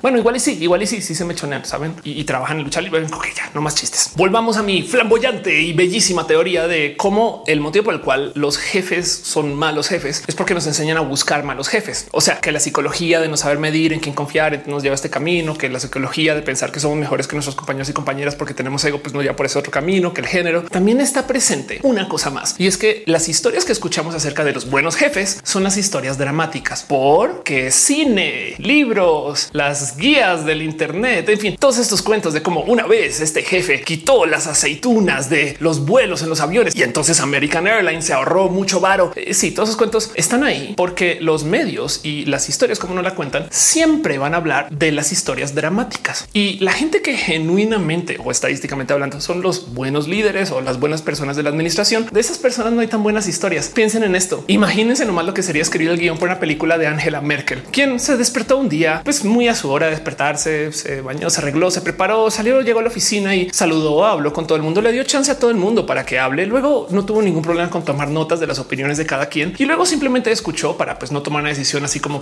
Bueno, 0.02 0.18
igual 0.18 0.36
y 0.36 0.40
sí, 0.40 0.58
igual 0.60 0.82
y 0.82 0.86
sí, 0.86 1.00
sí 1.02 1.14
se 1.14 1.24
me 1.24 1.34
chonean, 1.34 1.64
saben 1.64 1.94
y, 2.04 2.22
trabajan 2.24 2.58
en 2.58 2.64
lucha 2.64 2.80
libre. 2.80 3.04
Ok, 3.12 3.26
ya 3.34 3.50
no 3.54 3.60
más 3.60 3.74
chistes. 3.74 4.12
Volvamos 4.14 4.56
a 4.56 4.62
mi 4.62 4.82
flamboyante 4.82 5.60
y 5.60 5.72
bellísima 5.72 6.26
teoría 6.26 6.68
de 6.68 6.96
cómo 6.96 7.42
el 7.46 7.60
motivo 7.60 7.86
por 7.86 7.94
el 7.94 8.02
cual 8.02 8.30
los 8.34 8.58
jefes 8.58 9.10
son 9.24 9.54
malos 9.54 9.88
jefes 9.88 10.22
es 10.26 10.34
porque 10.34 10.54
nos 10.54 10.66
enseñan 10.66 10.96
a 10.96 11.00
buscar 11.00 11.42
malos 11.42 11.68
jefes. 11.68 12.06
O 12.12 12.20
sea, 12.20 12.40
que 12.40 12.52
la 12.52 12.60
psicología 12.60 13.20
de 13.20 13.28
no 13.28 13.36
saber 13.36 13.58
medir 13.58 13.92
en 13.92 14.00
quién 14.00 14.14
confiar 14.14 14.35
nos 14.66 14.82
lleva 14.82 14.94
a 14.94 14.96
este 14.96 15.10
camino, 15.10 15.56
que 15.56 15.68
la 15.68 15.80
psicología 15.80 16.34
de 16.34 16.42
pensar 16.42 16.72
que 16.72 16.80
somos 16.80 16.98
mejores 16.98 17.26
que 17.26 17.34
nuestros 17.34 17.56
compañeros 17.56 17.88
y 17.88 17.92
compañeras 17.92 18.34
porque 18.34 18.54
tenemos 18.54 18.84
ego, 18.84 19.00
pues 19.00 19.14
no 19.14 19.22
ya 19.22 19.34
por 19.34 19.46
ese 19.46 19.58
otro 19.58 19.70
camino, 19.70 20.12
que 20.12 20.20
el 20.20 20.26
género 20.26 20.62
también 20.62 21.00
está 21.00 21.26
presente. 21.26 21.80
Una 21.82 22.08
cosa 22.08 22.30
más 22.30 22.54
y 22.58 22.66
es 22.66 22.76
que 22.76 23.02
las 23.06 23.28
historias 23.28 23.64
que 23.64 23.72
escuchamos 23.72 24.14
acerca 24.14 24.44
de 24.44 24.52
los 24.52 24.70
buenos 24.70 24.96
jefes 24.96 25.40
son 25.42 25.62
las 25.62 25.76
historias 25.76 26.18
dramáticas 26.18 26.84
porque 26.88 27.70
cine, 27.70 28.54
libros, 28.58 29.48
las 29.52 29.96
guías 29.96 30.44
del 30.44 30.62
Internet, 30.62 31.28
en 31.28 31.38
fin, 31.38 31.56
todos 31.58 31.78
estos 31.78 32.02
cuentos 32.02 32.32
de 32.32 32.42
cómo 32.42 32.60
una 32.62 32.86
vez 32.86 33.20
este 33.20 33.42
jefe 33.42 33.82
quitó 33.82 34.26
las 34.26 34.46
aceitunas 34.46 35.30
de 35.30 35.56
los 35.60 35.84
vuelos 35.84 36.22
en 36.22 36.28
los 36.28 36.40
aviones 36.40 36.76
y 36.76 36.82
entonces 36.82 37.20
American 37.20 37.66
Airlines 37.66 38.04
se 38.04 38.12
ahorró 38.12 38.48
mucho 38.48 38.80
varo. 38.80 39.12
Eh, 39.16 39.34
sí, 39.34 39.50
todos 39.50 39.70
esos 39.70 39.78
cuentos 39.78 40.10
están 40.14 40.44
ahí 40.44 40.74
porque 40.76 41.18
los 41.20 41.44
medios 41.44 42.00
y 42.02 42.24
las 42.26 42.48
historias 42.48 42.78
como 42.78 42.94
no 42.94 43.02
la 43.02 43.14
cuentan 43.14 43.46
siempre 43.50 44.18
van 44.18 44.25
a 44.34 44.38
hablar 44.38 44.68
de 44.70 44.92
las 44.92 45.12
historias 45.12 45.54
dramáticas 45.54 46.28
y 46.32 46.58
la 46.60 46.72
gente 46.72 47.02
que 47.02 47.16
genuinamente 47.16 48.18
o 48.22 48.30
estadísticamente 48.30 48.92
hablando 48.92 49.20
son 49.20 49.42
los 49.42 49.74
buenos 49.74 50.08
líderes 50.08 50.50
o 50.50 50.60
las 50.60 50.78
buenas 50.80 51.02
personas 51.02 51.36
de 51.36 51.42
la 51.42 51.50
administración. 51.50 52.08
De 52.10 52.20
esas 52.20 52.38
personas 52.38 52.72
no 52.72 52.80
hay 52.80 52.86
tan 52.86 53.02
buenas 53.02 53.28
historias. 53.28 53.68
Piensen 53.68 54.04
en 54.04 54.14
esto. 54.14 54.44
Imagínense 54.48 55.04
nomás 55.04 55.26
lo 55.26 55.34
que 55.34 55.42
sería 55.42 55.62
escribir 55.62 55.90
el 55.90 55.98
guion 55.98 56.18
por 56.18 56.28
una 56.28 56.38
película 56.38 56.78
de 56.78 56.86
Angela 56.86 57.20
Merkel, 57.20 57.62
quien 57.70 58.00
se 58.00 58.16
despertó 58.16 58.58
un 58.58 58.68
día, 58.68 59.02
pues 59.04 59.24
muy 59.24 59.48
a 59.48 59.54
su 59.54 59.70
hora 59.70 59.86
de 59.86 59.92
despertarse, 59.92 60.72
se 60.72 61.00
bañó, 61.00 61.30
se 61.30 61.40
arregló, 61.40 61.70
se 61.70 61.80
preparó, 61.80 62.30
salió, 62.30 62.60
llegó 62.60 62.80
a 62.80 62.82
la 62.82 62.88
oficina 62.88 63.34
y 63.34 63.48
saludó, 63.50 64.04
habló 64.04 64.32
con 64.32 64.46
todo 64.46 64.56
el 64.56 64.62
mundo, 64.62 64.80
le 64.80 64.92
dio 64.92 65.04
chance 65.04 65.30
a 65.30 65.38
todo 65.38 65.50
el 65.50 65.56
mundo 65.56 65.86
para 65.86 66.04
que 66.04 66.18
hable. 66.18 66.46
Luego 66.46 66.88
no 66.90 67.04
tuvo 67.04 67.22
ningún 67.22 67.42
problema 67.42 67.70
con 67.70 67.84
tomar 67.84 68.08
notas 68.08 68.40
de 68.40 68.46
las 68.46 68.58
opiniones 68.58 68.98
de 68.98 69.06
cada 69.06 69.26
quien 69.26 69.54
y 69.58 69.64
luego 69.64 69.86
simplemente 69.86 70.30
escuchó 70.30 70.76
para 70.76 70.98
pues 70.98 71.12
no 71.12 71.22
tomar 71.22 71.42
una 71.42 71.50
decisión 71.50 71.84
así 71.84 72.00
como 72.00 72.20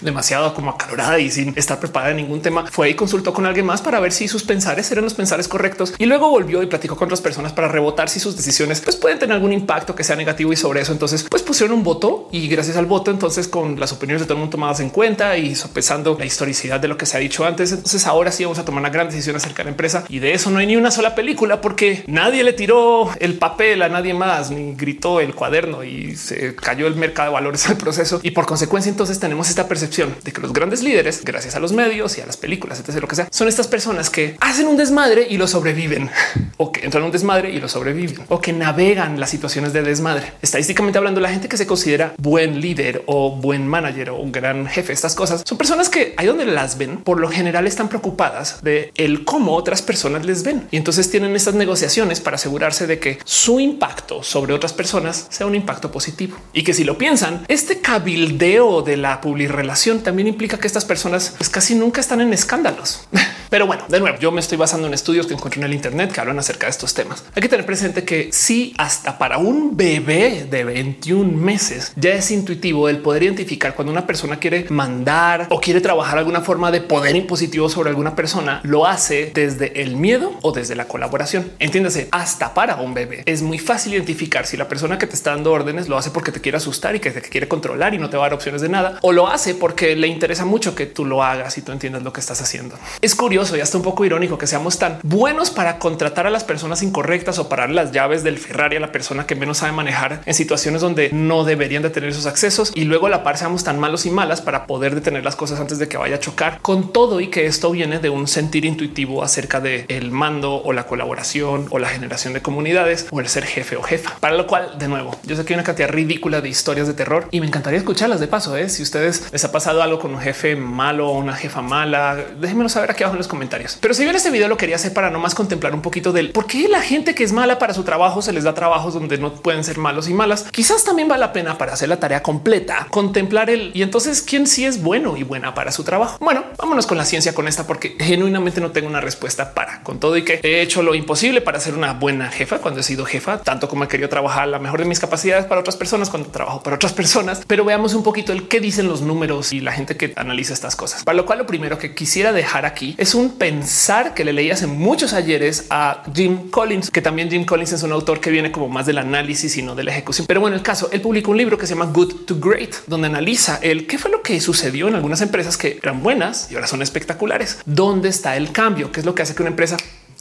demasiado 0.00 0.54
como 0.54 0.70
acalorada 0.70 1.18
sin 1.38 1.52
estar 1.56 1.78
preparada 1.78 2.10
en 2.10 2.16
ningún 2.16 2.42
tema. 2.42 2.66
Fue 2.66 2.90
y 2.90 2.94
consultó 2.94 3.32
con 3.32 3.46
alguien 3.46 3.64
más 3.64 3.80
para 3.80 4.00
ver 4.00 4.10
si 4.10 4.26
sus 4.26 4.42
pensares 4.42 4.90
eran 4.90 5.04
los 5.04 5.14
pensares 5.14 5.46
correctos 5.46 5.94
y 5.96 6.06
luego 6.06 6.30
volvió 6.30 6.62
y 6.64 6.66
platicó 6.66 6.96
con 6.96 7.06
otras 7.06 7.20
personas 7.20 7.52
para 7.52 7.68
rebotar 7.68 8.08
si 8.08 8.18
sus 8.18 8.36
decisiones 8.36 8.80
pues 8.80 8.96
pueden 8.96 9.20
tener 9.20 9.36
algún 9.36 9.52
impacto 9.52 9.94
que 9.94 10.02
sea 10.02 10.16
negativo 10.16 10.52
y 10.52 10.56
sobre 10.56 10.80
eso 10.80 10.90
entonces 10.90 11.26
pues 11.28 11.42
pusieron 11.42 11.76
un 11.76 11.84
voto 11.84 12.28
y 12.32 12.48
gracias 12.48 12.76
al 12.76 12.86
voto 12.86 13.12
entonces 13.12 13.46
con 13.46 13.78
las 13.78 13.92
opiniones 13.92 14.22
de 14.22 14.26
todo 14.26 14.34
el 14.34 14.40
mundo 14.40 14.52
tomadas 14.52 14.80
en 14.80 14.90
cuenta 14.90 15.36
y 15.36 15.54
sopesando 15.54 16.16
la 16.18 16.24
historicidad 16.24 16.80
de 16.80 16.88
lo 16.88 16.96
que 16.96 17.06
se 17.06 17.16
ha 17.16 17.20
dicho 17.20 17.44
antes 17.44 17.70
entonces 17.70 18.04
ahora 18.06 18.32
sí 18.32 18.44
vamos 18.44 18.58
a 18.58 18.64
tomar 18.64 18.80
una 18.80 18.90
gran 18.90 19.06
decisión 19.06 19.36
acerca 19.36 19.58
de 19.58 19.64
la 19.64 19.70
empresa 19.70 20.04
y 20.08 20.18
de 20.18 20.32
eso 20.32 20.50
no 20.50 20.58
hay 20.58 20.66
ni 20.66 20.76
una 20.76 20.90
sola 20.90 21.14
película 21.14 21.60
porque 21.60 22.02
nadie 22.08 22.42
le 22.42 22.52
tiró 22.52 23.10
el 23.20 23.38
papel 23.38 23.82
a 23.82 23.88
nadie 23.88 24.12
más 24.12 24.50
ni 24.50 24.74
gritó 24.74 25.20
el 25.20 25.34
cuaderno 25.34 25.84
y 25.84 26.16
se 26.16 26.56
cayó 26.56 26.88
el 26.88 26.96
mercado 26.96 27.28
de 27.28 27.34
valores 27.34 27.68
al 27.68 27.76
proceso 27.76 28.20
y 28.22 28.32
por 28.32 28.46
consecuencia 28.46 28.90
entonces 28.90 29.20
tenemos 29.20 29.48
esta 29.48 29.68
percepción 29.68 30.16
de 30.24 30.32
que 30.32 30.40
los 30.40 30.52
grandes 30.52 30.82
líderes 30.82 31.22
gracias 31.28 31.54
a 31.54 31.60
los 31.60 31.72
medios 31.72 32.18
y 32.18 32.20
a 32.20 32.26
las 32.26 32.36
películas 32.36 32.80
etc 32.80 33.00
lo 33.00 33.08
que 33.08 33.16
sea 33.16 33.28
son 33.30 33.48
estas 33.48 33.68
personas 33.68 34.10
que 34.10 34.36
hacen 34.40 34.66
un 34.66 34.76
desmadre 34.76 35.26
y 35.28 35.36
lo 35.36 35.46
sobreviven. 35.46 36.10
O 36.60 36.72
que 36.72 36.84
entran 36.84 37.04
a 37.04 37.06
un 37.06 37.12
desmadre 37.12 37.52
y 37.52 37.60
lo 37.60 37.68
sobreviven. 37.68 38.24
O 38.28 38.40
que 38.40 38.52
navegan 38.52 39.20
las 39.20 39.30
situaciones 39.30 39.72
de 39.72 39.82
desmadre. 39.82 40.32
Estadísticamente 40.42 40.98
hablando 40.98 41.20
la 41.20 41.30
gente 41.30 41.48
que 41.48 41.56
se 41.56 41.68
considera 41.68 42.14
buen 42.18 42.60
líder 42.60 43.04
o 43.06 43.36
buen 43.36 43.68
manager 43.68 44.10
o 44.10 44.16
un 44.16 44.32
gran 44.32 44.66
jefe 44.66 44.92
estas 44.92 45.14
cosas 45.14 45.42
son 45.46 45.56
personas 45.56 45.88
que 45.88 46.14
ahí 46.16 46.26
donde 46.26 46.46
las 46.46 46.76
ven 46.76 46.98
por 46.98 47.20
lo 47.20 47.28
general 47.28 47.68
están 47.68 47.88
preocupadas 47.88 48.60
de 48.62 48.92
el 48.96 49.24
cómo 49.24 49.54
otras 49.54 49.82
personas 49.82 50.26
les 50.26 50.42
ven. 50.42 50.66
Y 50.72 50.78
entonces 50.78 51.10
tienen 51.12 51.36
estas 51.36 51.54
negociaciones 51.54 52.20
para 52.20 52.34
asegurarse 52.34 52.88
de 52.88 52.98
que 52.98 53.20
su 53.24 53.60
impacto 53.60 54.24
sobre 54.24 54.52
otras 54.52 54.72
personas 54.72 55.28
sea 55.30 55.46
un 55.46 55.54
impacto 55.54 55.92
positivo. 55.92 56.36
Y 56.52 56.64
que 56.64 56.74
si 56.74 56.82
lo 56.82 56.98
piensan, 56.98 57.44
este 57.46 57.78
cabildeo 57.78 58.82
de 58.82 58.96
la 58.96 59.20
relación 59.22 60.00
también 60.00 60.26
implica 60.26 60.58
que 60.58 60.66
estas 60.66 60.84
personas 60.84 61.17
pues, 61.36 61.48
casi 61.48 61.74
nunca 61.74 62.00
están 62.00 62.20
en 62.20 62.32
escándalos. 62.32 63.06
Pero 63.50 63.66
bueno, 63.66 63.84
de 63.88 63.98
nuevo, 63.98 64.18
yo 64.18 64.30
me 64.30 64.40
estoy 64.40 64.58
basando 64.58 64.86
en 64.86 64.94
estudios 64.94 65.26
que 65.26 65.34
encontré 65.34 65.60
en 65.60 65.66
el 65.66 65.72
Internet 65.72 66.12
que 66.12 66.20
hablan 66.20 66.38
acerca 66.38 66.66
de 66.66 66.70
estos 66.70 66.92
temas. 66.92 67.24
Hay 67.34 67.40
que 67.40 67.48
tener 67.48 67.64
presente 67.64 68.04
que 68.04 68.28
si 68.30 68.74
hasta 68.76 69.16
para 69.16 69.38
un 69.38 69.76
bebé 69.76 70.46
de 70.50 70.64
21 70.64 71.32
meses 71.36 71.92
ya 71.96 72.10
es 72.10 72.30
intuitivo 72.30 72.88
el 72.90 72.98
poder 72.98 73.22
identificar 73.22 73.74
cuando 73.74 73.90
una 73.90 74.06
persona 74.06 74.38
quiere 74.38 74.66
mandar 74.68 75.46
o 75.48 75.60
quiere 75.60 75.80
trabajar 75.80 76.18
alguna 76.18 76.42
forma 76.42 76.70
de 76.70 76.82
poder 76.82 77.16
impositivo 77.16 77.70
sobre 77.70 77.88
alguna 77.88 78.14
persona, 78.14 78.60
lo 78.64 78.86
hace 78.86 79.30
desde 79.34 79.80
el 79.82 79.96
miedo 79.96 80.34
o 80.42 80.52
desde 80.52 80.74
la 80.74 80.86
colaboración. 80.86 81.50
Entiéndase, 81.58 82.08
hasta 82.10 82.52
para 82.52 82.76
un 82.76 82.92
bebé 82.92 83.22
es 83.24 83.40
muy 83.40 83.58
fácil 83.58 83.94
identificar 83.94 84.46
si 84.46 84.58
la 84.58 84.68
persona 84.68 84.98
que 84.98 85.06
te 85.06 85.14
está 85.14 85.30
dando 85.30 85.52
órdenes 85.52 85.88
lo 85.88 85.96
hace 85.96 86.10
porque 86.10 86.32
te 86.32 86.40
quiere 86.42 86.58
asustar 86.58 86.96
y 86.96 87.00
que 87.00 87.10
te 87.10 87.22
quiere 87.22 87.48
controlar 87.48 87.94
y 87.94 87.98
no 87.98 88.10
te 88.10 88.18
va 88.18 88.24
a 88.24 88.26
dar 88.26 88.34
opciones 88.34 88.60
de 88.60 88.68
nada 88.68 88.98
o 89.00 89.12
lo 89.12 89.28
hace 89.28 89.54
porque 89.54 89.96
le 89.96 90.08
interesa 90.08 90.44
mucho 90.44 90.74
que 90.74 90.84
tú 90.84 91.06
lo 91.06 91.22
hagas 91.22 91.56
y 91.56 91.62
tú 91.62 91.72
entiendas 91.72 92.02
lo 92.02 92.12
que 92.12 92.20
estás 92.20 92.42
haciendo. 92.42 92.76
Es 93.00 93.14
curioso 93.14 93.37
y 93.38 93.60
hasta 93.60 93.76
un 93.76 93.84
poco 93.84 94.04
irónico 94.04 94.36
que 94.36 94.48
seamos 94.48 94.80
tan 94.80 94.98
buenos 95.04 95.50
para 95.50 95.78
contratar 95.78 96.26
a 96.26 96.30
las 96.30 96.42
personas 96.42 96.82
incorrectas 96.82 97.38
o 97.38 97.48
parar 97.48 97.70
las 97.70 97.92
llaves 97.92 98.24
del 98.24 98.36
Ferrari 98.36 98.76
a 98.76 98.80
la 98.80 98.90
persona 98.90 99.26
que 99.26 99.36
menos 99.36 99.58
sabe 99.58 99.70
manejar 99.70 100.22
en 100.26 100.34
situaciones 100.34 100.80
donde 100.80 101.10
no 101.12 101.44
deberían 101.44 101.84
de 101.84 101.90
tener 101.90 102.10
esos 102.10 102.26
accesos 102.26 102.72
y 102.74 102.82
luego 102.82 103.06
a 103.06 103.10
la 103.10 103.22
par 103.22 103.38
seamos 103.38 103.62
tan 103.62 103.78
malos 103.78 104.06
y 104.06 104.10
malas 104.10 104.40
para 104.40 104.66
poder 104.66 104.96
detener 104.96 105.24
las 105.24 105.36
cosas 105.36 105.60
antes 105.60 105.78
de 105.78 105.86
que 105.86 105.96
vaya 105.96 106.16
a 106.16 106.20
chocar 106.20 106.58
con 106.62 106.92
todo 106.92 107.20
y 107.20 107.28
que 107.28 107.46
esto 107.46 107.70
viene 107.70 108.00
de 108.00 108.10
un 108.10 108.26
sentir 108.26 108.64
intuitivo 108.64 109.22
acerca 109.22 109.60
de 109.60 109.86
el 109.86 110.10
mando 110.10 110.56
o 110.56 110.72
la 110.72 110.88
colaboración 110.88 111.68
o 111.70 111.78
la 111.78 111.88
generación 111.88 112.32
de 112.32 112.42
comunidades 112.42 113.06
o 113.12 113.20
el 113.20 113.28
ser 113.28 113.44
jefe 113.44 113.76
o 113.76 113.82
jefa. 113.82 114.16
Para 114.18 114.36
lo 114.36 114.48
cual, 114.48 114.80
de 114.80 114.88
nuevo, 114.88 115.16
yo 115.22 115.36
sé 115.36 115.44
que 115.44 115.52
hay 115.52 115.58
una 115.58 115.64
cantidad 115.64 115.88
ridícula 115.88 116.40
de 116.40 116.48
historias 116.48 116.88
de 116.88 116.94
terror 116.94 117.28
y 117.30 117.40
me 117.40 117.46
encantaría 117.46 117.78
escucharlas 117.78 118.18
de 118.18 118.26
paso. 118.26 118.56
¿eh? 118.56 118.68
Si 118.68 118.82
ustedes 118.82 119.28
les 119.30 119.44
ha 119.44 119.52
pasado 119.52 119.80
algo 119.80 120.00
con 120.00 120.12
un 120.12 120.20
jefe 120.20 120.56
malo 120.56 121.08
o 121.08 121.18
una 121.18 121.34
jefa 121.34 121.62
mala, 121.62 122.16
déjenmelo 122.40 122.68
saber 122.68 122.90
aquí 122.90 123.04
abajo 123.04 123.14
en 123.14 123.18
los 123.18 123.27
comentarios. 123.28 123.78
Pero 123.80 123.94
si 123.94 124.02
bien 124.04 124.16
este 124.16 124.30
video 124.30 124.48
lo 124.48 124.56
quería 124.56 124.76
hacer 124.76 124.92
para 124.92 125.10
no 125.10 125.18
más 125.18 125.34
contemplar 125.34 125.74
un 125.74 125.82
poquito 125.82 126.12
del 126.12 126.30
por 126.30 126.46
qué 126.46 126.68
la 126.68 126.80
gente 126.80 127.14
que 127.14 127.24
es 127.24 127.32
mala 127.32 127.58
para 127.58 127.74
su 127.74 127.84
trabajo 127.84 128.22
se 128.22 128.32
les 128.32 128.44
da 128.44 128.54
trabajos 128.54 128.94
donde 128.94 129.18
no 129.18 129.34
pueden 129.34 129.64
ser 129.64 129.78
malos 129.78 130.08
y 130.08 130.14
malas. 130.14 130.44
Quizás 130.50 130.84
también 130.84 131.08
vale 131.08 131.20
la 131.20 131.32
pena 131.32 131.58
para 131.58 131.72
hacer 131.72 131.88
la 131.88 132.00
tarea 132.00 132.22
completa, 132.22 132.86
contemplar 132.90 133.50
el 133.50 133.70
y 133.74 133.82
entonces 133.82 134.22
quién 134.22 134.46
sí 134.46 134.64
es 134.64 134.82
bueno 134.82 135.16
y 135.16 135.22
buena 135.22 135.54
para 135.54 135.72
su 135.72 135.84
trabajo. 135.84 136.18
Bueno, 136.20 136.44
vámonos 136.56 136.86
con 136.86 136.96
la 136.98 137.04
ciencia 137.04 137.34
con 137.34 137.48
esta 137.48 137.66
porque 137.66 137.96
genuinamente 137.98 138.60
no 138.60 138.70
tengo 138.70 138.88
una 138.88 139.00
respuesta 139.00 139.54
para 139.54 139.82
con 139.82 140.00
todo 140.00 140.16
y 140.16 140.24
que 140.24 140.40
he 140.42 140.62
hecho 140.62 140.82
lo 140.82 140.94
imposible 140.94 141.40
para 141.40 141.60
ser 141.60 141.74
una 141.74 141.92
buena 141.92 142.30
jefa 142.30 142.58
cuando 142.58 142.80
he 142.80 142.82
sido 142.82 143.04
jefa, 143.04 143.38
tanto 143.38 143.68
como 143.68 143.84
he 143.84 143.88
querido 143.88 144.08
trabajar 144.08 144.48
la 144.48 144.58
mejor 144.58 144.80
de 144.80 144.86
mis 144.86 145.00
capacidades 145.00 145.46
para 145.46 145.60
otras 145.60 145.76
personas 145.76 146.10
cuando 146.10 146.30
trabajo 146.30 146.62
para 146.62 146.76
otras 146.76 146.92
personas. 146.92 147.42
Pero 147.46 147.64
veamos 147.64 147.94
un 147.94 148.02
poquito 148.02 148.32
el 148.32 148.48
qué 148.48 148.60
dicen 148.60 148.88
los 148.88 149.02
números 149.02 149.52
y 149.52 149.60
la 149.60 149.72
gente 149.72 149.96
que 149.96 150.12
analiza 150.16 150.52
estas 150.52 150.76
cosas. 150.76 151.04
Para 151.04 151.16
lo 151.16 151.26
cual 151.26 151.40
lo 151.40 151.46
primero 151.46 151.78
que 151.78 151.94
quisiera 151.94 152.32
dejar 152.32 152.66
aquí 152.66 152.94
es 152.98 153.14
un 153.14 153.17
pensar 153.26 154.14
que 154.14 154.24
le 154.24 154.32
leí 154.32 154.50
hace 154.50 154.66
muchos 154.66 155.12
ayeres 155.12 155.66
a 155.70 156.04
Jim 156.14 156.50
Collins, 156.50 156.90
que 156.90 157.02
también 157.02 157.28
Jim 157.28 157.44
Collins 157.44 157.72
es 157.72 157.82
un 157.82 157.92
autor 157.92 158.20
que 158.20 158.30
viene 158.30 158.52
como 158.52 158.68
más 158.68 158.86
del 158.86 158.98
análisis 158.98 159.56
y 159.56 159.62
no 159.62 159.74
de 159.74 159.84
la 159.84 159.90
ejecución. 159.90 160.26
Pero 160.26 160.40
bueno, 160.40 160.56
el 160.56 160.62
caso, 160.62 160.88
él 160.92 161.00
publicó 161.00 161.32
un 161.32 161.36
libro 161.36 161.58
que 161.58 161.66
se 161.66 161.74
llama 161.74 161.86
Good 161.86 162.26
to 162.26 162.38
Great, 162.38 162.74
donde 162.86 163.08
analiza 163.08 163.58
el 163.60 163.86
qué 163.86 163.98
fue 163.98 164.10
lo 164.10 164.22
que 164.22 164.40
sucedió 164.40 164.86
en 164.88 164.94
algunas 164.94 165.20
empresas 165.20 165.56
que 165.56 165.80
eran 165.82 166.02
buenas 166.02 166.48
y 166.50 166.54
ahora 166.54 166.68
son 166.68 166.80
espectaculares. 166.80 167.58
¿Dónde 167.66 168.08
está 168.08 168.36
el 168.36 168.52
cambio? 168.52 168.92
¿Qué 168.92 169.00
es 169.00 169.06
lo 169.06 169.14
que 169.14 169.22
hace 169.22 169.34
que 169.34 169.42
una 169.42 169.50
empresa 169.50 169.76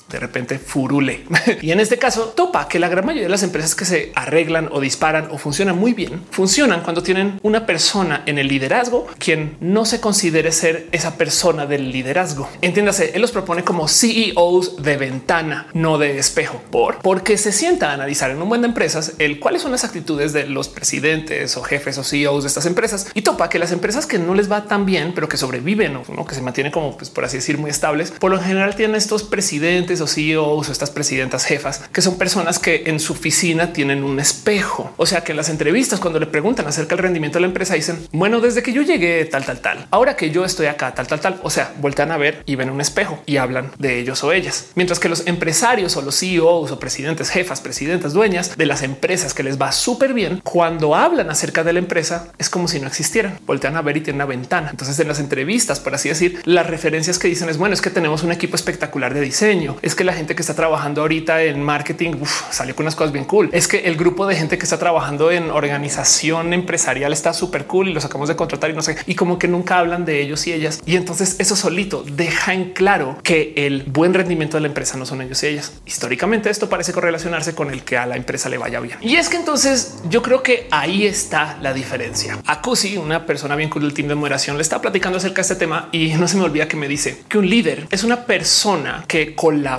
de 0.09 0.19
repente 0.19 0.59
furule. 0.59 1.25
y 1.61 1.71
en 1.71 1.79
este 1.79 1.97
caso 1.97 2.33
topa 2.35 2.67
que 2.67 2.79
la 2.79 2.89
gran 2.89 3.05
mayoría 3.05 3.25
de 3.25 3.29
las 3.29 3.43
empresas 3.43 3.75
que 3.75 3.85
se 3.85 4.11
arreglan 4.15 4.69
o 4.71 4.79
disparan 4.79 5.29
o 5.31 5.37
funcionan 5.37 5.77
muy 5.77 5.93
bien, 5.93 6.21
funcionan 6.31 6.81
cuando 6.81 7.03
tienen 7.03 7.39
una 7.43 7.65
persona 7.65 8.23
en 8.25 8.37
el 8.37 8.47
liderazgo 8.47 9.07
quien 9.17 9.57
no 9.59 9.85
se 9.85 9.99
considere 9.99 10.51
ser 10.51 10.87
esa 10.91 11.17
persona 11.17 11.65
del 11.65 11.91
liderazgo. 11.91 12.49
Entiéndase, 12.61 13.11
él 13.13 13.21
los 13.21 13.31
propone 13.31 13.63
como 13.63 13.87
CEOs 13.87 14.81
de 14.81 14.97
ventana, 14.97 15.67
no 15.73 15.97
de 15.97 16.17
espejo, 16.17 16.61
por 16.71 16.99
porque 16.99 17.37
se 17.37 17.51
sienta 17.51 17.91
a 17.91 17.93
analizar 17.93 18.31
en 18.31 18.41
un 18.41 18.49
buen 18.49 18.61
de 18.61 18.67
empresas 18.67 19.13
el 19.19 19.39
cuáles 19.39 19.61
son 19.61 19.71
las 19.71 19.83
actitudes 19.83 20.33
de 20.33 20.45
los 20.45 20.69
presidentes 20.69 21.57
o 21.57 21.63
jefes 21.63 21.97
o 21.97 22.03
CEOs 22.03 22.43
de 22.43 22.47
estas 22.47 22.65
empresas 22.65 23.07
y 23.13 23.21
topa 23.21 23.49
que 23.49 23.59
las 23.59 23.71
empresas 23.71 24.05
que 24.05 24.19
no 24.19 24.33
les 24.33 24.51
va 24.51 24.65
tan 24.65 24.85
bien, 24.85 25.13
pero 25.13 25.27
que 25.27 25.37
sobreviven 25.37 25.97
o 25.97 26.25
que 26.25 26.35
se 26.35 26.41
mantienen 26.41 26.71
como, 26.71 26.97
pues, 26.97 27.09
por 27.09 27.25
así 27.25 27.37
decir, 27.37 27.57
muy 27.57 27.69
estables, 27.69 28.11
por 28.11 28.31
lo 28.31 28.39
general 28.39 28.75
tienen 28.75 28.95
estos 28.95 29.23
presidentes 29.23 29.96
o 30.01 30.07
CEOs 30.07 30.69
o 30.69 30.71
estas 30.71 30.91
presidentas 30.91 31.45
jefas, 31.45 31.81
que 31.91 32.01
son 32.01 32.17
personas 32.17 32.59
que 32.59 32.83
en 32.87 32.99
su 32.99 33.13
oficina 33.13 33.73
tienen 33.73 34.03
un 34.03 34.19
espejo. 34.19 34.93
O 34.97 35.05
sea 35.05 35.23
que 35.23 35.31
en 35.31 35.37
las 35.37 35.49
entrevistas, 35.49 35.99
cuando 35.99 36.19
le 36.19 36.27
preguntan 36.27 36.67
acerca 36.67 36.95
del 36.95 37.03
rendimiento 37.03 37.37
de 37.37 37.41
la 37.41 37.47
empresa, 37.47 37.75
dicen, 37.75 38.07
bueno, 38.11 38.39
desde 38.39 38.63
que 38.63 38.73
yo 38.73 38.81
llegué 38.81 39.25
tal, 39.25 39.45
tal, 39.45 39.59
tal, 39.59 39.87
ahora 39.91 40.15
que 40.15 40.31
yo 40.31 40.45
estoy 40.45 40.67
acá, 40.67 40.93
tal, 40.93 41.07
tal, 41.07 41.19
tal. 41.19 41.39
O 41.43 41.49
sea, 41.49 41.73
voltean 41.79 42.11
a 42.11 42.17
ver 42.17 42.43
y 42.45 42.55
ven 42.55 42.69
un 42.69 42.81
espejo 42.81 43.21
y 43.25 43.37
hablan 43.37 43.71
de 43.79 43.99
ellos 43.99 44.23
o 44.23 44.31
ellas. 44.31 44.67
Mientras 44.75 44.99
que 44.99 45.09
los 45.09 45.27
empresarios 45.27 45.95
o 45.97 46.01
los 46.01 46.19
CEOs 46.19 46.71
o 46.71 46.79
presidentes, 46.79 47.29
jefas, 47.29 47.61
presidentas, 47.61 48.13
dueñas 48.13 48.57
de 48.57 48.65
las 48.65 48.83
empresas 48.83 49.33
que 49.33 49.43
les 49.43 49.59
va 49.61 49.71
súper 49.71 50.13
bien, 50.13 50.41
cuando 50.43 50.95
hablan 50.95 51.29
acerca 51.29 51.63
de 51.63 51.73
la 51.73 51.79
empresa, 51.79 52.31
es 52.37 52.49
como 52.49 52.67
si 52.67 52.79
no 52.79 52.87
existieran. 52.87 53.39
Voltean 53.45 53.75
a 53.75 53.81
ver 53.81 53.97
y 53.97 54.01
tienen 54.01 54.17
una 54.17 54.25
ventana. 54.25 54.69
Entonces, 54.71 54.99
en 54.99 55.07
las 55.07 55.19
entrevistas, 55.19 55.79
por 55.79 55.95
así 55.95 56.09
decir, 56.09 56.41
las 56.45 56.67
referencias 56.67 57.19
que 57.19 57.27
dicen 57.27 57.49
es 57.49 57.57
bueno, 57.57 57.73
es 57.73 57.81
que 57.81 57.89
tenemos 57.89 58.23
un 58.23 58.31
equipo 58.31 58.55
espectacular 58.55 59.13
de 59.13 59.21
diseño. 59.21 59.77
Es 59.87 59.95
que 59.95 60.03
la 60.03 60.11
gente 60.11 60.35
que 60.35 60.41
está 60.41 60.53
trabajando 60.53 60.99
ahorita 60.99 61.43
en 61.43 61.63
marketing 61.63 62.15
salió 62.51 62.75
con 62.75 62.83
unas 62.83 62.93
cosas 62.97 63.13
bien 63.13 63.23
cool. 63.23 63.49
Es 63.53 63.69
que 63.69 63.87
el 63.87 63.95
grupo 63.95 64.27
de 64.27 64.35
gente 64.35 64.57
que 64.57 64.65
está 64.65 64.77
trabajando 64.77 65.31
en 65.31 65.49
organización 65.49 66.53
empresarial 66.53 67.13
está 67.13 67.31
súper 67.31 67.67
cool 67.67 67.87
y 67.87 67.93
los 67.93 68.03
acabamos 68.03 68.27
de 68.27 68.35
contratar 68.35 68.69
y 68.69 68.73
no 68.73 68.81
sé, 68.81 68.97
y 69.05 69.15
como 69.15 69.39
que 69.39 69.47
nunca 69.47 69.79
hablan 69.79 70.03
de 70.03 70.21
ellos 70.21 70.45
y 70.45 70.51
ellas. 70.51 70.81
Y 70.85 70.97
entonces 70.97 71.37
eso 71.39 71.55
solito 71.55 72.03
deja 72.05 72.53
en 72.53 72.73
claro 72.73 73.17
que 73.23 73.53
el 73.55 73.83
buen 73.83 74.13
rendimiento 74.13 74.57
de 74.57 74.61
la 74.61 74.67
empresa 74.67 74.97
no 74.97 75.05
son 75.05 75.21
ellos 75.21 75.41
y 75.43 75.47
ellas. 75.47 75.71
Históricamente 75.85 76.49
esto 76.49 76.67
parece 76.67 76.91
correlacionarse 76.91 77.55
con 77.55 77.71
el 77.71 77.83
que 77.83 77.97
a 77.97 78.05
la 78.05 78.17
empresa 78.17 78.49
le 78.49 78.57
vaya 78.57 78.81
bien. 78.81 78.97
Y 78.99 79.15
es 79.15 79.29
que 79.29 79.37
entonces 79.37 79.99
yo 80.09 80.21
creo 80.21 80.43
que 80.43 80.67
ahí 80.69 81.07
está 81.07 81.57
la 81.61 81.71
diferencia. 81.71 82.39
A 82.45 82.61
Cusi, 82.61 82.97
una 82.97 83.25
persona 83.25 83.55
bien 83.55 83.69
cool 83.69 83.83
del 83.83 83.93
team 83.93 84.09
de 84.09 84.15
moderación, 84.15 84.57
le 84.57 84.63
está 84.63 84.81
platicando 84.81 85.17
acerca 85.17 85.35
de 85.37 85.41
este 85.43 85.55
tema 85.55 85.87
y 85.93 86.09
no 86.15 86.27
se 86.27 86.35
me 86.35 86.43
olvida 86.43 86.67
que 86.67 86.75
me 86.75 86.89
dice 86.89 87.23
que 87.29 87.37
un 87.37 87.49
líder 87.49 87.87
es 87.89 88.03
una 88.03 88.25
persona 88.25 89.05
que 89.07 89.33
colabora 89.33 89.76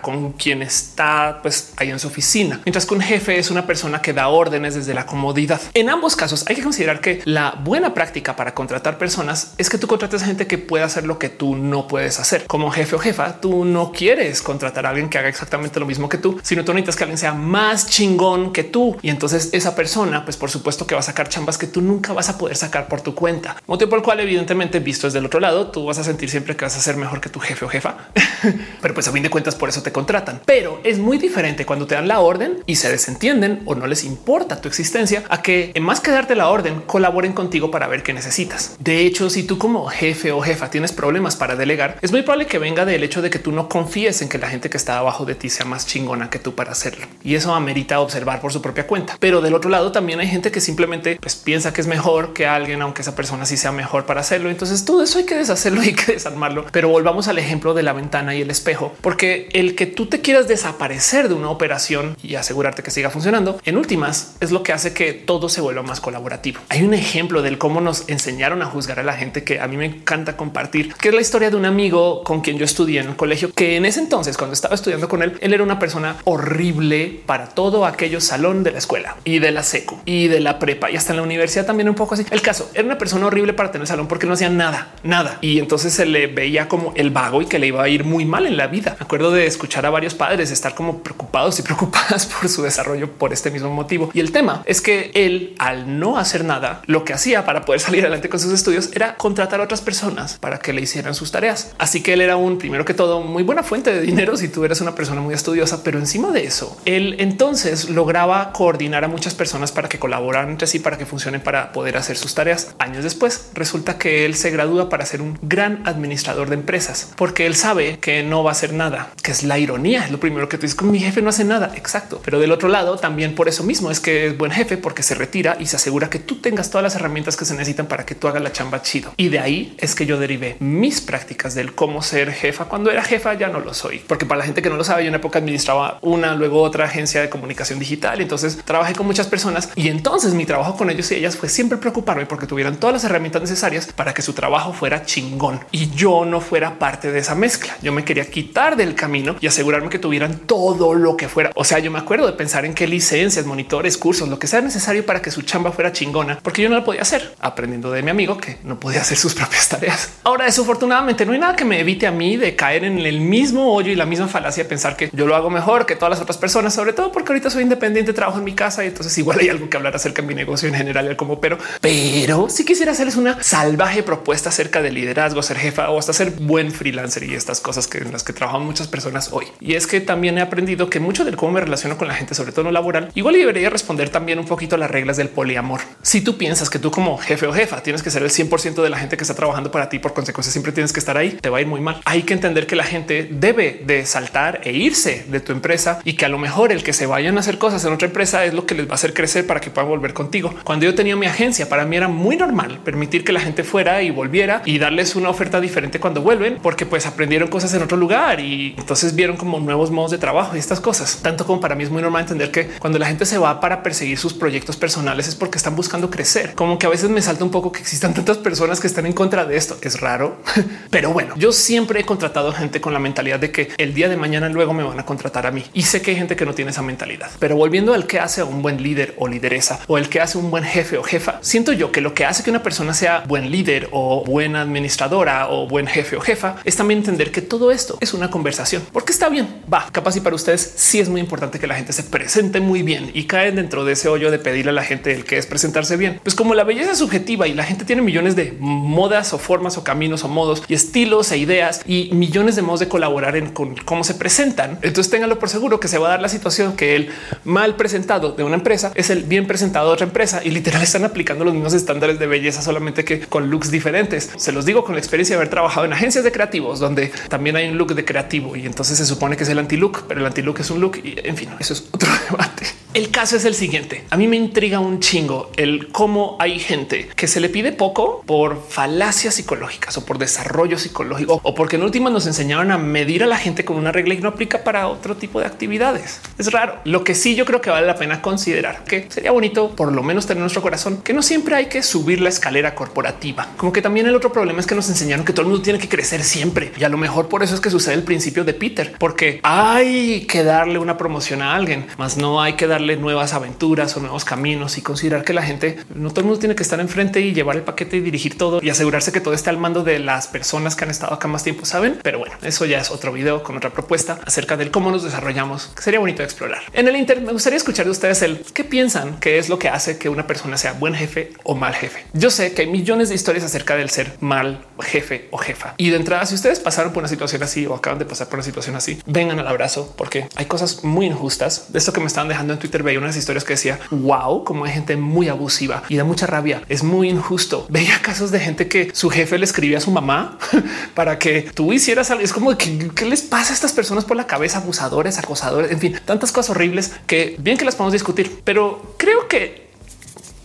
con 0.00 0.32
quien 0.32 0.62
está 0.62 1.40
pues 1.42 1.72
ahí 1.76 1.90
en 1.90 1.98
su 1.98 2.08
oficina, 2.08 2.60
mientras 2.64 2.86
que 2.86 2.94
un 2.94 3.00
jefe 3.00 3.38
es 3.38 3.50
una 3.50 3.66
persona 3.66 4.02
que 4.02 4.12
da 4.12 4.28
órdenes 4.28 4.74
desde 4.74 4.94
la 4.94 5.06
comodidad. 5.06 5.60
En 5.74 5.90
ambos 5.90 6.16
casos 6.16 6.44
hay 6.48 6.56
que 6.56 6.62
considerar 6.62 7.00
que 7.00 7.22
la 7.24 7.58
buena 7.62 7.94
práctica 7.94 8.36
para 8.36 8.54
contratar 8.54 8.98
personas 8.98 9.54
es 9.58 9.70
que 9.70 9.78
tú 9.78 9.86
contrates 9.86 10.22
a 10.22 10.26
gente 10.26 10.46
que 10.46 10.58
pueda 10.58 10.84
hacer 10.84 11.04
lo 11.04 11.18
que 11.18 11.28
tú 11.28 11.56
no 11.56 11.86
puedes 11.88 12.18
hacer. 12.18 12.46
Como 12.46 12.70
jefe 12.70 12.96
o 12.96 12.98
jefa, 12.98 13.40
tú 13.40 13.64
no 13.64 13.92
quieres 13.92 14.42
contratar 14.42 14.86
a 14.86 14.90
alguien 14.90 15.08
que 15.08 15.18
haga 15.18 15.28
exactamente 15.28 15.80
lo 15.80 15.86
mismo 15.86 16.08
que 16.08 16.18
tú, 16.18 16.38
sino 16.42 16.64
tú 16.64 16.72
necesitas 16.72 16.96
que 16.96 17.04
alguien 17.04 17.18
sea 17.18 17.34
más 17.34 17.88
chingón 17.88 18.52
que 18.52 18.64
tú. 18.64 18.96
Y 19.02 19.10
entonces 19.10 19.50
esa 19.52 19.74
persona, 19.74 20.24
pues 20.24 20.36
por 20.36 20.50
supuesto 20.50 20.86
que 20.86 20.94
va 20.94 21.00
a 21.00 21.04
sacar 21.04 21.28
chambas 21.28 21.58
que 21.58 21.66
tú 21.66 21.80
nunca 21.80 22.12
vas 22.12 22.28
a 22.28 22.38
poder 22.38 22.56
sacar 22.56 22.88
por 22.88 23.00
tu 23.00 23.14
cuenta. 23.14 23.56
Motivo 23.66 23.90
por 23.90 23.98
el 23.98 24.04
cual 24.04 24.20
evidentemente 24.20 24.80
visto 24.80 25.06
desde 25.06 25.18
el 25.18 25.26
otro 25.26 25.40
lado, 25.40 25.70
tú 25.70 25.86
vas 25.86 25.98
a 25.98 26.04
sentir 26.04 26.30
siempre 26.30 26.56
que 26.56 26.64
vas 26.64 26.76
a 26.76 26.80
ser 26.80 26.96
mejor 26.96 27.20
que 27.20 27.28
tu 27.28 27.40
jefe 27.40 27.64
o 27.64 27.68
jefa. 27.68 27.96
Pero 28.80 28.94
pues 28.94 29.08
a 29.08 29.12
fin 29.12 29.22
de 29.22 29.30
cuentas 29.32 29.56
por 29.56 29.68
eso 29.68 29.82
te 29.82 29.90
contratan. 29.90 30.40
Pero 30.46 30.80
es 30.84 31.00
muy 31.00 31.18
diferente 31.18 31.66
cuando 31.66 31.88
te 31.88 31.96
dan 31.96 32.06
la 32.06 32.20
orden 32.20 32.62
y 32.66 32.76
se 32.76 32.88
desentienden 32.88 33.62
o 33.64 33.74
no 33.74 33.88
les 33.88 34.04
importa 34.04 34.60
tu 34.60 34.68
existencia 34.68 35.24
a 35.28 35.42
que 35.42 35.72
en 35.74 35.82
más 35.82 35.98
que 35.98 36.12
darte 36.12 36.36
la 36.36 36.48
orden 36.48 36.82
colaboren 36.82 37.32
contigo 37.32 37.72
para 37.72 37.88
ver 37.88 38.04
qué 38.04 38.12
necesitas. 38.12 38.76
De 38.78 39.00
hecho, 39.00 39.28
si 39.30 39.42
tú 39.42 39.58
como 39.58 39.86
jefe 39.86 40.30
o 40.30 40.40
jefa 40.40 40.70
tienes 40.70 40.92
problemas 40.92 41.34
para 41.34 41.56
delegar, 41.56 41.98
es 42.02 42.12
muy 42.12 42.22
probable 42.22 42.46
que 42.46 42.58
venga 42.58 42.84
del 42.84 43.02
hecho 43.02 43.22
de 43.22 43.30
que 43.30 43.40
tú 43.40 43.50
no 43.50 43.68
confíes 43.68 44.22
en 44.22 44.28
que 44.28 44.38
la 44.38 44.48
gente 44.48 44.70
que 44.70 44.76
está 44.76 44.98
abajo 44.98 45.24
de 45.24 45.34
ti 45.34 45.48
sea 45.48 45.66
más 45.66 45.86
chingona 45.86 46.30
que 46.30 46.38
tú 46.38 46.54
para 46.54 46.72
hacerlo. 46.72 47.06
Y 47.24 47.34
eso 47.34 47.54
amerita 47.54 48.00
observar 48.00 48.40
por 48.40 48.52
su 48.52 48.60
propia 48.60 48.86
cuenta. 48.86 49.16
Pero 49.18 49.40
del 49.40 49.54
otro 49.54 49.70
lado 49.70 49.90
también 49.92 50.20
hay 50.20 50.28
gente 50.28 50.50
que 50.50 50.60
simplemente 50.60 51.18
pues, 51.20 51.36
piensa 51.36 51.72
que 51.72 51.80
es 51.80 51.86
mejor 51.86 52.34
que 52.34 52.46
alguien, 52.46 52.82
aunque 52.82 53.02
esa 53.02 53.16
persona 53.16 53.46
sí 53.46 53.56
sea 53.56 53.72
mejor 53.72 54.06
para 54.06 54.20
hacerlo. 54.20 54.50
Entonces 54.50 54.84
todo 54.84 55.02
eso 55.02 55.18
hay 55.18 55.24
que 55.24 55.34
deshacerlo 55.34 55.82
y 55.82 55.94
que 55.94 56.12
desarmarlo. 56.12 56.66
Pero 56.70 56.88
volvamos 56.88 57.28
al 57.28 57.38
ejemplo 57.38 57.74
de 57.74 57.82
la 57.82 57.92
ventana 57.92 58.34
y 58.34 58.42
el 58.42 58.50
espejo, 58.50 58.92
porque 59.00 59.21
el 59.22 59.74
que 59.74 59.86
tú 59.86 60.06
te 60.06 60.20
quieras 60.20 60.48
desaparecer 60.48 61.28
de 61.28 61.34
una 61.34 61.50
operación 61.50 62.16
y 62.22 62.34
asegurarte 62.34 62.82
que 62.82 62.90
siga 62.90 63.10
funcionando 63.10 63.58
en 63.64 63.76
últimas 63.76 64.36
es 64.40 64.50
lo 64.50 64.62
que 64.62 64.72
hace 64.72 64.92
que 64.92 65.12
todo 65.12 65.48
se 65.48 65.60
vuelva 65.60 65.82
más 65.82 66.00
colaborativo. 66.00 66.60
Hay 66.68 66.82
un 66.82 66.94
ejemplo 66.94 67.42
del 67.42 67.58
cómo 67.58 67.80
nos 67.80 68.08
enseñaron 68.08 68.62
a 68.62 68.66
juzgar 68.66 68.98
a 68.98 69.02
la 69.02 69.14
gente 69.14 69.44
que 69.44 69.60
a 69.60 69.68
mí 69.68 69.76
me 69.76 69.86
encanta 69.86 70.36
compartir, 70.36 70.94
que 70.94 71.08
es 71.08 71.14
la 71.14 71.20
historia 71.20 71.50
de 71.50 71.56
un 71.56 71.64
amigo 71.64 72.24
con 72.24 72.40
quien 72.40 72.58
yo 72.58 72.64
estudié 72.64 73.00
en 73.00 73.08
el 73.08 73.16
colegio, 73.16 73.52
que 73.52 73.76
en 73.76 73.84
ese 73.84 74.00
entonces, 74.00 74.36
cuando 74.36 74.54
estaba 74.54 74.74
estudiando 74.74 75.08
con 75.08 75.22
él, 75.22 75.38
él 75.40 75.54
era 75.54 75.62
una 75.62 75.78
persona 75.78 76.16
horrible 76.24 77.20
para 77.26 77.48
todo 77.48 77.86
aquello 77.86 78.20
salón 78.20 78.62
de 78.62 78.72
la 78.72 78.78
escuela 78.78 79.16
y 79.24 79.38
de 79.38 79.50
la 79.50 79.62
secu 79.62 79.98
y 80.04 80.28
de 80.28 80.40
la 80.40 80.58
prepa 80.58 80.90
y 80.90 80.96
hasta 80.96 81.12
en 81.12 81.18
la 81.18 81.22
universidad 81.22 81.66
también 81.66 81.88
un 81.88 81.94
poco 81.94 82.14
así. 82.14 82.24
El 82.30 82.42
caso 82.42 82.70
era 82.74 82.84
una 82.84 82.98
persona 82.98 83.26
horrible 83.26 83.52
para 83.52 83.70
tener 83.70 83.86
salón 83.86 84.08
porque 84.08 84.26
no 84.26 84.34
hacía 84.34 84.50
nada, 84.50 84.92
nada. 85.02 85.38
Y 85.40 85.58
entonces 85.58 85.92
se 85.92 86.06
le 86.06 86.26
veía 86.26 86.68
como 86.68 86.92
el 86.96 87.10
vago 87.10 87.42
y 87.42 87.46
que 87.46 87.58
le 87.58 87.68
iba 87.68 87.82
a 87.82 87.88
ir 87.88 88.04
muy 88.04 88.24
mal 88.24 88.46
en 88.46 88.56
la 88.56 88.66
vida. 88.66 88.96
Acuerdo 89.02 89.32
de 89.32 89.46
escuchar 89.46 89.84
a 89.84 89.90
varios 89.90 90.14
padres 90.14 90.52
estar 90.52 90.76
como 90.76 91.02
preocupados 91.02 91.58
y 91.58 91.62
preocupadas 91.62 92.26
por 92.40 92.48
su 92.48 92.62
desarrollo 92.62 93.10
por 93.10 93.32
este 93.32 93.50
mismo 93.50 93.68
motivo. 93.68 94.10
Y 94.14 94.20
el 94.20 94.30
tema 94.30 94.62
es 94.64 94.80
que 94.80 95.10
él, 95.14 95.56
al 95.58 95.98
no 95.98 96.18
hacer 96.18 96.44
nada, 96.44 96.82
lo 96.86 97.04
que 97.04 97.12
hacía 97.12 97.44
para 97.44 97.62
poder 97.64 97.80
salir 97.80 98.02
adelante 98.02 98.28
con 98.28 98.38
sus 98.38 98.52
estudios 98.52 98.90
era 98.94 99.16
contratar 99.16 99.60
a 99.60 99.64
otras 99.64 99.80
personas 99.80 100.38
para 100.38 100.60
que 100.60 100.72
le 100.72 100.82
hicieran 100.82 101.16
sus 101.16 101.32
tareas. 101.32 101.72
Así 101.78 102.00
que 102.00 102.12
él 102.12 102.20
era 102.20 102.36
un 102.36 102.58
primero 102.58 102.84
que 102.84 102.94
todo 102.94 103.22
muy 103.22 103.42
buena 103.42 103.64
fuente 103.64 103.92
de 103.92 104.02
dinero 104.02 104.36
si 104.36 104.46
tú 104.46 104.64
eres 104.64 104.80
una 104.80 104.94
persona 104.94 105.20
muy 105.20 105.34
estudiosa, 105.34 105.82
pero 105.82 105.98
encima 105.98 106.30
de 106.30 106.44
eso, 106.44 106.76
él 106.84 107.16
entonces 107.18 107.90
lograba 107.90 108.52
coordinar 108.52 109.02
a 109.02 109.08
muchas 109.08 109.34
personas 109.34 109.72
para 109.72 109.88
que 109.88 109.98
colaboraran 109.98 110.50
entre 110.50 110.68
sí 110.68 110.78
para 110.78 110.96
que 110.96 111.06
funcionen 111.06 111.40
para 111.40 111.72
poder 111.72 111.96
hacer 111.96 112.16
sus 112.16 112.34
tareas. 112.34 112.74
Años 112.78 113.02
después 113.02 113.50
resulta 113.54 113.98
que 113.98 114.24
él 114.26 114.36
se 114.36 114.50
gradúa 114.50 114.88
para 114.88 115.06
ser 115.06 115.22
un 115.22 115.36
gran 115.42 115.82
administrador 115.88 116.48
de 116.48 116.54
empresas 116.54 117.12
porque 117.16 117.46
él 117.46 117.56
sabe 117.56 117.98
que 117.98 118.22
no 118.22 118.44
va 118.44 118.50
a 118.50 118.52
hacer 118.52 118.72
nada, 118.72 118.91
que 119.22 119.32
es 119.32 119.42
la 119.42 119.58
ironía. 119.58 120.04
Es 120.04 120.10
lo 120.10 120.20
primero 120.20 120.48
que 120.48 120.58
tú 120.58 120.62
dices 120.62 120.80
mi 120.82 121.00
jefe 121.00 121.22
no 121.22 121.30
hace 121.30 121.44
nada. 121.44 121.72
Exacto. 121.76 122.20
Pero 122.24 122.38
del 122.38 122.52
otro 122.52 122.68
lado 122.68 122.96
también 122.96 123.34
por 123.34 123.48
eso 123.48 123.62
mismo 123.62 123.90
es 123.90 124.00
que 124.00 124.26
es 124.26 124.38
buen 124.38 124.50
jefe 124.50 124.76
porque 124.76 125.02
se 125.02 125.14
retira 125.14 125.56
y 125.58 125.66
se 125.66 125.76
asegura 125.76 126.10
que 126.10 126.18
tú 126.18 126.36
tengas 126.36 126.70
todas 126.70 126.82
las 126.82 126.94
herramientas 126.96 127.36
que 127.36 127.44
se 127.44 127.54
necesitan 127.54 127.86
para 127.86 128.04
que 128.04 128.14
tú 128.14 128.28
hagas 128.28 128.42
la 128.42 128.52
chamba 128.52 128.82
chido. 128.82 129.12
Y 129.16 129.28
de 129.28 129.38
ahí 129.38 129.74
es 129.78 129.94
que 129.94 130.06
yo 130.06 130.18
derivé 130.18 130.56
mis 130.60 131.00
prácticas 131.00 131.54
del 131.54 131.74
cómo 131.74 132.02
ser 132.02 132.32
jefa. 132.32 132.66
Cuando 132.66 132.90
era 132.90 133.02
jefa 133.02 133.34
ya 133.34 133.48
no 133.48 133.60
lo 133.60 133.74
soy, 133.74 134.00
porque 134.06 134.26
para 134.26 134.40
la 134.40 134.44
gente 134.44 134.62
que 134.62 134.70
no 134.70 134.76
lo 134.76 134.84
sabe, 134.84 135.02
yo 135.02 135.08
en 135.08 135.14
época 135.14 135.38
administraba 135.38 135.98
una, 136.02 136.34
luego 136.34 136.62
otra 136.62 136.84
agencia 136.84 137.20
de 137.20 137.28
comunicación 137.28 137.78
digital. 137.78 138.20
Entonces 138.20 138.58
trabajé 138.64 138.94
con 138.94 139.06
muchas 139.06 139.26
personas 139.26 139.70
y 139.76 139.88
entonces 139.88 140.34
mi 140.34 140.46
trabajo 140.46 140.76
con 140.76 140.90
ellos 140.90 141.10
y 141.12 141.16
ellas 141.16 141.36
fue 141.36 141.48
siempre 141.48 141.78
preocuparme 141.78 142.26
porque 142.26 142.46
tuvieran 142.46 142.76
todas 142.76 142.94
las 142.94 143.04
herramientas 143.04 143.42
necesarias 143.42 143.88
para 143.94 144.14
que 144.14 144.22
su 144.22 144.32
trabajo 144.32 144.72
fuera 144.72 145.04
chingón 145.04 145.60
y 145.70 145.90
yo 145.90 146.24
no 146.24 146.40
fuera 146.40 146.78
parte 146.78 147.12
de 147.12 147.18
esa 147.18 147.34
mezcla. 147.34 147.76
Yo 147.82 147.92
me 147.92 148.04
quería 148.04 148.28
quitar 148.30 148.76
del 148.84 148.94
camino 148.94 149.36
y 149.40 149.46
asegurarme 149.46 149.88
que 149.88 149.98
tuvieran 149.98 150.38
todo 150.46 150.94
lo 150.94 151.16
que 151.16 151.28
fuera. 151.28 151.50
O 151.54 151.64
sea, 151.64 151.78
yo 151.78 151.90
me 151.90 151.98
acuerdo 151.98 152.26
de 152.26 152.32
pensar 152.32 152.64
en 152.64 152.74
qué 152.74 152.86
licencias, 152.86 153.46
monitores, 153.46 153.96
cursos, 153.98 154.28
lo 154.28 154.38
que 154.38 154.46
sea 154.46 154.60
necesario 154.60 155.04
para 155.06 155.22
que 155.22 155.30
su 155.30 155.42
chamba 155.42 155.72
fuera 155.72 155.92
chingona, 155.92 156.38
porque 156.42 156.62
yo 156.62 156.68
no 156.68 156.76
la 156.76 156.84
podía 156.84 157.02
hacer 157.02 157.34
aprendiendo 157.40 157.90
de 157.90 158.02
mi 158.02 158.10
amigo 158.10 158.38
que 158.38 158.58
no 158.64 158.78
podía 158.78 159.00
hacer 159.00 159.16
sus 159.16 159.34
propias 159.42 159.68
tareas. 159.68 160.10
Ahora, 160.24 160.44
desafortunadamente, 160.44 161.26
no 161.26 161.32
hay 161.32 161.38
nada 161.38 161.56
que 161.56 161.64
me 161.64 161.80
evite 161.80 162.06
a 162.06 162.12
mí 162.12 162.36
de 162.36 162.56
caer 162.56 162.84
en 162.84 162.98
el 162.98 163.20
mismo 163.20 163.72
hoyo 163.72 163.90
y 163.90 163.94
la 163.94 164.06
misma 164.06 164.28
falacia 164.28 164.62
de 164.62 164.68
pensar 164.68 164.96
que 164.96 165.10
yo 165.12 165.26
lo 165.26 165.34
hago 165.36 165.50
mejor 165.50 165.86
que 165.86 165.96
todas 165.96 166.10
las 166.10 166.20
otras 166.20 166.38
personas, 166.38 166.74
sobre 166.74 166.92
todo 166.92 167.12
porque 167.12 167.32
ahorita 167.32 167.50
soy 167.50 167.62
independiente, 167.62 168.12
trabajo 168.12 168.38
en 168.38 168.44
mi 168.44 168.54
casa 168.54 168.84
y 168.84 168.88
entonces 168.88 169.16
igual 169.18 169.38
hay 169.40 169.48
algo 169.48 169.68
que 169.68 169.76
hablar 169.76 169.94
acerca 169.94 170.22
de 170.22 170.28
mi 170.28 170.34
negocio 170.34 170.68
en 170.68 170.74
general, 170.74 171.16
como 171.16 171.40
pero, 171.40 171.58
pero 171.80 172.48
si 172.48 172.64
quisiera 172.64 172.92
hacerles 172.92 173.16
una 173.16 173.42
salvaje 173.42 174.02
propuesta 174.02 174.48
acerca 174.50 174.82
de 174.82 174.92
liderazgo, 174.92 175.42
ser 175.42 175.58
jefa 175.58 175.90
o 175.90 175.98
hasta 175.98 176.12
ser 176.12 176.30
buen 176.30 176.72
freelancer 176.72 177.24
y 177.24 177.34
estas 177.34 177.60
cosas 177.60 177.86
que 177.86 177.98
en 177.98 178.12
las 178.12 178.22
que 178.22 178.32
trabajan 178.32 178.62
muchas 178.72 178.88
personas 178.88 179.28
hoy. 179.32 179.44
Y 179.60 179.74
es 179.74 179.86
que 179.86 180.00
también 180.00 180.38
he 180.38 180.40
aprendido 180.40 180.88
que 180.88 180.98
mucho 180.98 181.26
del 181.26 181.36
cómo 181.36 181.52
me 181.52 181.60
relaciono 181.60 181.98
con 181.98 182.08
la 182.08 182.14
gente, 182.14 182.34
sobre 182.34 182.52
todo 182.52 182.62
en 182.62 182.66
lo 182.68 182.72
laboral, 182.72 183.10
igual 183.14 183.34
debería 183.34 183.68
responder 183.68 184.08
también 184.08 184.38
un 184.38 184.46
poquito 184.46 184.76
a 184.76 184.78
las 184.78 184.90
reglas 184.90 185.18
del 185.18 185.28
poliamor. 185.28 185.82
Si 186.00 186.22
tú 186.22 186.38
piensas 186.38 186.70
que 186.70 186.78
tú 186.78 186.90
como 186.90 187.18
jefe 187.18 187.46
o 187.46 187.52
jefa 187.52 187.82
tienes 187.82 188.02
que 188.02 188.10
ser 188.10 188.22
el 188.22 188.30
100% 188.30 188.82
de 188.82 188.88
la 188.88 188.96
gente 188.96 189.18
que 189.18 189.24
está 189.24 189.34
trabajando 189.34 189.70
para 189.70 189.90
ti, 189.90 189.98
por 189.98 190.14
consecuencia 190.14 190.50
siempre 190.50 190.72
tienes 190.72 190.90
que 190.94 191.00
estar 191.00 191.18
ahí, 191.18 191.36
te 191.38 191.50
va 191.50 191.58
a 191.58 191.60
ir 191.60 191.66
muy 191.66 191.82
mal. 191.82 192.00
Hay 192.06 192.22
que 192.22 192.32
entender 192.32 192.66
que 192.66 192.76
la 192.76 192.84
gente 192.84 193.28
debe 193.30 193.82
de 193.84 194.06
saltar 194.06 194.62
e 194.64 194.72
irse 194.72 195.26
de 195.28 195.40
tu 195.40 195.52
empresa 195.52 196.00
y 196.02 196.14
que 196.14 196.24
a 196.24 196.30
lo 196.30 196.38
mejor 196.38 196.72
el 196.72 196.82
que 196.82 196.94
se 196.94 197.04
vayan 197.04 197.36
a 197.36 197.40
hacer 197.40 197.58
cosas 197.58 197.84
en 197.84 197.92
otra 197.92 198.08
empresa 198.08 198.46
es 198.46 198.54
lo 198.54 198.64
que 198.64 198.74
les 198.74 198.86
va 198.86 198.92
a 198.92 198.94
hacer 198.94 199.12
crecer 199.12 199.46
para 199.46 199.60
que 199.60 199.68
puedan 199.68 199.90
volver 199.90 200.14
contigo. 200.14 200.54
Cuando 200.64 200.86
yo 200.86 200.94
tenía 200.94 201.14
mi 201.14 201.26
agencia, 201.26 201.68
para 201.68 201.84
mí 201.84 201.96
era 201.96 202.08
muy 202.08 202.38
normal 202.38 202.80
permitir 202.82 203.22
que 203.22 203.32
la 203.32 203.40
gente 203.40 203.64
fuera 203.64 204.02
y 204.02 204.10
volviera 204.10 204.62
y 204.64 204.78
darles 204.78 205.14
una 205.14 205.28
oferta 205.28 205.60
diferente 205.60 206.00
cuando 206.00 206.22
vuelven, 206.22 206.56
porque 206.62 206.86
pues 206.86 207.04
aprendieron 207.04 207.48
cosas 207.48 207.74
en 207.74 207.82
otro 207.82 207.98
lugar 207.98 208.40
y 208.40 208.61
entonces 208.76 209.14
vieron 209.14 209.36
como 209.36 209.60
nuevos 209.60 209.90
modos 209.90 210.10
de 210.10 210.18
trabajo 210.18 210.56
y 210.56 210.58
estas 210.58 210.80
cosas. 210.80 211.18
Tanto 211.22 211.46
como 211.46 211.60
para 211.60 211.74
mí 211.74 211.84
es 211.84 211.90
muy 211.90 212.02
normal 212.02 212.22
entender 212.22 212.50
que 212.50 212.68
cuando 212.78 212.98
la 212.98 213.06
gente 213.06 213.26
se 213.26 213.38
va 213.38 213.60
para 213.60 213.82
perseguir 213.82 214.18
sus 214.18 214.34
proyectos 214.34 214.76
personales 214.76 215.28
es 215.28 215.34
porque 215.34 215.58
están 215.58 215.76
buscando 215.76 216.10
crecer. 216.10 216.54
Como 216.54 216.78
que 216.78 216.86
a 216.86 216.90
veces 216.90 217.10
me 217.10 217.22
salta 217.22 217.44
un 217.44 217.50
poco 217.50 217.72
que 217.72 217.80
existan 217.80 218.14
tantas 218.14 218.38
personas 218.38 218.80
que 218.80 218.86
están 218.86 219.06
en 219.06 219.12
contra 219.12 219.44
de 219.44 219.56
esto. 219.56 219.76
Es 219.82 220.00
raro, 220.00 220.38
pero 220.90 221.12
bueno, 221.12 221.34
yo 221.36 221.52
siempre 221.52 222.00
he 222.00 222.04
contratado 222.04 222.52
gente 222.52 222.80
con 222.80 222.92
la 222.92 222.98
mentalidad 222.98 223.40
de 223.40 223.50
que 223.50 223.70
el 223.78 223.94
día 223.94 224.08
de 224.08 224.16
mañana 224.16 224.48
luego 224.48 224.72
me 224.72 224.82
van 224.82 224.98
a 224.98 225.04
contratar 225.04 225.46
a 225.46 225.50
mí 225.50 225.64
y 225.72 225.82
sé 225.82 226.02
que 226.02 226.12
hay 226.12 226.16
gente 226.16 226.36
que 226.36 226.46
no 226.46 226.54
tiene 226.54 226.70
esa 226.70 226.82
mentalidad. 226.82 227.30
Pero 227.38 227.56
volviendo 227.56 227.94
al 227.94 228.06
que 228.06 228.20
hace 228.20 228.42
un 228.42 228.62
buen 228.62 228.82
líder 228.82 229.14
o 229.18 229.28
lideresa 229.28 229.80
o 229.86 229.98
el 229.98 230.08
que 230.08 230.20
hace 230.20 230.38
un 230.38 230.50
buen 230.50 230.64
jefe 230.64 230.98
o 230.98 231.02
jefa, 231.02 231.38
siento 231.40 231.72
yo 231.72 231.92
que 231.92 232.00
lo 232.00 232.14
que 232.14 232.24
hace 232.24 232.42
que 232.42 232.50
una 232.50 232.62
persona 232.62 232.94
sea 232.94 233.24
buen 233.26 233.50
líder 233.50 233.88
o 233.90 234.24
buena 234.24 234.62
administradora 234.62 235.48
o 235.48 235.66
buen 235.66 235.86
jefe 235.86 236.16
o 236.16 236.20
jefa 236.20 236.56
es 236.64 236.76
también 236.76 237.00
entender 237.00 237.30
que 237.30 237.42
todo 237.42 237.70
esto 237.70 237.98
es 238.00 238.14
una 238.14 238.30
conversación 238.30 238.51
porque 238.92 239.12
está 239.12 239.28
bien, 239.28 239.62
va, 239.72 239.88
capaz 239.92 240.16
y 240.16 240.20
para 240.20 240.36
ustedes 240.36 240.74
sí 240.76 241.00
es 241.00 241.08
muy 241.08 241.20
importante 241.20 241.58
que 241.58 241.66
la 241.66 241.74
gente 241.74 241.92
se 241.92 242.02
presente 242.02 242.60
muy 242.60 242.82
bien 242.82 243.10
y 243.14 243.24
caen 243.24 243.56
dentro 243.56 243.84
de 243.84 243.92
ese 243.92 244.08
hoyo 244.08 244.30
de 244.30 244.38
pedirle 244.38 244.70
a 244.70 244.74
la 244.74 244.84
gente 244.84 245.12
el 245.12 245.24
que 245.24 245.38
es 245.38 245.46
presentarse 245.46 245.96
bien. 245.96 246.20
Pues 246.22 246.34
como 246.34 246.54
la 246.54 246.64
belleza 246.64 246.92
es 246.92 246.98
subjetiva 246.98 247.48
y 247.48 247.54
la 247.54 247.64
gente 247.64 247.84
tiene 247.84 248.02
millones 248.02 248.36
de 248.36 248.54
modas 248.58 249.32
o 249.32 249.38
formas 249.38 249.78
o 249.78 249.84
caminos 249.84 250.24
o 250.24 250.28
modos 250.28 250.62
y 250.68 250.74
estilos 250.74 251.32
e 251.32 251.38
ideas 251.38 251.82
y 251.86 252.10
millones 252.12 252.56
de 252.56 252.62
modos 252.62 252.80
de 252.80 252.88
colaborar 252.88 253.36
en 253.36 253.50
con 253.50 253.74
cómo 253.76 254.04
se 254.04 254.14
presentan. 254.14 254.78
Entonces 254.82 255.10
ténganlo 255.10 255.38
por 255.38 255.48
seguro 255.48 255.80
que 255.80 255.88
se 255.88 255.98
va 255.98 256.08
a 256.08 256.10
dar 256.10 256.22
la 256.22 256.28
situación 256.28 256.76
que 256.76 256.96
el 256.96 257.10
mal 257.44 257.76
presentado 257.76 258.32
de 258.32 258.44
una 258.44 258.56
empresa 258.56 258.92
es 258.94 259.10
el 259.10 259.24
bien 259.24 259.46
presentado 259.46 259.88
de 259.88 259.94
otra 259.94 260.06
empresa 260.06 260.42
y 260.44 260.50
literal 260.50 260.82
están 260.82 261.04
aplicando 261.04 261.44
los 261.44 261.54
mismos 261.54 261.74
estándares 261.74 262.18
de 262.18 262.26
belleza, 262.26 262.62
solamente 262.62 263.04
que 263.04 263.20
con 263.20 263.50
looks 263.50 263.70
diferentes. 263.70 264.30
Se 264.36 264.52
los 264.52 264.64
digo 264.64 264.84
con 264.84 264.94
la 264.94 265.00
experiencia 265.00 265.36
de 265.36 265.40
haber 265.40 265.50
trabajado 265.50 265.86
en 265.86 265.92
agencias 265.92 266.24
de 266.24 266.32
creativos 266.32 266.80
donde 266.80 267.12
también 267.28 267.56
hay 267.56 267.68
un 267.68 267.78
look 267.78 267.94
de 267.94 268.04
creativo 268.04 268.41
y 268.56 268.66
entonces 268.66 268.98
se 268.98 269.06
supone 269.06 269.36
que 269.36 269.44
es 269.44 269.48
el 269.48 269.58
anti 269.58 269.76
look, 269.76 270.04
pero 270.08 270.20
el 270.20 270.26
anti 270.26 270.42
look 270.42 270.60
es 270.60 270.70
un 270.70 270.80
look 270.80 271.00
y 271.02 271.14
en 271.22 271.36
fin, 271.36 271.48
eso 271.58 271.72
es 271.74 271.84
otro 271.92 272.08
debate. 272.30 272.66
El 272.94 273.10
caso 273.10 273.36
es 273.36 273.46
el 273.46 273.54
siguiente. 273.54 274.04
A 274.10 274.18
mí 274.18 274.28
me 274.28 274.36
intriga 274.36 274.78
un 274.78 275.00
chingo 275.00 275.50
el 275.56 275.88
cómo 275.92 276.36
hay 276.38 276.58
gente 276.58 277.08
que 277.16 277.26
se 277.26 277.40
le 277.40 277.48
pide 277.48 277.72
poco 277.72 278.22
por 278.26 278.62
falacias 278.68 279.34
psicológicas 279.34 279.96
o 279.96 280.04
por 280.04 280.18
desarrollo 280.18 280.78
psicológico 280.78 281.40
o 281.42 281.54
porque 281.54 281.76
en 281.76 281.84
última 281.84 282.10
nos 282.10 282.26
enseñaron 282.26 282.70
a 282.70 282.76
medir 282.76 283.22
a 283.22 283.26
la 283.26 283.38
gente 283.38 283.64
con 283.64 283.78
una 283.78 283.92
regla 283.92 284.12
y 284.12 284.18
no 284.18 284.28
aplica 284.28 284.62
para 284.62 284.88
otro 284.88 285.16
tipo 285.16 285.40
de 285.40 285.46
actividades. 285.46 286.20
Es 286.36 286.52
raro. 286.52 286.80
Lo 286.84 287.02
que 287.02 287.14
sí 287.14 287.34
yo 287.34 287.46
creo 287.46 287.62
que 287.62 287.70
vale 287.70 287.86
la 287.86 287.96
pena 287.96 288.20
considerar 288.20 288.84
que 288.84 289.06
sería 289.08 289.30
bonito 289.30 289.70
por 289.70 289.90
lo 289.90 290.02
menos 290.02 290.26
tener 290.26 290.42
nuestro 290.42 290.60
corazón 290.60 291.00
que 291.02 291.14
no 291.14 291.22
siempre 291.22 291.54
hay 291.54 291.66
que 291.66 291.82
subir 291.82 292.20
la 292.20 292.28
escalera 292.28 292.74
corporativa. 292.74 293.48
Como 293.56 293.72
que 293.72 293.80
también 293.80 294.06
el 294.06 294.14
otro 294.14 294.32
problema 294.32 294.60
es 294.60 294.66
que 294.66 294.74
nos 294.74 294.88
enseñaron 294.88 295.24
que 295.24 295.32
todo 295.32 295.42
el 295.42 295.48
mundo 295.48 295.62
tiene 295.62 295.78
que 295.78 295.88
crecer 295.88 296.22
siempre 296.22 296.72
y 296.76 296.84
a 296.84 296.88
lo 296.88 296.98
mejor 296.98 297.28
por 297.28 297.42
eso 297.42 297.54
es 297.54 297.60
que 297.60 297.70
sucede 297.70 297.94
el 297.94 298.02
principio 298.02 298.31
de 298.32 298.54
Peter, 298.54 298.94
porque 298.98 299.40
hay 299.42 300.26
que 300.26 300.42
darle 300.42 300.78
una 300.78 300.96
promoción 300.96 301.42
a 301.42 301.54
alguien, 301.54 301.86
más 301.98 302.16
no 302.16 302.40
hay 302.40 302.54
que 302.54 302.66
darle 302.66 302.96
nuevas 302.96 303.34
aventuras 303.34 303.96
o 303.96 304.00
nuevos 304.00 304.24
caminos 304.24 304.78
y 304.78 304.82
considerar 304.82 305.24
que 305.24 305.34
la 305.34 305.42
gente 305.42 305.78
no 305.94 306.10
todo 306.10 306.20
el 306.20 306.26
mundo 306.26 306.40
tiene 306.40 306.54
que 306.54 306.62
estar 306.62 306.80
enfrente 306.80 307.20
y 307.20 307.34
llevar 307.34 307.56
el 307.56 307.62
paquete 307.62 307.98
y 307.98 308.00
dirigir 308.00 308.38
todo 308.38 308.60
y 308.62 308.70
asegurarse 308.70 309.12
que 309.12 309.20
todo 309.20 309.34
esté 309.34 309.50
al 309.50 309.58
mando 309.58 309.84
de 309.84 309.98
las 309.98 310.26
personas 310.28 310.74
que 310.74 310.84
han 310.84 310.90
estado 310.90 311.12
acá 311.12 311.28
más 311.28 311.44
tiempo, 311.44 311.66
saben? 311.66 311.98
Pero 312.02 312.18
bueno, 312.18 312.34
eso 312.42 312.64
ya 312.64 312.80
es 312.80 312.90
otro 312.90 313.12
video 313.12 313.42
con 313.42 313.56
otra 313.56 313.70
propuesta 313.70 314.18
acerca 314.24 314.56
del 314.56 314.70
cómo 314.70 314.90
nos 314.90 315.02
desarrollamos, 315.02 315.66
que 315.76 315.82
sería 315.82 316.00
bonito 316.00 316.22
explorar. 316.22 316.62
En 316.72 316.88
el 316.88 316.96
Inter 316.96 317.20
me 317.20 317.32
gustaría 317.32 317.58
escuchar 317.58 317.84
de 317.84 317.90
ustedes 317.90 318.22
el 318.22 318.44
qué 318.54 318.64
piensan 318.64 319.18
que 319.20 319.38
es 319.38 319.48
lo 319.48 319.58
que 319.58 319.68
hace 319.68 319.98
que 319.98 320.08
una 320.08 320.26
persona 320.26 320.56
sea 320.56 320.72
buen 320.72 320.94
jefe 320.94 321.32
o 321.44 321.54
mal 321.54 321.74
jefe. 321.74 322.04
Yo 322.12 322.30
sé 322.30 322.54
que 322.54 322.62
hay 322.62 322.68
millones 322.68 323.08
de 323.08 323.14
historias 323.14 323.44
acerca 323.44 323.76
del 323.76 323.90
ser 323.90 324.16
mal 324.20 324.64
jefe 324.80 325.28
o 325.30 325.38
jefa. 325.38 325.74
Y 325.76 325.90
de 325.90 325.96
entrada, 325.96 326.26
si 326.26 326.34
ustedes 326.34 326.60
pasaron 326.60 326.92
por 326.92 327.02
una 327.02 327.08
situación 327.08 327.42
así 327.42 327.66
o 327.66 327.74
acaban 327.74 327.98
de 327.98 328.04
pasar 328.04 328.21
por 328.26 328.36
una 328.36 328.44
situación 328.44 328.76
así, 328.76 329.00
vengan 329.06 329.38
al 329.38 329.46
abrazo 329.46 329.92
porque 329.96 330.28
hay 330.36 330.46
cosas 330.46 330.84
muy 330.84 331.06
injustas 331.06 331.72
de 331.72 331.78
esto 331.78 331.92
que 331.92 332.00
me 332.00 332.06
están 332.06 332.28
dejando 332.28 332.52
en 332.52 332.58
Twitter 332.58 332.82
veía 332.82 332.98
unas 332.98 333.16
historias 333.16 333.44
que 333.44 333.54
decía 333.54 333.78
wow, 333.90 334.44
como 334.44 334.64
hay 334.64 334.72
gente 334.72 334.96
muy 334.96 335.28
abusiva 335.28 335.82
y 335.88 335.96
da 335.96 336.04
mucha 336.04 336.26
rabia. 336.26 336.62
Es 336.68 336.82
muy 336.82 337.08
injusto. 337.08 337.66
Veía 337.68 338.00
casos 338.02 338.30
de 338.30 338.40
gente 338.40 338.68
que 338.68 338.90
su 338.94 339.10
jefe 339.10 339.38
le 339.38 339.44
escribía 339.44 339.78
a 339.78 339.80
su 339.80 339.90
mamá 339.90 340.38
para 340.94 341.18
que 341.18 341.42
tú 341.42 341.72
hicieras 341.72 342.10
algo. 342.10 342.24
Es 342.24 342.32
como 342.32 342.56
que 342.56 342.90
qué 342.94 343.04
les 343.04 343.22
pasa 343.22 343.52
a 343.52 343.54
estas 343.54 343.72
personas 343.72 344.04
por 344.04 344.16
la 344.16 344.26
cabeza, 344.26 344.58
abusadores, 344.58 345.18
acosadores, 345.18 345.70
en 345.70 345.80
fin, 345.80 346.00
tantas 346.04 346.32
cosas 346.32 346.50
horribles 346.50 346.92
que 347.06 347.36
bien 347.38 347.56
que 347.56 347.64
las 347.64 347.76
podemos 347.76 347.92
discutir, 347.92 348.40
pero 348.44 348.94
creo 348.96 349.28
que 349.28 349.70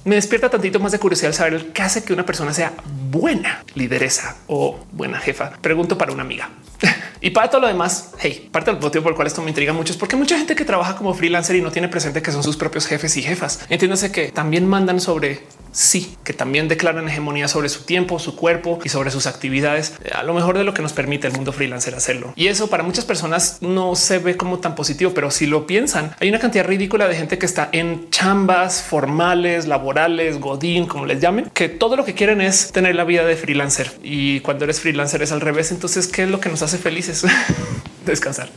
me 0.05 0.15
despierta 0.15 0.49
tantito 0.49 0.80
más 0.80 0.93
de 0.93 0.99
curiosidad 0.99 1.34
saber 1.34 1.73
qué 1.73 1.82
hace 1.82 2.03
que 2.03 2.13
una 2.13 2.25
persona 2.25 2.53
sea 2.53 2.73
buena 3.11 3.63
lideresa 3.75 4.38
o 4.47 4.80
buena 4.93 5.19
jefa. 5.19 5.51
Pregunto 5.61 5.97
para 5.97 6.13
una 6.13 6.23
amiga. 6.23 6.49
y 7.22 7.32
para 7.32 7.49
todo 7.49 7.61
lo 7.61 7.68
demás, 7.68 8.11
hey, 8.20 8.49
parte 8.51 8.72
del 8.72 8.80
motivo 8.80 9.03
por 9.03 9.11
el 9.11 9.15
cual 9.15 9.28
esto 9.28 9.41
me 9.41 9.49
intriga 9.49 9.74
mucho 9.74 9.93
es 9.93 9.97
porque 9.97 10.15
mucha 10.15 10.38
gente 10.38 10.55
que 10.55 10.65
trabaja 10.65 10.95
como 10.95 11.13
freelancer 11.13 11.55
y 11.55 11.61
no 11.61 11.72
tiene 11.72 11.88
presente 11.88 12.22
que 12.22 12.32
son 12.32 12.43
sus 12.43 12.57
propios 12.57 12.86
jefes 12.86 13.18
y 13.18 13.24
jefas. 13.24 13.59
Entiéndase 13.70 14.11
que 14.11 14.30
también 14.32 14.68
mandan 14.68 14.99
sobre 14.99 15.41
sí, 15.78 16.18
que 16.24 16.34
también 16.34 16.68
declaran 16.68 17.07
hegemonía 17.07 17.47
sobre 17.47 17.70
su 17.70 17.84
tiempo, 17.84 18.18
su 18.18 18.36
cuerpo 18.36 18.80
y 18.84 18.89
sobre 18.89 19.11
sus 19.11 19.28
actividades, 19.28 19.93
a 20.13 20.24
lo 20.24 20.34
mejor 20.34 20.57
de 20.57 20.63
lo 20.63 20.74
que 20.74 20.82
nos 20.82 20.93
permite 20.93 21.28
el 21.28 21.34
mundo 21.34 21.53
freelancer 21.53 21.93
hacerlo. 21.93 22.34
Y 22.36 22.47
eso 22.47 22.68
para 22.68 22.84
muchas 22.84 23.05
personas 23.05 23.59
no 23.61 23.95
se 23.95 24.18
ve 24.18 24.38
como 24.38 24.59
tan 24.59 24.74
positivo, 24.74 25.11
pero 25.13 25.30
si 25.30 25.45
lo 25.45 25.68
piensan, 25.68 26.15
hay 26.20 26.30
una 26.30 26.39
cantidad 26.39 26.65
ridícula 26.65 27.07
de 27.07 27.15
gente 27.15 27.38
que 27.38 27.45
está 27.45 27.70
en 27.72 28.09
chambas 28.09 28.82
formales, 28.82 29.68
laborales, 29.68 30.39
godín, 30.39 30.88
como 30.88 31.05
les 31.05 31.22
llamen, 31.22 31.51
que 31.53 31.70
todo 31.70 31.95
lo 31.95 32.05
que 32.05 32.15
quieren 32.15 32.41
es 32.41 32.72
tener 32.72 32.95
la 32.95 33.03
vida 33.03 33.26
de 33.26 33.36
freelancer. 33.36 33.91
Y 34.01 34.39
cuando 34.39 34.63
eres 34.63 34.80
freelancer 34.82 35.22
es 35.22 35.32
al 35.32 35.41
revés. 35.41 35.72
Entonces, 35.72 36.07
¿qué 36.07 36.24
es 36.24 36.30
lo 36.30 36.39
que 36.39 36.49
nos 36.49 36.63
hace 36.63 36.78
descansar. 38.05 38.49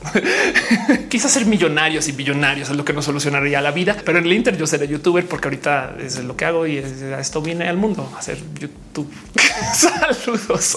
Quizás 1.08 1.32
ser 1.32 1.46
millonarios 1.46 2.08
y 2.08 2.12
billonarios 2.12 2.70
es 2.70 2.76
lo 2.76 2.84
que 2.84 2.92
nos 2.92 3.04
solucionaría 3.04 3.60
la 3.60 3.72
vida, 3.72 3.96
pero 4.04 4.18
en 4.18 4.24
el 4.24 4.32
Inter 4.32 4.56
yo 4.56 4.66
seré 4.66 4.88
youtuber 4.88 5.26
porque 5.26 5.48
ahorita 5.48 5.96
es 6.00 6.22
lo 6.22 6.36
que 6.36 6.44
hago 6.44 6.66
y 6.66 6.78
esto 6.78 7.42
viene 7.42 7.68
al 7.68 7.76
mundo 7.76 8.12
hacer 8.16 8.38
YouTube. 8.58 9.12
Saludos. 9.74 10.76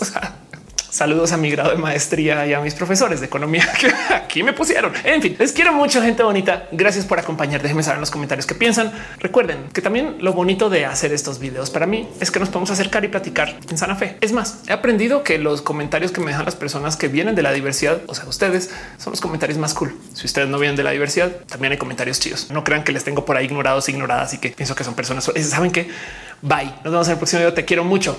Saludos 0.93 1.31
a 1.31 1.37
mi 1.37 1.49
grado 1.49 1.71
de 1.71 1.77
maestría 1.77 2.45
y 2.45 2.53
a 2.53 2.59
mis 2.59 2.75
profesores 2.75 3.19
de 3.19 3.25
economía 3.25 3.67
que 3.79 3.91
aquí 4.13 4.43
me 4.43 4.53
pusieron. 4.53 4.93
En 5.03 5.23
fin, 5.23 5.35
les 5.39 5.51
quiero 5.51 5.73
mucho, 5.73 6.03
gente 6.03 6.21
bonita. 6.21 6.67
Gracias 6.71 7.03
por 7.03 7.17
acompañar. 7.17 7.63
Déjenme 7.63 7.81
saber 7.81 7.95
en 7.95 8.01
los 8.01 8.11
comentarios 8.11 8.45
qué 8.45 8.53
piensan. 8.53 8.91
Recuerden 9.17 9.69
que 9.73 9.81
también 9.81 10.17
lo 10.19 10.33
bonito 10.33 10.69
de 10.69 10.85
hacer 10.85 11.11
estos 11.11 11.39
videos 11.39 11.71
para 11.71 11.87
mí 11.87 12.07
es 12.19 12.29
que 12.29 12.39
nos 12.39 12.49
podemos 12.49 12.69
acercar 12.69 13.03
y 13.03 13.07
platicar 13.07 13.57
en 13.67 13.75
sana 13.75 13.95
fe. 13.95 14.17
Es 14.21 14.33
más, 14.33 14.59
he 14.67 14.71
aprendido 14.71 15.23
que 15.23 15.39
los 15.39 15.63
comentarios 15.63 16.11
que 16.11 16.21
me 16.21 16.27
dejan 16.27 16.45
las 16.45 16.55
personas 16.55 16.95
que 16.95 17.07
vienen 17.07 17.33
de 17.33 17.41
la 17.41 17.53
diversidad, 17.53 18.01
o 18.05 18.13
sea, 18.13 18.27
ustedes 18.27 18.69
son 18.99 19.13
los 19.13 19.19
comentarios 19.19 19.57
más 19.57 19.73
cool. 19.73 19.97
Si 20.13 20.27
ustedes 20.27 20.47
no 20.47 20.59
vienen 20.59 20.75
de 20.75 20.83
la 20.83 20.91
diversidad, 20.91 21.31
también 21.49 21.71
hay 21.71 21.79
comentarios 21.79 22.19
chidos. 22.19 22.51
No 22.51 22.63
crean 22.63 22.83
que 22.83 22.91
les 22.91 23.03
tengo 23.03 23.25
por 23.25 23.35
ahí 23.35 23.45
ignorados, 23.45 23.89
ignoradas 23.89 24.35
y 24.35 24.37
que 24.37 24.49
pienso 24.49 24.75
que 24.75 24.83
son 24.83 24.93
personas. 24.93 25.23
Saben 25.41 25.71
que 25.71 25.89
bye. 26.43 26.71
Nos 26.83 26.93
vemos 26.93 27.07
en 27.07 27.13
el 27.13 27.17
próximo 27.17 27.39
video. 27.39 27.53
Te 27.55 27.65
quiero 27.65 27.83
mucho. 27.83 28.15